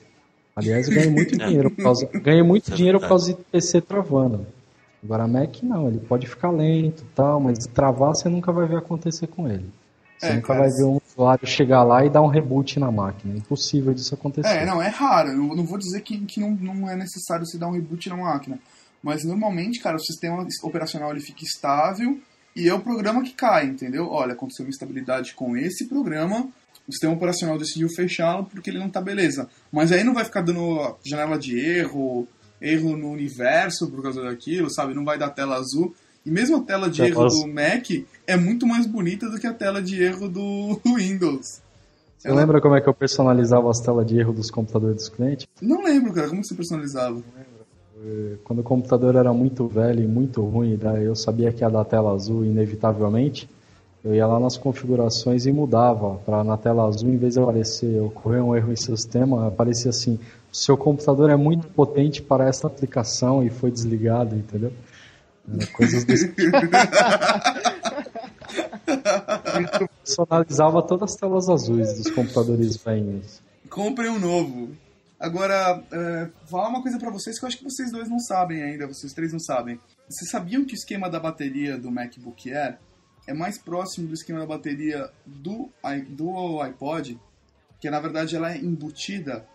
Aliás, 0.57 0.89
eu 0.89 0.95
ganhei 0.95 1.11
muito 1.11 1.37
dinheiro 1.39 1.71
por 1.71 1.83
causa, 1.83 2.07
ganhei 2.07 2.43
muito 2.43 2.73
é 2.73 2.75
dinheiro 2.75 3.01
por 3.01 3.09
causa 3.09 3.33
de 3.33 3.41
PC 3.45 3.81
travando. 3.81 4.47
Agora 5.03 5.27
Mac 5.27 5.63
não, 5.63 5.89
ele 5.89 5.99
pode 5.99 6.27
ficar 6.27 6.51
lento 6.51 7.03
e 7.03 7.15
tal, 7.15 7.41
mas 7.41 7.67
travar 7.67 8.15
você 8.15 8.29
nunca 8.29 8.53
vai 8.53 8.67
ver 8.67 8.79
acontecer 8.79 9.27
com 9.29 9.49
ele. 9.49 9.71
Você 10.19 10.27
É, 10.27 10.35
nunca 10.35 10.49
cara, 10.49 10.61
vai 10.61 10.71
ver 10.71 10.85
um 10.85 11.01
usuário 11.07 11.47
chegar 11.47 11.83
lá 11.83 12.05
e 12.05 12.11
dar 12.11 12.21
um 12.21 12.27
reboot 12.27 12.79
na 12.79 12.93
máquina. 12.93 13.33
É 13.33 13.39
impossível 13.39 13.95
disso 13.95 14.15
acontecer. 14.15 14.49
É, 14.49 14.67
não, 14.67 14.83
é 14.83 14.89
raro. 14.89 15.31
Eu 15.31 15.57
não 15.57 15.65
vou 15.65 15.79
dizer 15.79 16.03
que, 16.03 16.19
que 16.27 16.41
não, 16.41 16.51
não 16.51 16.91
é 16.91 16.95
necessário 16.95 17.47
se 17.47 17.57
dar 17.57 17.69
um 17.69 17.73
reboot 17.73 18.07
na 18.11 18.17
máquina. 18.19 18.59
Mas 19.03 19.25
normalmente, 19.25 19.81
cara, 19.81 19.97
o 19.97 20.01
sistema 20.01 20.47
operacional 20.63 21.11
ele 21.11 21.21
fica 21.21 21.45
estável 21.45 22.19
e 22.55 22.69
é 22.69 22.75
o 22.75 22.81
programa 22.81 23.23
que 23.23 23.33
cai, 23.33 23.67
entendeu? 23.67 24.09
Olha, 24.09 24.33
aconteceu 24.33 24.65
uma 24.65 24.71
instabilidade 24.71 25.35
com 25.35 25.57
esse 25.57 25.87
programa, 25.87 26.49
o 26.87 26.93
sistema 26.93 27.15
operacional 27.15 27.57
decidiu 27.57 27.89
fechá-lo 27.89 28.45
porque 28.45 28.69
ele 28.69 28.79
não 28.79 28.91
tá 28.91 29.01
beleza. 29.01 29.49
Mas 29.73 29.93
aí 29.93 30.03
não 30.03 30.15
vai 30.15 30.25
ficar 30.25 30.43
dando 30.43 30.97
janela 31.05 31.39
de 31.39 31.59
erro, 31.59 32.27
erro 32.61 32.97
no 32.97 33.11
universo 33.11 33.89
por 33.89 34.03
causa 34.03 34.23
daquilo, 34.23 34.71
sabe? 34.71 34.95
Não 34.95 35.05
vai 35.05 35.17
dar 35.17 35.31
tela 35.31 35.57
azul. 35.57 35.95
E 36.27 36.31
mesmo 36.31 36.57
a 36.57 36.61
tela 36.61 36.91
de 36.91 37.03
erro 37.03 37.25
azul. 37.25 37.47
do 37.47 37.55
Mac 37.55 37.89
é 38.27 38.37
muito 38.37 38.67
mais 38.67 38.87
bonita 38.87 39.31
do 39.31 39.39
que 39.39 39.47
a 39.47 39.55
tela 39.55 39.81
de 39.81 40.03
erro 40.03 40.29
do 40.29 40.81
Windows. 40.97 41.61
Você 42.19 42.31
lembra 42.31 42.61
como 42.61 42.77
é 42.77 42.83
que 42.83 42.89
eu 42.89 42.93
personalizava 42.93 43.71
as 43.71 43.81
telas 43.81 44.07
de 44.07 44.19
erro 44.19 44.35
dos 44.35 44.51
computadores 44.51 44.97
dos 44.97 45.09
clientes? 45.09 45.47
Não 45.63 45.83
lembro, 45.83 46.13
cara, 46.13 46.29
como 46.29 46.43
que 46.43 46.49
você 46.49 46.55
personalizava? 46.55 47.23
Quando 48.45 48.61
o 48.61 48.63
computador 48.63 49.17
era 49.17 49.33
muito 49.33 49.67
velho 49.67 50.03
e 50.03 50.07
muito 50.07 50.43
ruim, 50.43 50.77
daí 50.77 51.05
eu 51.05 51.15
sabia 51.15 51.53
que 51.53 51.63
ia 51.63 51.69
dar 51.69 51.85
tela 51.85 52.13
azul 52.13 52.45
inevitavelmente, 52.45 53.49
eu 54.03 54.15
ia 54.15 54.27
lá 54.27 54.41
nas 54.41 54.57
configurações 54.57 55.45
e 55.45 55.53
mudava 55.53 56.15
para 56.25 56.43
na 56.43 56.57
tela 56.57 56.87
azul, 56.87 57.11
em 57.11 57.19
vez 57.19 57.35
de 57.35 57.41
aparecer 57.41 58.01
ocorrer 58.01 58.43
um 58.43 58.57
erro 58.57 58.73
em 58.73 58.77
seu 58.77 58.97
sistema, 58.97 59.49
aparecia 59.49 59.91
assim: 59.91 60.19
o 60.51 60.57
seu 60.57 60.77
computador 60.77 61.29
é 61.29 61.37
muito 61.37 61.69
potente 61.69 62.23
para 62.23 62.49
esta 62.49 62.67
aplicação 62.67 63.43
e 63.43 63.51
foi 63.51 63.71
desligado, 63.71 64.35
entendeu? 64.35 64.73
Coisas 65.77 66.05
desse 66.05 66.33
tipo. 66.33 66.51
Personalizava 70.03 70.83
todas 70.83 71.13
as 71.13 71.17
telas 71.17 71.51
azuis 71.51 71.99
dos 71.99 72.11
computadores 72.11 72.77
velhos. 72.77 73.43
Compre 73.69 74.09
um 74.09 74.19
novo. 74.19 74.71
Agora, 75.21 75.85
é, 75.93 76.31
falar 76.47 76.71
uma 76.71 76.81
coisa 76.81 76.99
pra 76.99 77.11
vocês 77.11 77.39
que 77.39 77.45
eu 77.45 77.47
acho 77.47 77.59
que 77.59 77.65
vocês 77.65 77.93
dois 77.93 78.09
não 78.09 78.19
sabem 78.19 78.63
ainda, 78.63 78.87
vocês 78.87 79.13
três 79.13 79.35
não 79.35 79.39
sabem. 79.39 79.79
Vocês 80.09 80.31
sabiam 80.31 80.65
que 80.65 80.73
o 80.73 80.75
esquema 80.75 81.11
da 81.11 81.21
bateria 81.21 81.77
do 81.77 81.91
MacBook 81.91 82.51
Air 82.51 82.79
é 83.27 83.35
mais 83.35 83.59
próximo 83.59 84.09
do 84.09 84.15
esquema 84.15 84.41
da 84.41 84.47
bateria 84.47 85.11
do, 85.27 85.69
do 86.09 86.63
iPod? 86.63 87.21
Que 87.79 87.91
na 87.91 88.01
verdade 88.01 88.35
ela 88.35 88.51
é 88.51 88.57
embutida, 88.57 89.47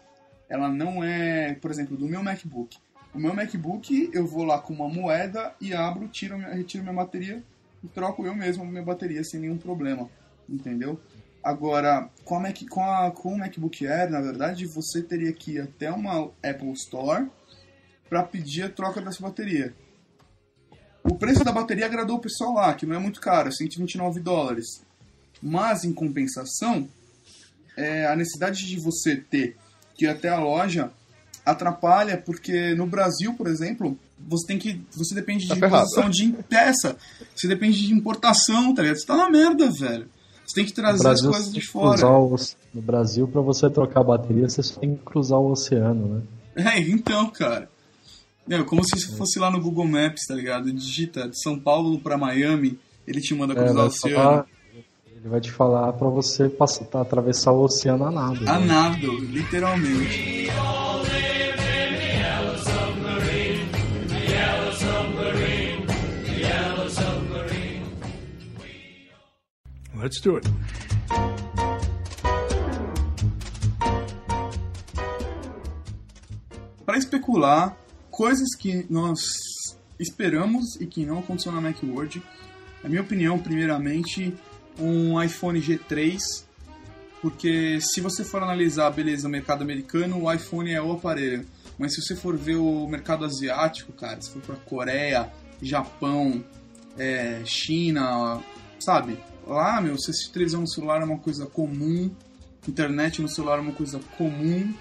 ela 0.48 0.70
não 0.70 1.04
é, 1.04 1.56
por 1.56 1.72
exemplo, 1.72 1.98
do 1.98 2.08
meu 2.08 2.22
MacBook. 2.22 2.78
O 3.12 3.18
meu 3.20 3.34
MacBook 3.34 4.12
eu 4.14 4.28
vou 4.28 4.44
lá 4.44 4.60
com 4.60 4.72
uma 4.72 4.88
moeda 4.88 5.52
e 5.60 5.74
abro, 5.74 6.08
tiro, 6.10 6.38
retiro 6.38 6.84
minha 6.84 6.96
bateria 6.96 7.42
e 7.84 7.88
troco 7.88 8.24
eu 8.24 8.36
mesmo 8.36 8.64
minha 8.64 8.84
bateria 8.84 9.24
sem 9.24 9.40
nenhum 9.40 9.58
problema, 9.58 10.08
entendeu? 10.48 11.02
Agora, 11.46 12.10
com, 12.24 12.38
a 12.38 12.40
Mac, 12.40 12.58
com, 12.68 12.84
a, 12.84 13.12
com 13.12 13.34
o 13.34 13.38
MacBook 13.38 13.86
Air, 13.86 14.10
na 14.10 14.20
verdade, 14.20 14.66
você 14.66 15.04
teria 15.04 15.32
que 15.32 15.52
ir 15.52 15.62
até 15.62 15.92
uma 15.92 16.32
Apple 16.44 16.72
Store 16.74 17.28
para 18.10 18.24
pedir 18.24 18.64
a 18.64 18.70
troca 18.70 19.00
dessa 19.00 19.22
bateria. 19.22 19.72
O 21.04 21.14
preço 21.14 21.44
da 21.44 21.52
bateria 21.52 21.86
agradou 21.86 22.16
o 22.16 22.20
pessoal 22.20 22.56
lá, 22.56 22.74
que 22.74 22.88
não 22.88 22.96
é 22.96 23.00
muito 23.00 23.22
caro, 23.22 23.50
é 23.50 23.52
129 23.52 24.20
dólares. 24.22 24.66
Mas, 25.40 25.84
em 25.84 25.94
compensação, 25.94 26.90
é, 27.78 28.08
a 28.08 28.16
necessidade 28.16 28.66
de 28.66 28.80
você 28.80 29.16
ter 29.16 29.56
que 29.94 30.06
ir 30.06 30.08
até 30.08 30.30
a 30.30 30.40
loja 30.40 30.92
atrapalha, 31.46 32.18
porque 32.18 32.74
no 32.74 32.88
Brasil, 32.88 33.36
por 33.36 33.46
exemplo, 33.46 33.96
você 34.18 34.48
tem 34.48 34.58
que. 34.58 34.82
Você 34.94 35.14
depende 35.14 35.48
Tá 35.48 35.54
de 35.54 35.60
ferrado. 35.60 35.86
importação 35.86 36.10
de 36.10 36.34
peça. 36.50 36.98
Você 37.36 37.48
depende 37.48 37.86
de 37.86 37.94
importação, 37.94 38.74
tá 38.74 38.82
ligado? 38.82 38.98
Você 38.98 39.06
tá 39.06 39.16
na 39.16 39.30
merda, 39.30 39.70
velho. 39.70 40.10
Você 40.46 40.56
tem 40.56 40.66
que 40.66 40.74
trazer 40.74 40.98
as 40.98 41.02
Brasil, 41.04 41.32
coisas 41.32 41.48
você 41.48 41.54
de 41.54 41.62
fora. 41.68 42.08
o 42.08 42.36
no 42.74 42.82
Brasil, 42.82 43.28
pra 43.28 43.42
você 43.42 43.70
trocar 43.70 44.02
a 44.02 44.04
bateria, 44.04 44.48
você 44.48 44.62
só 44.62 44.80
tem 44.80 44.96
que 44.96 45.04
cruzar 45.04 45.40
o 45.40 45.52
oceano, 45.52 46.24
né? 46.56 46.64
É, 46.74 46.80
então, 46.80 47.28
cara. 47.30 47.68
Meu, 48.48 48.64
como 48.64 48.84
se 48.84 48.96
isso 48.96 49.16
fosse 49.18 49.40
lá 49.40 49.50
no 49.50 49.60
Google 49.60 49.88
Maps, 49.88 50.26
tá 50.28 50.36
ligado? 50.36 50.72
Digita 50.72 51.28
de 51.28 51.42
São 51.42 51.60
Paulo 51.60 52.00
pra 52.00 52.18
Miami, 52.18 52.78
ele 53.08 53.20
te 53.20 53.34
manda 53.34 53.54
É, 53.54 53.56
cruzar 53.56 53.74
o 53.74 53.76
vai 53.78 53.88
oceano. 53.88 54.16
falar- 54.16 54.46
ele 55.18 55.30
vai 55.30 55.42
te 55.42 55.52
falar 55.52 55.94
pra 55.94 56.08
você 56.10 56.48
passar, 56.48 56.86
tá, 56.86 57.02
atravessar 57.02 57.52
o 57.52 57.64
oceano 57.64 58.06
a 58.06 58.12
nada. 58.12 58.52
A 58.52 58.60
né? 58.60 58.66
nado, 58.68 59.12
literalmente. 59.26 60.48
Let's 70.06 70.22
do 70.22 70.36
it. 70.36 70.48
Para 76.86 77.00
especular 77.00 77.76
coisas 78.12 78.56
que 78.56 78.86
nós 78.88 79.18
esperamos 80.00 80.80
e 80.80 80.86
que 80.86 81.08
não 81.08 81.18
aconteceu 81.18 81.52
na 81.52 81.60
Macworld, 81.60 82.22
na 82.84 82.90
minha 82.90 83.02
opinião, 83.02 83.40
primeiramente, 83.40 84.32
um 84.78 85.20
iPhone 85.24 85.60
G3, 85.60 86.20
porque 87.20 87.82
se 87.82 88.00
você 88.00 88.24
for 88.24 88.44
analisar, 88.44 88.92
beleza, 88.92 89.28
o 89.28 89.32
mercado 89.32 89.64
americano, 89.64 90.22
o 90.22 90.32
iPhone 90.32 90.72
é 90.72 90.80
o 90.80 90.92
aparelho, 90.92 91.48
mas 91.80 91.96
se 91.96 92.04
você 92.04 92.16
for 92.16 92.38
ver 92.38 92.58
o 92.58 92.88
mercado 92.88 93.26
asiático, 93.26 93.92
cara, 93.92 94.22
se 94.22 94.30
for 94.30 94.44
para 94.44 94.56
Coreia, 94.58 95.32
Japão, 95.64 96.46
é, 96.96 97.42
China, 97.44 98.40
sabe? 98.80 99.18
Lá, 99.48 99.80
meu, 99.82 99.98
você 99.98 100.12
assistir 100.12 100.32
televisão 100.32 100.62
no 100.62 100.68
celular 100.68 101.02
é 101.02 101.06
uma 101.06 101.20
coisa 101.20 101.46
comum, 101.46 102.10
internet 102.68 103.22
no 103.22 103.30
celular 103.30 103.58
é 103.60 103.62
uma 103.62 103.74
coisa 103.74 104.00
comum, 104.18 104.74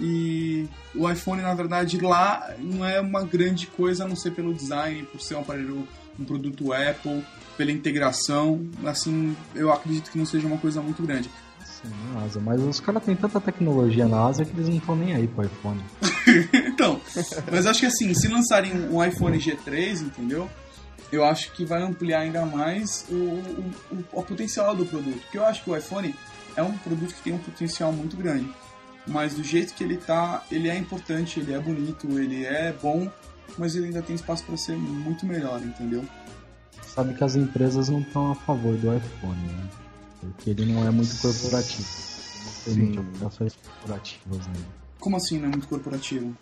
e 0.00 0.66
o 0.94 1.08
iPhone, 1.10 1.42
na 1.42 1.52
verdade, 1.52 2.00
lá 2.00 2.54
não 2.58 2.84
é 2.84 3.00
uma 3.00 3.22
grande 3.22 3.66
coisa, 3.66 4.04
a 4.04 4.08
não 4.08 4.16
ser 4.16 4.30
pelo 4.30 4.54
design, 4.54 5.02
por 5.04 5.20
ser 5.20 5.34
um 5.34 5.40
aparelho, 5.40 5.86
um 6.18 6.24
produto 6.24 6.72
Apple, 6.72 7.22
pela 7.56 7.70
integração. 7.70 8.66
Assim, 8.84 9.36
eu 9.54 9.70
acredito 9.70 10.10
que 10.10 10.16
não 10.16 10.24
seja 10.24 10.46
uma 10.46 10.56
coisa 10.56 10.80
muito 10.80 11.02
grande. 11.02 11.30
Sim, 11.62 11.90
na 12.14 12.22
Ásia. 12.22 12.40
Mas 12.40 12.62
os 12.62 12.80
caras 12.80 13.04
têm 13.04 13.14
tanta 13.14 13.38
tecnologia 13.40 14.08
na 14.08 14.24
Ásia 14.24 14.46
que 14.46 14.52
eles 14.52 14.68
não 14.68 14.76
estão 14.78 14.96
nem 14.96 15.14
aí 15.14 15.28
pro 15.28 15.44
iPhone. 15.44 15.82
então, 16.66 16.98
mas 17.50 17.66
acho 17.66 17.80
que 17.80 17.86
assim, 17.86 18.14
se 18.14 18.28
lançarem 18.28 18.72
um 18.72 19.04
iPhone 19.04 19.38
G3, 19.38 20.00
entendeu? 20.00 20.48
Eu 21.12 21.24
acho 21.24 21.50
que 21.52 21.64
vai 21.64 21.82
ampliar 21.82 22.20
ainda 22.20 22.44
mais 22.46 23.04
o, 23.10 23.14
o, 23.14 23.72
o- 23.92 24.04
o 24.20 24.22
potencial 24.22 24.74
do 24.76 24.86
produto. 24.86 25.18
Porque 25.20 25.38
eu 25.38 25.44
acho 25.44 25.64
que 25.64 25.70
o 25.70 25.76
iPhone 25.76 26.14
é 26.56 26.62
um 26.62 26.76
produto 26.78 27.14
que 27.14 27.22
tem 27.22 27.32
um 27.32 27.38
potencial 27.38 27.92
muito 27.92 28.16
grande. 28.16 28.48
Mas 29.06 29.34
do 29.34 29.42
jeito 29.42 29.74
que 29.74 29.82
ele 29.82 29.96
tá, 29.96 30.44
ele 30.52 30.68
é 30.68 30.76
importante, 30.76 31.40
ele 31.40 31.52
é 31.52 31.58
bonito, 31.58 32.06
ele 32.18 32.44
é 32.44 32.72
bom, 32.80 33.10
mas 33.58 33.74
ele 33.74 33.86
ainda 33.86 34.02
tem 34.02 34.14
espaço 34.14 34.44
para 34.44 34.56
ser 34.56 34.76
muito 34.76 35.26
melhor, 35.26 35.60
entendeu? 35.62 36.04
Sabe 36.86 37.14
que 37.14 37.24
as 37.24 37.34
empresas 37.34 37.88
não 37.88 38.00
estão 38.00 38.30
a 38.30 38.34
favor 38.34 38.76
do 38.76 38.94
iPhone, 38.94 39.40
né? 39.48 39.68
Porque 40.20 40.50
ele 40.50 40.72
não 40.72 40.86
é 40.86 40.90
muito 40.90 41.16
corporativo. 41.20 41.88
Não 42.44 42.52
permite 42.74 42.98
operações 43.00 43.54
corporativas 43.56 44.46
nele. 44.48 44.66
Como 45.00 45.16
assim 45.16 45.38
não 45.38 45.46
é 45.46 45.48
muito 45.50 45.66
corporativo? 45.66 46.36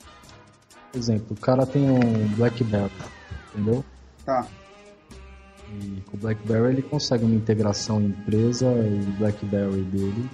Por 0.92 0.98
exemplo, 0.98 1.26
o 1.30 1.36
cara 1.40 1.64
tem 1.64 1.88
um 1.88 2.28
BlackBerry, 2.34 2.90
entendeu? 3.54 3.84
E 5.80 6.00
com 6.02 6.16
o 6.16 6.20
BlackBerry 6.20 6.72
ele 6.72 6.82
consegue 6.82 7.24
uma 7.24 7.34
integração 7.34 8.00
empresa 8.00 8.66
e 8.66 9.00
BlackBerry 9.18 9.82
dele 9.82 10.28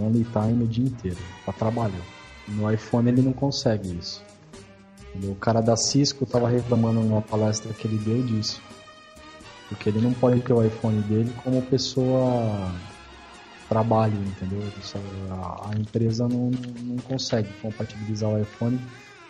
only 0.00 0.24
time 0.24 0.64
o 0.64 0.66
dia 0.66 0.84
inteiro 0.84 1.18
para 1.44 1.54
trabalhar. 1.54 2.04
No 2.48 2.70
iPhone 2.70 3.08
ele 3.08 3.22
não 3.22 3.32
consegue 3.32 3.96
isso. 3.96 4.22
O 5.22 5.34
cara 5.36 5.60
da 5.60 5.76
Cisco 5.76 6.26
tava 6.26 6.48
reclamando 6.48 7.00
numa 7.00 7.22
palestra 7.22 7.72
que 7.72 7.86
ele 7.86 7.98
deu 7.98 8.22
disso. 8.22 8.60
Porque 9.68 9.88
ele 9.88 10.00
não 10.00 10.12
pode 10.12 10.40
ter 10.40 10.52
o 10.52 10.64
iPhone 10.64 11.00
dele 11.02 11.32
como 11.42 11.62
pessoa 11.62 12.70
trabalho, 13.68 14.14
entendeu? 14.14 14.60
A, 15.30 15.70
a 15.70 15.74
empresa 15.78 16.28
não, 16.28 16.50
não 16.82 16.96
consegue 16.98 17.48
compatibilizar 17.62 18.30
o 18.30 18.40
iPhone 18.40 18.78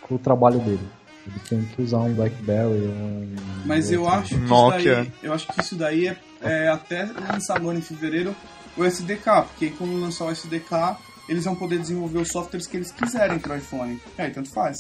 com 0.03 0.17
o 0.17 0.19
trabalho 0.19 0.59
dele. 0.61 0.87
Ele 1.27 1.39
tem 1.49 1.65
que 1.65 1.81
usar 1.83 1.99
um 1.99 2.13
BlackBerry, 2.15 2.87
um 2.87 3.35
Mas 3.65 3.91
eu 3.91 4.07
acho 4.09 4.29
que 4.29 4.35
isso 4.45 4.47
Nokia. 4.49 4.95
daí, 4.97 5.13
eu 5.23 5.33
acho 5.33 5.47
que 5.47 5.61
isso 5.61 5.75
daí 5.77 6.09
é, 6.09 6.17
é 6.43 6.69
até 6.69 7.05
lançar 7.05 7.57
agora 7.57 7.79
em 7.79 7.81
fevereiro 7.81 8.37
o 8.77 8.85
SDK, 8.85 9.25
porque 9.49 9.65
aí 9.67 9.71
quando 9.71 9.99
lançar 10.01 10.27
o 10.27 10.31
SDK, 10.31 10.97
eles 11.29 11.45
vão 11.45 11.55
poder 11.55 11.79
desenvolver 11.79 12.19
os 12.19 12.29
softwares 12.29 12.67
que 12.67 12.77
eles 12.77 12.91
quiserem 12.93 13.39
para 13.39 13.55
o 13.55 13.57
iPhone. 13.57 13.99
É, 14.19 14.29
tanto 14.29 14.51
faz. 14.51 14.77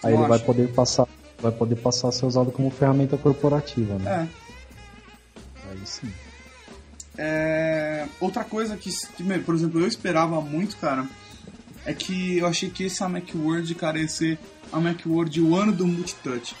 Você 0.00 0.06
Aí 0.06 0.12
não 0.14 0.20
ele 0.20 0.28
vai 0.28 0.36
acha? 0.38 0.46
poder 0.46 0.68
passar, 0.72 1.08
vai 1.40 1.50
poder 1.50 1.76
passar 1.76 2.08
a 2.08 2.12
ser 2.12 2.26
usado 2.26 2.52
como 2.52 2.70
ferramenta 2.70 3.16
corporativa, 3.16 3.94
né? 3.98 4.28
É. 5.66 5.70
Aí 5.72 5.80
sim. 5.84 6.12
É, 7.18 8.06
Outra 8.20 8.44
coisa 8.44 8.76
que, 8.76 8.90
por 9.44 9.54
exemplo, 9.54 9.80
eu 9.80 9.86
esperava 9.88 10.40
muito, 10.40 10.76
cara, 10.76 11.06
é 11.84 11.92
que 11.92 12.38
eu 12.38 12.46
achei 12.46 12.70
que 12.70 12.86
essa 12.86 13.08
Macworld, 13.08 13.74
cara, 13.74 13.98
ia 13.98 14.08
ser 14.08 14.38
a 14.72 14.80
Macworld 14.80 15.40
o 15.40 15.56
ano 15.56 15.72
do 15.72 15.86
multitouch. 15.86 16.54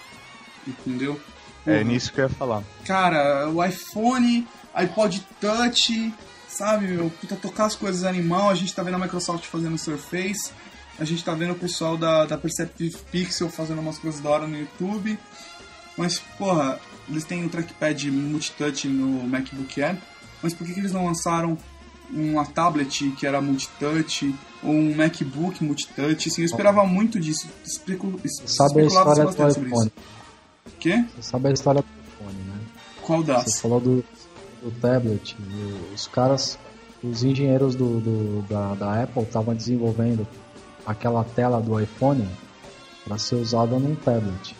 Entendeu? 0.66 1.20
É 1.66 1.84
nisso 1.84 2.12
que 2.12 2.20
eu 2.20 2.24
ia 2.24 2.30
falar. 2.30 2.62
Cara, 2.84 3.48
o 3.48 3.64
iPhone, 3.64 4.46
iPod 4.74 5.26
Touch, 5.40 6.14
sabe, 6.48 6.88
meu? 6.88 7.10
Puta, 7.10 7.36
tocar 7.36 7.66
as 7.66 7.74
coisas 7.74 8.04
animal. 8.04 8.50
A 8.50 8.54
gente 8.54 8.74
tá 8.74 8.82
vendo 8.82 8.94
a 8.94 8.98
Microsoft 8.98 9.46
fazendo 9.46 9.76
Surface. 9.78 10.52
A 10.98 11.04
gente 11.04 11.24
tá 11.24 11.34
vendo 11.34 11.52
o 11.52 11.58
pessoal 11.58 11.96
da, 11.96 12.26
da 12.26 12.36
Perceptive 12.36 12.96
Pixel 13.10 13.48
fazendo 13.48 13.80
umas 13.80 13.98
coisas 13.98 14.20
da 14.20 14.30
hora 14.30 14.46
no 14.46 14.58
YouTube. 14.58 15.18
Mas, 15.96 16.18
porra, 16.18 16.80
eles 17.08 17.24
têm 17.24 17.44
um 17.44 17.48
trackpad 17.48 18.10
multitouch 18.10 18.88
no 18.88 19.26
MacBook 19.26 19.82
Air. 19.82 19.96
Mas 20.42 20.54
por 20.54 20.66
que, 20.66 20.72
que 20.72 20.80
eles 20.80 20.92
não 20.92 21.06
lançaram 21.06 21.58
uma 22.12 22.44
tablet 22.44 23.10
que 23.18 23.26
era 23.26 23.40
multitouch? 23.40 24.34
Ou 24.62 24.70
um 24.72 24.94
MacBook 24.94 25.62
multitouch? 25.64 26.28
Assim, 26.28 26.42
eu 26.42 26.46
esperava 26.46 26.84
muito 26.84 27.18
disso. 27.18 27.48
Especu... 27.64 28.20
es- 28.24 28.42
Sabe 28.50 28.80
a 28.82 28.84
história 28.84 29.24
do 29.24 29.48
iPhone? 29.48 29.92
Quê? 30.78 31.04
Você 31.16 31.22
sabe 31.30 31.48
a 31.48 31.52
história 31.52 31.82
do 31.82 31.86
iPhone, 32.24 32.38
né? 32.44 32.54
Qual 33.02 33.20
Você 33.20 33.26
das? 33.32 33.60
falou 33.60 33.80
do, 33.80 34.04
do 34.62 34.70
tablet. 34.80 35.36
Os 35.94 36.06
caras, 36.06 36.58
os 37.02 37.22
engenheiros 37.24 37.74
do, 37.74 38.00
do- 38.00 38.42
da, 38.48 38.74
da 38.74 39.02
Apple 39.02 39.22
estavam 39.22 39.54
desenvolvendo 39.54 40.26
aquela 40.86 41.24
tela 41.24 41.60
do 41.60 41.78
iPhone 41.80 42.28
para 43.04 43.16
ser 43.18 43.36
usada 43.36 43.78
num 43.78 43.94
tablet. 43.94 44.54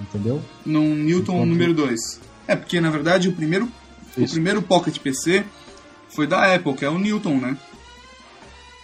Entendeu? 0.00 0.42
num 0.66 0.94
Newton 0.94 1.32
Enquanto- 1.34 1.48
número 1.48 1.74
2. 1.74 2.20
É, 2.48 2.56
porque 2.56 2.80
na 2.80 2.90
verdade 2.90 3.28
o 3.28 3.32
primeiro, 3.32 3.68
o 4.18 4.28
primeiro 4.28 4.60
Pocket 4.60 4.98
PC 4.98 5.44
foi 6.14 6.26
da 6.26 6.54
Apple, 6.54 6.74
que 6.74 6.84
é 6.84 6.88
o 6.88 6.98
Newton, 6.98 7.36
né? 7.38 7.56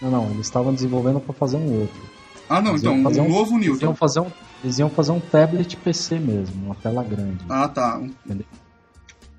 Não, 0.01 0.09
não, 0.11 0.29
eles 0.31 0.45
estavam 0.47 0.73
desenvolvendo 0.73 1.19
para 1.19 1.33
fazer 1.33 1.57
um 1.57 1.81
outro. 1.81 2.01
Ah, 2.49 2.61
não, 2.61 2.71
Eles 2.71 2.81
então, 2.81 2.95
um 2.95 3.03
fazer 3.03 3.21
novo 3.21 3.55
Eles 3.57 3.65
iam 3.67 3.77
Newton. 3.89 3.95
fazer 3.95 4.19
um, 4.21 4.25
eles 4.63 4.79
iam 4.79 4.89
fazer 4.89 5.11
um 5.11 5.19
tablet 5.19 5.77
PC 5.77 6.19
mesmo, 6.19 6.65
uma 6.65 6.75
tela 6.75 7.03
grande. 7.03 7.43
Ah, 7.49 7.67
tá. 7.67 7.97
Um- 7.97 8.11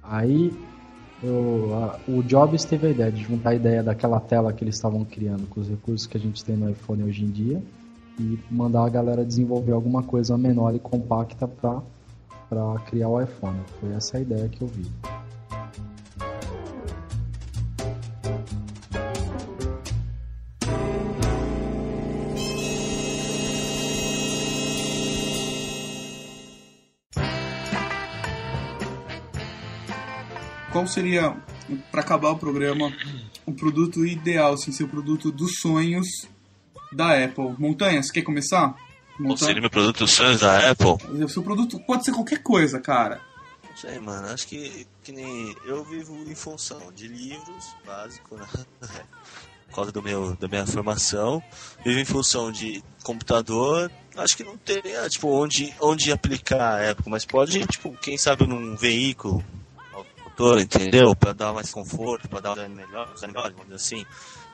Aí 0.03 0.53
Eu, 1.22 1.70
a, 1.74 1.99
o 2.11 2.22
Jobs 2.22 2.64
teve 2.64 2.86
a 2.86 2.91
ideia 2.91 3.12
de 3.12 3.22
juntar 3.22 3.51
a 3.51 3.55
ideia 3.55 3.82
daquela 3.82 4.18
tela 4.18 4.53
que 4.55 4.64
eles 4.64 4.74
estavam 4.74 5.05
criando 5.05 5.47
com 5.49 5.61
os 5.61 5.68
recursos 5.68 6.07
que 6.07 6.16
a 6.16 6.20
gente 6.20 6.43
tem 6.43 6.57
no 6.57 6.70
iPhone 6.70 7.03
hoje 7.05 7.22
em 7.24 7.30
dia 7.30 7.62
e 8.18 8.38
mandar 8.51 8.86
a 8.86 8.88
galera 8.88 9.22
desenvolver 9.24 9.72
alguma 9.72 10.03
coisa 10.03 10.38
menor 10.38 10.74
e 10.74 10.78
compacta 10.78 11.47
para 11.47 12.78
criar 12.86 13.09
o 13.09 13.20
iPhone. 13.20 13.59
Foi 13.78 13.93
essa 13.93 14.16
a 14.16 14.20
ideia 14.20 14.49
que 14.49 14.62
eu 14.62 14.68
vi. 14.68 14.86
Qual 30.81 30.87
seria, 30.87 31.37
para 31.91 32.01
acabar 32.01 32.31
o 32.31 32.39
programa, 32.39 32.91
o 33.45 33.53
produto 33.53 34.07
ideal, 34.07 34.55
assim, 34.55 34.72
seu 34.72 34.89
produto 34.89 35.31
dos 35.31 35.61
sonhos 35.61 36.26
da 36.91 37.22
Apple? 37.22 37.55
Montanha, 37.59 38.03
você 38.03 38.11
quer 38.11 38.22
começar? 38.22 38.74
Qual 39.18 39.37
seria 39.37 39.61
meu 39.61 39.68
produto 39.68 39.99
dos 39.99 40.12
sonhos 40.12 40.41
da 40.41 40.70
Apple? 40.70 40.97
O 41.22 41.28
seu 41.28 41.43
produto 41.43 41.78
pode 41.81 42.07
ser 42.07 42.12
qualquer 42.12 42.43
coisa, 42.43 42.81
cara. 42.81 43.20
Não 43.68 43.76
sei, 43.76 43.99
mano. 43.99 44.28
Acho 44.28 44.47
que, 44.47 44.87
que 45.03 45.12
nem 45.12 45.55
eu 45.66 45.85
vivo 45.85 46.16
em 46.26 46.35
função 46.35 46.91
de 46.95 47.07
livros, 47.07 47.76
básico, 47.85 48.37
né? 48.37 48.47
Por 49.68 49.74
causa 49.74 49.93
do 49.93 50.03
meu, 50.03 50.35
da 50.37 50.49
minha 50.49 50.66
formação. 50.66 51.43
Vivo 51.85 52.01
em 52.01 52.05
função 52.07 52.51
de 52.51 52.83
computador. 53.05 53.93
Acho 54.16 54.35
que 54.35 54.43
não 54.43 54.57
teria, 54.57 55.07
tipo, 55.11 55.28
onde, 55.28 55.74
onde 55.78 56.11
aplicar 56.11 56.81
a 56.81 56.91
Apple, 56.91 57.05
mas 57.09 57.26
pode, 57.26 57.64
tipo, 57.66 57.93
quem 57.99 58.18
sabe 58.18 58.47
num 58.47 58.74
veículo, 58.74 59.45
motor, 60.41 60.61
entendeu? 60.61 61.14
Para 61.14 61.32
dar 61.32 61.53
mais 61.53 61.70
conforto, 61.70 62.28
para 62.28 62.41
dar 62.41 62.51
um 62.53 62.55
design 62.55 62.74
melhor, 62.74 63.12
design 63.12 63.34
melhor, 63.34 63.53
vamos 63.53 63.64
dizer 63.64 63.76
assim. 63.76 64.07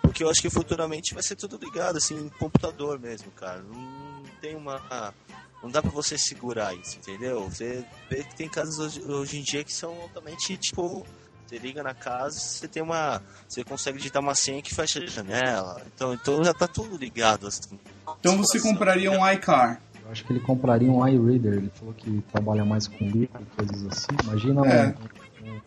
Porque 0.03 0.25
eu 0.25 0.31
acho 0.31 0.43
que 0.43 0.51
futuramente 0.51 1.15
vai 1.15 1.23
ser 1.23 1.37
tudo 1.37 1.59
ligado, 1.59 1.97
assim, 1.97 2.17
em 2.17 2.29
computador 2.29 2.99
mesmo, 2.99 3.31
cara. 3.31 3.63
Não 3.63 4.23
tem 4.41 4.57
uma. 4.57 5.15
Não 5.63 5.71
dá 5.71 5.81
pra 5.81 5.91
você 5.91 6.19
segurar 6.19 6.75
isso, 6.75 6.99
entendeu? 6.99 7.49
Você 7.49 7.85
vê 8.11 8.23
que 8.23 8.37
tem 8.37 8.49
casas 8.49 8.79
hoje, 8.79 9.03
hoje 9.03 9.39
em 9.39 9.43
dia 9.43 9.65
que 9.65 9.73
são 9.73 9.91
altamente, 10.03 10.57
tipo, 10.57 11.05
você 11.47 11.59
liga 11.59 11.83
na 11.83 11.95
casa, 11.95 12.39
você 12.39 12.69
tem 12.69 12.83
uma. 12.83 13.23
Você 13.49 13.65
consegue 13.65 13.99
digitar 13.99 14.23
uma 14.23 14.35
senha 14.35 14.61
que 14.61 14.75
fecha 14.75 15.01
a 15.01 15.07
janela. 15.07 15.83
Então, 15.95 16.13
então 16.13 16.45
já 16.45 16.53
tá 16.53 16.67
tudo 16.67 16.97
ligado. 16.97 17.47
Assim. 17.47 17.79
Então 18.21 18.37
você 18.37 18.61
compraria 18.61 19.11
um 19.11 19.31
iCar. 19.33 19.81
Eu 20.05 20.13
acho 20.13 20.25
que 20.25 20.33
ele 20.33 20.41
compraria 20.41 20.91
um 20.91 21.07
iReader. 21.07 21.55
Ele 21.55 21.71
falou 21.75 21.95
que 21.95 22.23
trabalha 22.33 22.65
mais 22.65 22.87
com 22.87 23.05
livro 23.05 23.41
e 23.41 23.57
coisas 23.57 23.87
assim. 23.87 24.17
Imagina 24.23 24.67
é. 24.67 24.95
um, 25.43 25.51
um, 25.51 25.61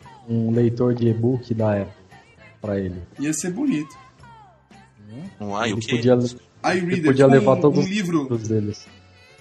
leitor 0.51 0.93
de 0.93 1.07
e-book 1.07 1.53
da 1.53 1.81
Apple 1.81 1.93
pra 2.61 2.79
ele. 2.79 3.01
Ia 3.19 3.33
ser 3.33 3.51
bonito. 3.51 3.97
Um 5.39 5.57
i 5.63 5.71
ele 5.71 5.81
podia, 5.81 6.13
iReader, 6.13 7.05
podia 7.05 7.13
tipo 7.13 7.27
levar 7.27 7.53
um, 7.53 7.61
todos 7.61 7.85
um 7.85 7.87
livro. 7.87 8.27
os 8.29 8.47
deles. 8.47 8.87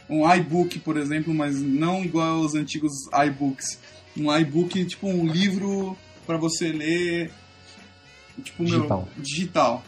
Um 0.09 0.33
iBook, 0.35 0.79
por 0.79 0.97
exemplo, 0.97 1.35
mas 1.35 1.61
não 1.61 2.03
igual 2.03 2.43
aos 2.43 2.55
antigos 2.55 2.93
iBooks. 3.27 3.79
Um 4.17 4.35
iBook, 4.35 4.85
tipo 4.87 5.07
um 5.09 5.27
livro 5.27 5.97
para 6.27 6.39
você 6.39 6.73
ler. 6.73 7.31
Tipo, 8.43 8.65
Digital. 8.65 9.09
meu. 9.15 9.23
Digital. 9.23 9.85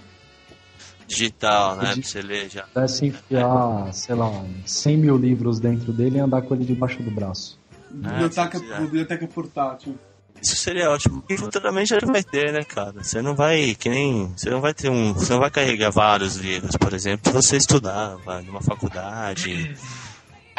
Digital, 1.07 1.77
né? 1.77 1.95
Pra 1.95 2.03
você 2.03 2.23
ler 2.23 2.51
já. 2.51 2.63
Pudesse 2.65 3.07
enfiar, 3.07 3.93
sei 3.95 4.15
lá, 4.15 4.45
100 4.67 4.97
mil 4.97 5.17
livros 5.17 5.59
dentro 5.59 5.93
dele 5.93 6.19
e 6.19 6.21
andar 6.21 6.43
com 6.43 6.55
ele 6.55 6.65
debaixo 6.65 7.03
do 7.03 7.11
braço. 7.11 7.59
Biblioteca, 7.91 8.59
se 8.59 8.65
quiser. 8.65 8.81
biblioteca 8.81 9.27
portátil. 9.27 9.99
Isso 10.43 10.57
seria 10.57 10.91
ótimo. 10.91 11.23
E 11.29 11.37
futuramente 11.37 11.91
já 11.91 12.01
vai 12.07 12.23
ter, 12.23 12.53
né, 12.53 12.65
cara? 12.65 13.03
Você 13.03 13.21
não 13.21 13.35
vai, 13.35 13.75
que 13.75 13.89
nem. 13.89 14.33
Você 14.37 14.49
não 14.49 14.61
vai 14.61 14.73
ter 14.73 14.91
um. 14.91 15.13
Você 15.13 15.33
não 15.33 15.41
vai 15.41 15.51
carregar 15.51 15.91
vários 15.91 16.37
livros, 16.37 16.77
por 16.77 16.93
exemplo, 16.95 17.33
você 17.33 17.57
estudar, 17.57 18.17
vai, 18.25 18.43
numa 18.43 18.63
faculdade, 18.63 19.77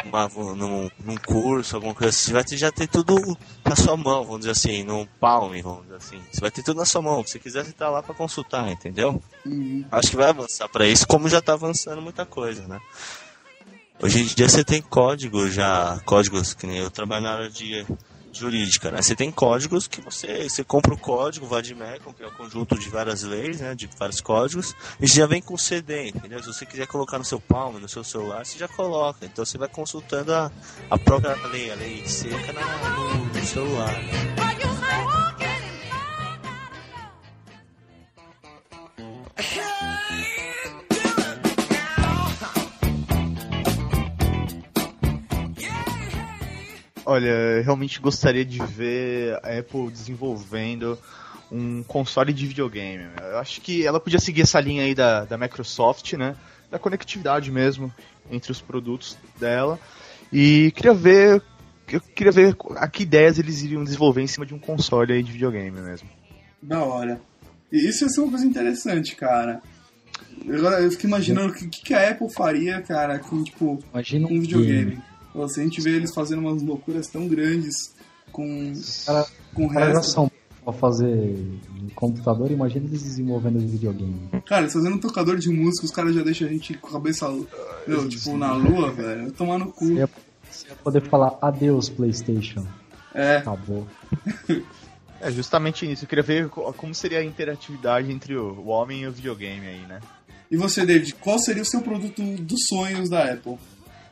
uma, 0.04 0.28
num, 0.28 0.90
num 1.04 1.16
curso, 1.16 1.76
alguma 1.76 1.94
coisa 1.94 2.10
assim. 2.10 2.26
Você 2.26 2.32
vai 2.32 2.44
ter, 2.44 2.56
já 2.56 2.70
ter 2.70 2.86
tudo 2.86 3.36
na 3.64 3.74
sua 3.74 3.96
mão, 3.96 4.24
vamos 4.24 4.40
dizer 4.40 4.52
assim, 4.52 4.84
num 4.84 5.06
palm, 5.20 5.52
vamos 5.60 5.82
dizer 5.82 5.96
assim. 5.96 6.22
Você 6.30 6.40
vai 6.40 6.50
ter 6.50 6.62
tudo 6.62 6.76
na 6.76 6.84
sua 6.84 7.02
mão. 7.02 7.24
Se 7.26 7.38
quiser, 7.38 7.64
você 7.64 7.72
tá 7.72 7.88
lá 7.88 8.02
pra 8.02 8.14
consultar, 8.14 8.68
entendeu? 8.70 9.20
Uhum. 9.44 9.84
Acho 9.90 10.10
que 10.10 10.16
vai 10.16 10.28
avançar 10.28 10.68
pra 10.68 10.86
isso, 10.86 11.06
como 11.06 11.28
já 11.28 11.40
tá 11.40 11.54
avançando 11.54 12.00
muita 12.00 12.24
coisa, 12.24 12.66
né? 12.68 12.80
Hoje 14.00 14.22
em 14.22 14.26
dia 14.26 14.48
você 14.48 14.64
tem 14.64 14.82
códigos 14.82 15.54
já, 15.54 16.00
códigos 16.04 16.54
que 16.54 16.66
nem 16.66 16.78
eu 16.78 16.90
trabalho 16.90 17.22
na 17.22 17.34
área 17.34 17.50
de 17.50 17.86
jurídica, 18.32 18.90
né? 18.90 19.02
Você 19.02 19.14
tem 19.14 19.30
códigos 19.30 19.86
que 19.86 20.00
você, 20.00 20.48
você 20.48 20.64
compra 20.64 20.94
o 20.94 20.98
código, 20.98 21.46
o 21.46 21.48
Vadmecum, 21.48 22.12
que 22.12 22.22
é 22.22 22.26
o 22.26 22.32
conjunto 22.32 22.78
de 22.78 22.88
várias 22.88 23.22
leis, 23.22 23.60
né? 23.60 23.74
De 23.74 23.88
vários 23.98 24.20
códigos, 24.20 24.74
e 25.00 25.06
já 25.06 25.26
vem 25.26 25.42
com 25.42 25.56
CD, 25.56 26.08
entendeu? 26.08 26.40
Se 26.40 26.46
você 26.46 26.66
quiser 26.66 26.86
colocar 26.86 27.18
no 27.18 27.24
seu 27.24 27.40
palmo, 27.40 27.78
no 27.78 27.88
seu 27.88 28.02
celular, 28.02 28.44
você 28.44 28.58
já 28.58 28.68
coloca. 28.68 29.24
Então 29.24 29.44
você 29.44 29.58
vai 29.58 29.68
consultando 29.68 30.34
a, 30.34 30.50
a 30.90 30.98
própria 30.98 31.34
lei, 31.48 31.70
a 31.70 31.74
lei 31.74 32.06
seca 32.06 32.52
na, 32.52 32.88
no, 32.90 33.26
no 33.26 33.44
celular. 33.44 33.94
Olha, 47.04 47.28
eu 47.28 47.62
realmente 47.62 48.00
gostaria 48.00 48.44
de 48.44 48.58
ver 48.64 49.38
a 49.42 49.58
Apple 49.58 49.90
desenvolvendo 49.90 50.98
um 51.50 51.82
console 51.82 52.32
de 52.32 52.46
videogame. 52.46 53.04
Eu 53.20 53.38
acho 53.38 53.60
que 53.60 53.84
ela 53.84 54.00
podia 54.00 54.18
seguir 54.18 54.42
essa 54.42 54.60
linha 54.60 54.84
aí 54.84 54.94
da, 54.94 55.24
da 55.24 55.36
Microsoft, 55.36 56.14
né? 56.14 56.36
Da 56.70 56.78
conectividade 56.78 57.50
mesmo 57.50 57.92
entre 58.30 58.52
os 58.52 58.60
produtos 58.60 59.18
dela. 59.38 59.78
E 60.32 60.72
queria 60.74 60.94
ver. 60.94 61.42
Eu 61.88 62.00
queria 62.00 62.32
ver 62.32 62.56
a 62.76 62.88
que 62.88 63.02
ideias 63.02 63.38
eles 63.38 63.62
iriam 63.62 63.84
desenvolver 63.84 64.22
em 64.22 64.26
cima 64.26 64.46
de 64.46 64.54
um 64.54 64.58
console 64.58 65.12
aí 65.12 65.22
de 65.22 65.32
videogame 65.32 65.78
mesmo. 65.78 66.08
Da 66.62 66.82
hora. 66.82 67.20
E 67.70 67.88
isso 67.88 68.04
ia 68.04 68.08
ser 68.08 68.20
uma 68.20 68.30
coisa 68.30 68.46
interessante, 68.46 69.14
cara. 69.14 69.60
Agora 70.48 70.80
eu 70.80 70.90
fico 70.90 71.06
imaginando 71.06 71.52
o 71.52 71.54
que, 71.54 71.68
que 71.68 71.92
a 71.92 72.10
Apple 72.10 72.32
faria, 72.32 72.80
cara, 72.80 73.18
com 73.18 73.42
tipo 73.44 73.78
Imagina 73.92 74.26
um 74.26 74.40
videogame. 74.40 75.02
Nossa, 75.34 75.60
a 75.60 75.64
gente 75.64 75.80
vê 75.80 75.90
eles 75.90 76.12
fazendo 76.14 76.40
umas 76.40 76.62
loucuras 76.62 77.06
tão 77.08 77.26
grandes 77.28 77.74
com, 78.30 78.72
Cara, 79.06 79.26
com 79.54 79.64
o 79.64 79.68
resto. 79.68 80.30
pra 80.64 80.72
fazer 80.72 81.08
em 81.08 81.88
computador, 81.94 82.50
imagina 82.50 82.86
eles 82.86 83.02
desenvolvendo 83.02 83.60
em 83.60 83.66
videogame. 83.66 84.28
Cara, 84.46 84.62
eles 84.62 84.72
fazendo 84.72 84.96
um 84.96 85.00
tocador 85.00 85.36
de 85.38 85.48
música, 85.50 85.84
os 85.86 85.90
caras 85.92 86.14
já 86.14 86.22
deixam 86.22 86.46
a 86.48 86.50
gente 86.50 86.74
com 86.74 86.88
a 86.88 86.92
cabeça, 86.92 87.28
meu, 87.86 88.08
tipo, 88.08 88.36
na 88.36 88.52
lua, 88.54 88.90
velho. 88.92 89.32
Tomar 89.32 89.58
no 89.58 89.72
cu. 89.72 89.86
Você 89.86 89.94
ia, 89.94 90.08
você 90.50 90.68
ia 90.68 90.76
poder 90.76 91.02
falar 91.08 91.36
adeus, 91.40 91.88
PlayStation. 91.88 92.66
É, 93.14 93.38
Acabou. 93.38 93.86
É 95.20 95.30
justamente 95.30 95.90
isso. 95.90 96.04
Eu 96.04 96.08
queria 96.08 96.24
ver 96.24 96.48
co- 96.48 96.72
como 96.72 96.94
seria 96.94 97.18
a 97.18 97.24
interatividade 97.24 98.10
entre 98.10 98.34
o, 98.36 98.52
o 98.60 98.66
homem 98.68 99.02
e 99.02 99.06
o 99.06 99.12
videogame 99.12 99.66
aí, 99.66 99.80
né? 99.86 100.00
E 100.50 100.56
você, 100.56 100.84
David, 100.84 101.14
qual 101.14 101.38
seria 101.38 101.62
o 101.62 101.66
seu 101.66 101.80
produto 101.80 102.20
dos 102.42 102.60
sonhos 102.68 103.08
da 103.08 103.32
Apple? 103.32 103.56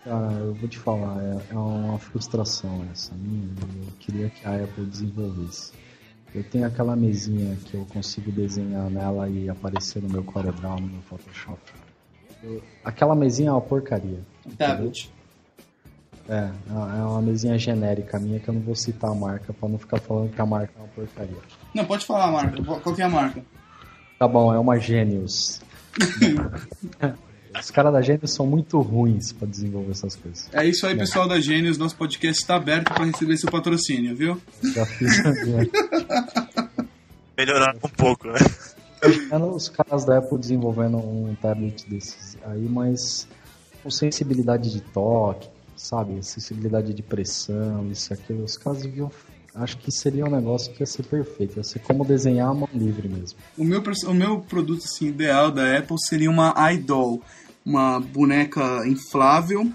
Cara, 0.04 0.32
eu 0.32 0.54
vou 0.54 0.68
te 0.68 0.78
falar, 0.78 1.22
é, 1.22 1.52
é 1.52 1.54
uma 1.54 1.98
frustração 1.98 2.84
essa 2.92 3.12
minha. 3.14 3.48
Eu 3.86 3.92
queria 3.98 4.30
que 4.30 4.46
a 4.46 4.54
Apple 4.64 4.86
desenvolvesse. 4.86 5.72
Eu 6.34 6.42
tenho 6.44 6.66
aquela 6.66 6.96
mesinha 6.96 7.56
que 7.66 7.74
eu 7.74 7.84
consigo 7.86 8.30
desenhar 8.32 8.88
nela 8.88 9.28
e 9.28 9.48
aparecer 9.50 10.00
no 10.02 10.08
meu 10.08 10.22
CorelDRAW, 10.24 10.80
no 10.80 10.86
meu 10.86 11.02
Photoshop. 11.02 11.58
Eu- 12.42 12.62
aquela 12.84 13.14
mesinha 13.14 13.50
é 13.50 13.52
uma 13.52 13.60
porcaria. 13.60 14.20
Um 14.46 14.50
tablet. 14.56 15.10
É, 16.28 16.48
é 16.70 16.72
uma 17.02 17.20
mesinha 17.20 17.58
genérica 17.58 18.18
minha 18.18 18.38
que 18.38 18.48
eu 18.48 18.54
não 18.54 18.60
vou 18.60 18.74
citar 18.76 19.10
a 19.10 19.14
marca 19.14 19.52
pra 19.52 19.68
não 19.68 19.78
ficar 19.78 19.98
falando 19.98 20.30
que 20.32 20.40
a 20.40 20.46
marca 20.46 20.72
é 20.76 20.80
uma 20.80 20.88
porcaria. 20.88 21.36
Não, 21.74 21.84
pode 21.84 22.06
falar 22.06 22.26
a 22.26 22.30
marca. 22.30 22.62
Qual 22.62 22.94
que 22.94 23.02
é 23.02 23.04
a 23.04 23.08
marca? 23.08 23.42
Tá 24.18 24.28
bom, 24.28 24.54
é 24.54 24.58
uma 24.58 24.78
Genius. 24.78 25.60
Os 27.58 27.70
caras 27.70 27.92
da 27.92 28.00
Genius 28.00 28.32
são 28.32 28.46
muito 28.46 28.80
ruins 28.80 29.32
pra 29.32 29.46
desenvolver 29.46 29.92
essas 29.92 30.16
coisas. 30.16 30.48
É 30.52 30.64
isso 30.64 30.86
aí, 30.86 30.96
pessoal 30.96 31.26
da 31.26 31.40
Gênios. 31.40 31.78
Nosso 31.78 31.96
podcast 31.96 32.40
está 32.40 32.56
aberto 32.56 32.92
para 32.92 33.04
receber 33.04 33.36
seu 33.36 33.50
patrocínio, 33.50 34.14
viu? 34.14 34.40
Já 34.74 34.86
fiz 34.86 35.22
Melhorar 37.36 37.74
um 37.76 37.88
pouco, 37.88 38.28
né? 38.28 38.38
imaginando 39.02 39.54
os 39.54 39.68
caras 39.68 40.04
da 40.04 40.18
Apple 40.18 40.38
desenvolvendo 40.38 40.98
um 40.98 41.34
tablet 41.40 41.88
desses 41.88 42.36
aí, 42.44 42.68
mas 42.68 43.26
com 43.82 43.90
sensibilidade 43.90 44.70
de 44.70 44.80
toque, 44.80 45.48
sabe? 45.74 46.22
Sensibilidade 46.22 46.92
de 46.92 47.02
pressão, 47.02 47.90
isso 47.90 48.12
e 48.12 48.14
aquilo. 48.14 48.44
Os 48.44 48.58
caras 48.58 48.82
deviam. 48.82 49.10
Acho 49.54 49.76
que 49.78 49.90
seria 49.90 50.24
um 50.24 50.30
negócio 50.30 50.72
que 50.72 50.82
ia 50.82 50.86
ser 50.86 51.02
perfeito. 51.04 51.56
Ia 51.56 51.64
ser 51.64 51.80
como 51.80 52.04
desenhar 52.04 52.50
a 52.50 52.54
mão 52.54 52.68
livre 52.72 53.08
mesmo. 53.08 53.38
O 53.58 53.64
meu, 53.64 53.82
o 54.06 54.14
meu 54.14 54.40
produto 54.40 54.84
assim, 54.84 55.08
ideal 55.08 55.50
da 55.50 55.78
Apple 55.78 55.96
seria 55.98 56.30
uma 56.30 56.54
iDoll, 56.72 57.22
uma 57.64 58.00
boneca 58.00 58.86
inflável 58.86 59.70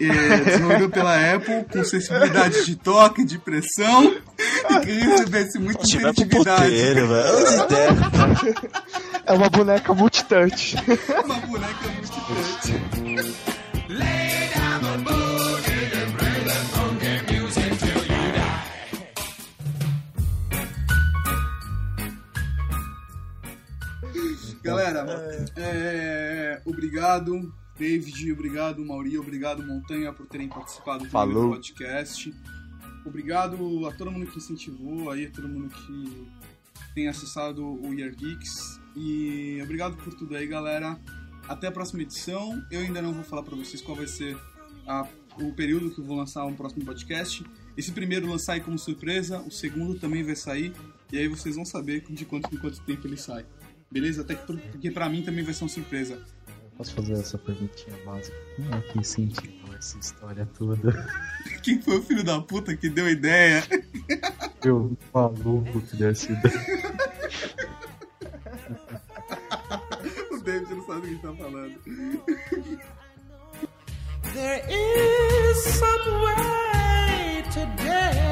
é, 0.00 0.38
desenvolvido 0.38 0.90
pela 0.90 1.34
Apple 1.34 1.64
com 1.70 1.84
sensibilidade 1.84 2.64
de 2.64 2.76
toque, 2.76 3.24
de 3.24 3.38
pressão 3.38 4.04
e 4.70 4.80
que 4.80 4.92
recebesse 4.92 5.58
muita 5.58 5.86
interatividade. 5.86 6.62
puteiro. 6.62 7.08
É 9.26 9.32
uma 9.32 9.48
boneca 9.48 9.94
multitouch. 9.94 10.76
Uma 11.24 11.36
boneca 11.36 11.88
multitouch. 11.88 12.93
Galera, 24.64 25.04
é, 25.56 26.60
obrigado, 26.64 27.52
David, 27.78 28.32
obrigado, 28.32 28.84
Mauri, 28.84 29.18
obrigado, 29.18 29.62
Montanha, 29.64 30.12
por 30.12 30.26
terem 30.26 30.48
participado 30.48 31.04
do 31.04 31.10
podcast. 31.50 32.34
Obrigado 33.04 33.86
a 33.86 33.92
todo 33.92 34.10
mundo 34.10 34.26
que 34.30 34.38
incentivou, 34.38 35.10
aí, 35.10 35.26
a 35.26 35.30
todo 35.30 35.46
mundo 35.48 35.68
que 35.68 36.26
tem 36.94 37.08
acessado 37.08 37.62
o 37.64 37.92
Year 37.92 38.14
Geeks. 38.14 38.80
E 38.96 39.60
obrigado 39.62 39.96
por 39.96 40.14
tudo 40.14 40.34
aí, 40.36 40.46
galera. 40.46 40.98
Até 41.48 41.66
a 41.66 41.72
próxima 41.72 42.00
edição. 42.02 42.64
Eu 42.70 42.80
ainda 42.80 43.02
não 43.02 43.12
vou 43.12 43.24
falar 43.24 43.42
pra 43.42 43.54
vocês 43.56 43.82
qual 43.82 43.96
vai 43.96 44.06
ser 44.06 44.38
a- 44.86 45.06
o 45.38 45.52
período 45.52 45.90
que 45.90 46.00
eu 46.00 46.04
vou 46.04 46.16
lançar 46.16 46.46
um 46.46 46.54
próximo 46.54 46.84
podcast. 46.84 47.44
Esse 47.76 47.90
primeiro 47.92 48.26
lançar 48.28 48.54
aí 48.54 48.60
como 48.60 48.78
surpresa, 48.78 49.40
o 49.40 49.50
segundo 49.50 49.98
também 49.98 50.22
vai 50.22 50.36
sair. 50.36 50.72
E 51.12 51.18
aí 51.18 51.28
vocês 51.28 51.56
vão 51.56 51.64
saber 51.64 52.04
de 52.08 52.24
quanto 52.24 52.54
em 52.54 52.58
quanto 52.58 52.80
tempo 52.82 53.06
ele 53.06 53.16
sai. 53.18 53.44
Beleza? 53.94 54.22
Até 54.22 54.34
que, 54.34 54.44
porque 54.44 54.90
pra 54.90 55.08
mim 55.08 55.22
também 55.22 55.44
vai 55.44 55.54
ser 55.54 55.62
uma 55.62 55.70
surpresa. 55.70 56.20
Posso 56.76 56.92
fazer 56.96 57.12
essa 57.12 57.38
perguntinha 57.38 57.96
básica? 58.04 58.36
Quem 58.56 58.66
é 58.66 58.80
que 58.80 58.98
incentivou 58.98 59.72
essa 59.76 59.96
história 59.98 60.44
toda? 60.58 61.08
Quem 61.62 61.80
foi 61.80 61.98
o 61.98 62.02
filho 62.02 62.24
da 62.24 62.40
puta 62.40 62.76
que 62.76 62.90
deu 62.90 63.06
a 63.06 63.12
ideia? 63.12 63.62
Eu 64.64 64.98
maluco 65.12 65.80
que 65.82 65.96
deu 65.96 66.10
essa 66.10 66.32
ideia. 66.32 66.60
o 70.32 70.38
David 70.38 70.74
não 70.74 70.86
sabe 70.86 70.98
o 70.98 71.02
que 71.02 71.08
ele 71.08 71.18
tá 71.18 71.32
falando. 71.34 71.78
There 74.32 74.64
is 74.68 75.56
some 75.56 76.10
way 76.24 77.44
today. 77.52 78.23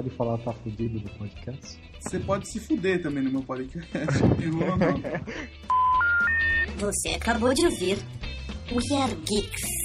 Pode 0.00 0.10
falar 0.10 0.38
tá 0.38 0.52
fudido 0.54 0.98
do 0.98 1.10
podcast? 1.10 1.78
Você 2.00 2.18
pode 2.20 2.50
se 2.50 2.58
fuder 2.58 3.02
também 3.02 3.22
no 3.22 3.30
meu 3.30 3.42
podcast. 3.42 3.92
Errou 4.42 4.76
não. 4.78 5.02
Você 6.78 7.10
acabou 7.10 7.52
de 7.52 7.66
ouvir 7.66 7.98
We 8.72 8.96
Are 8.96 9.14
Geeks. 9.14 9.79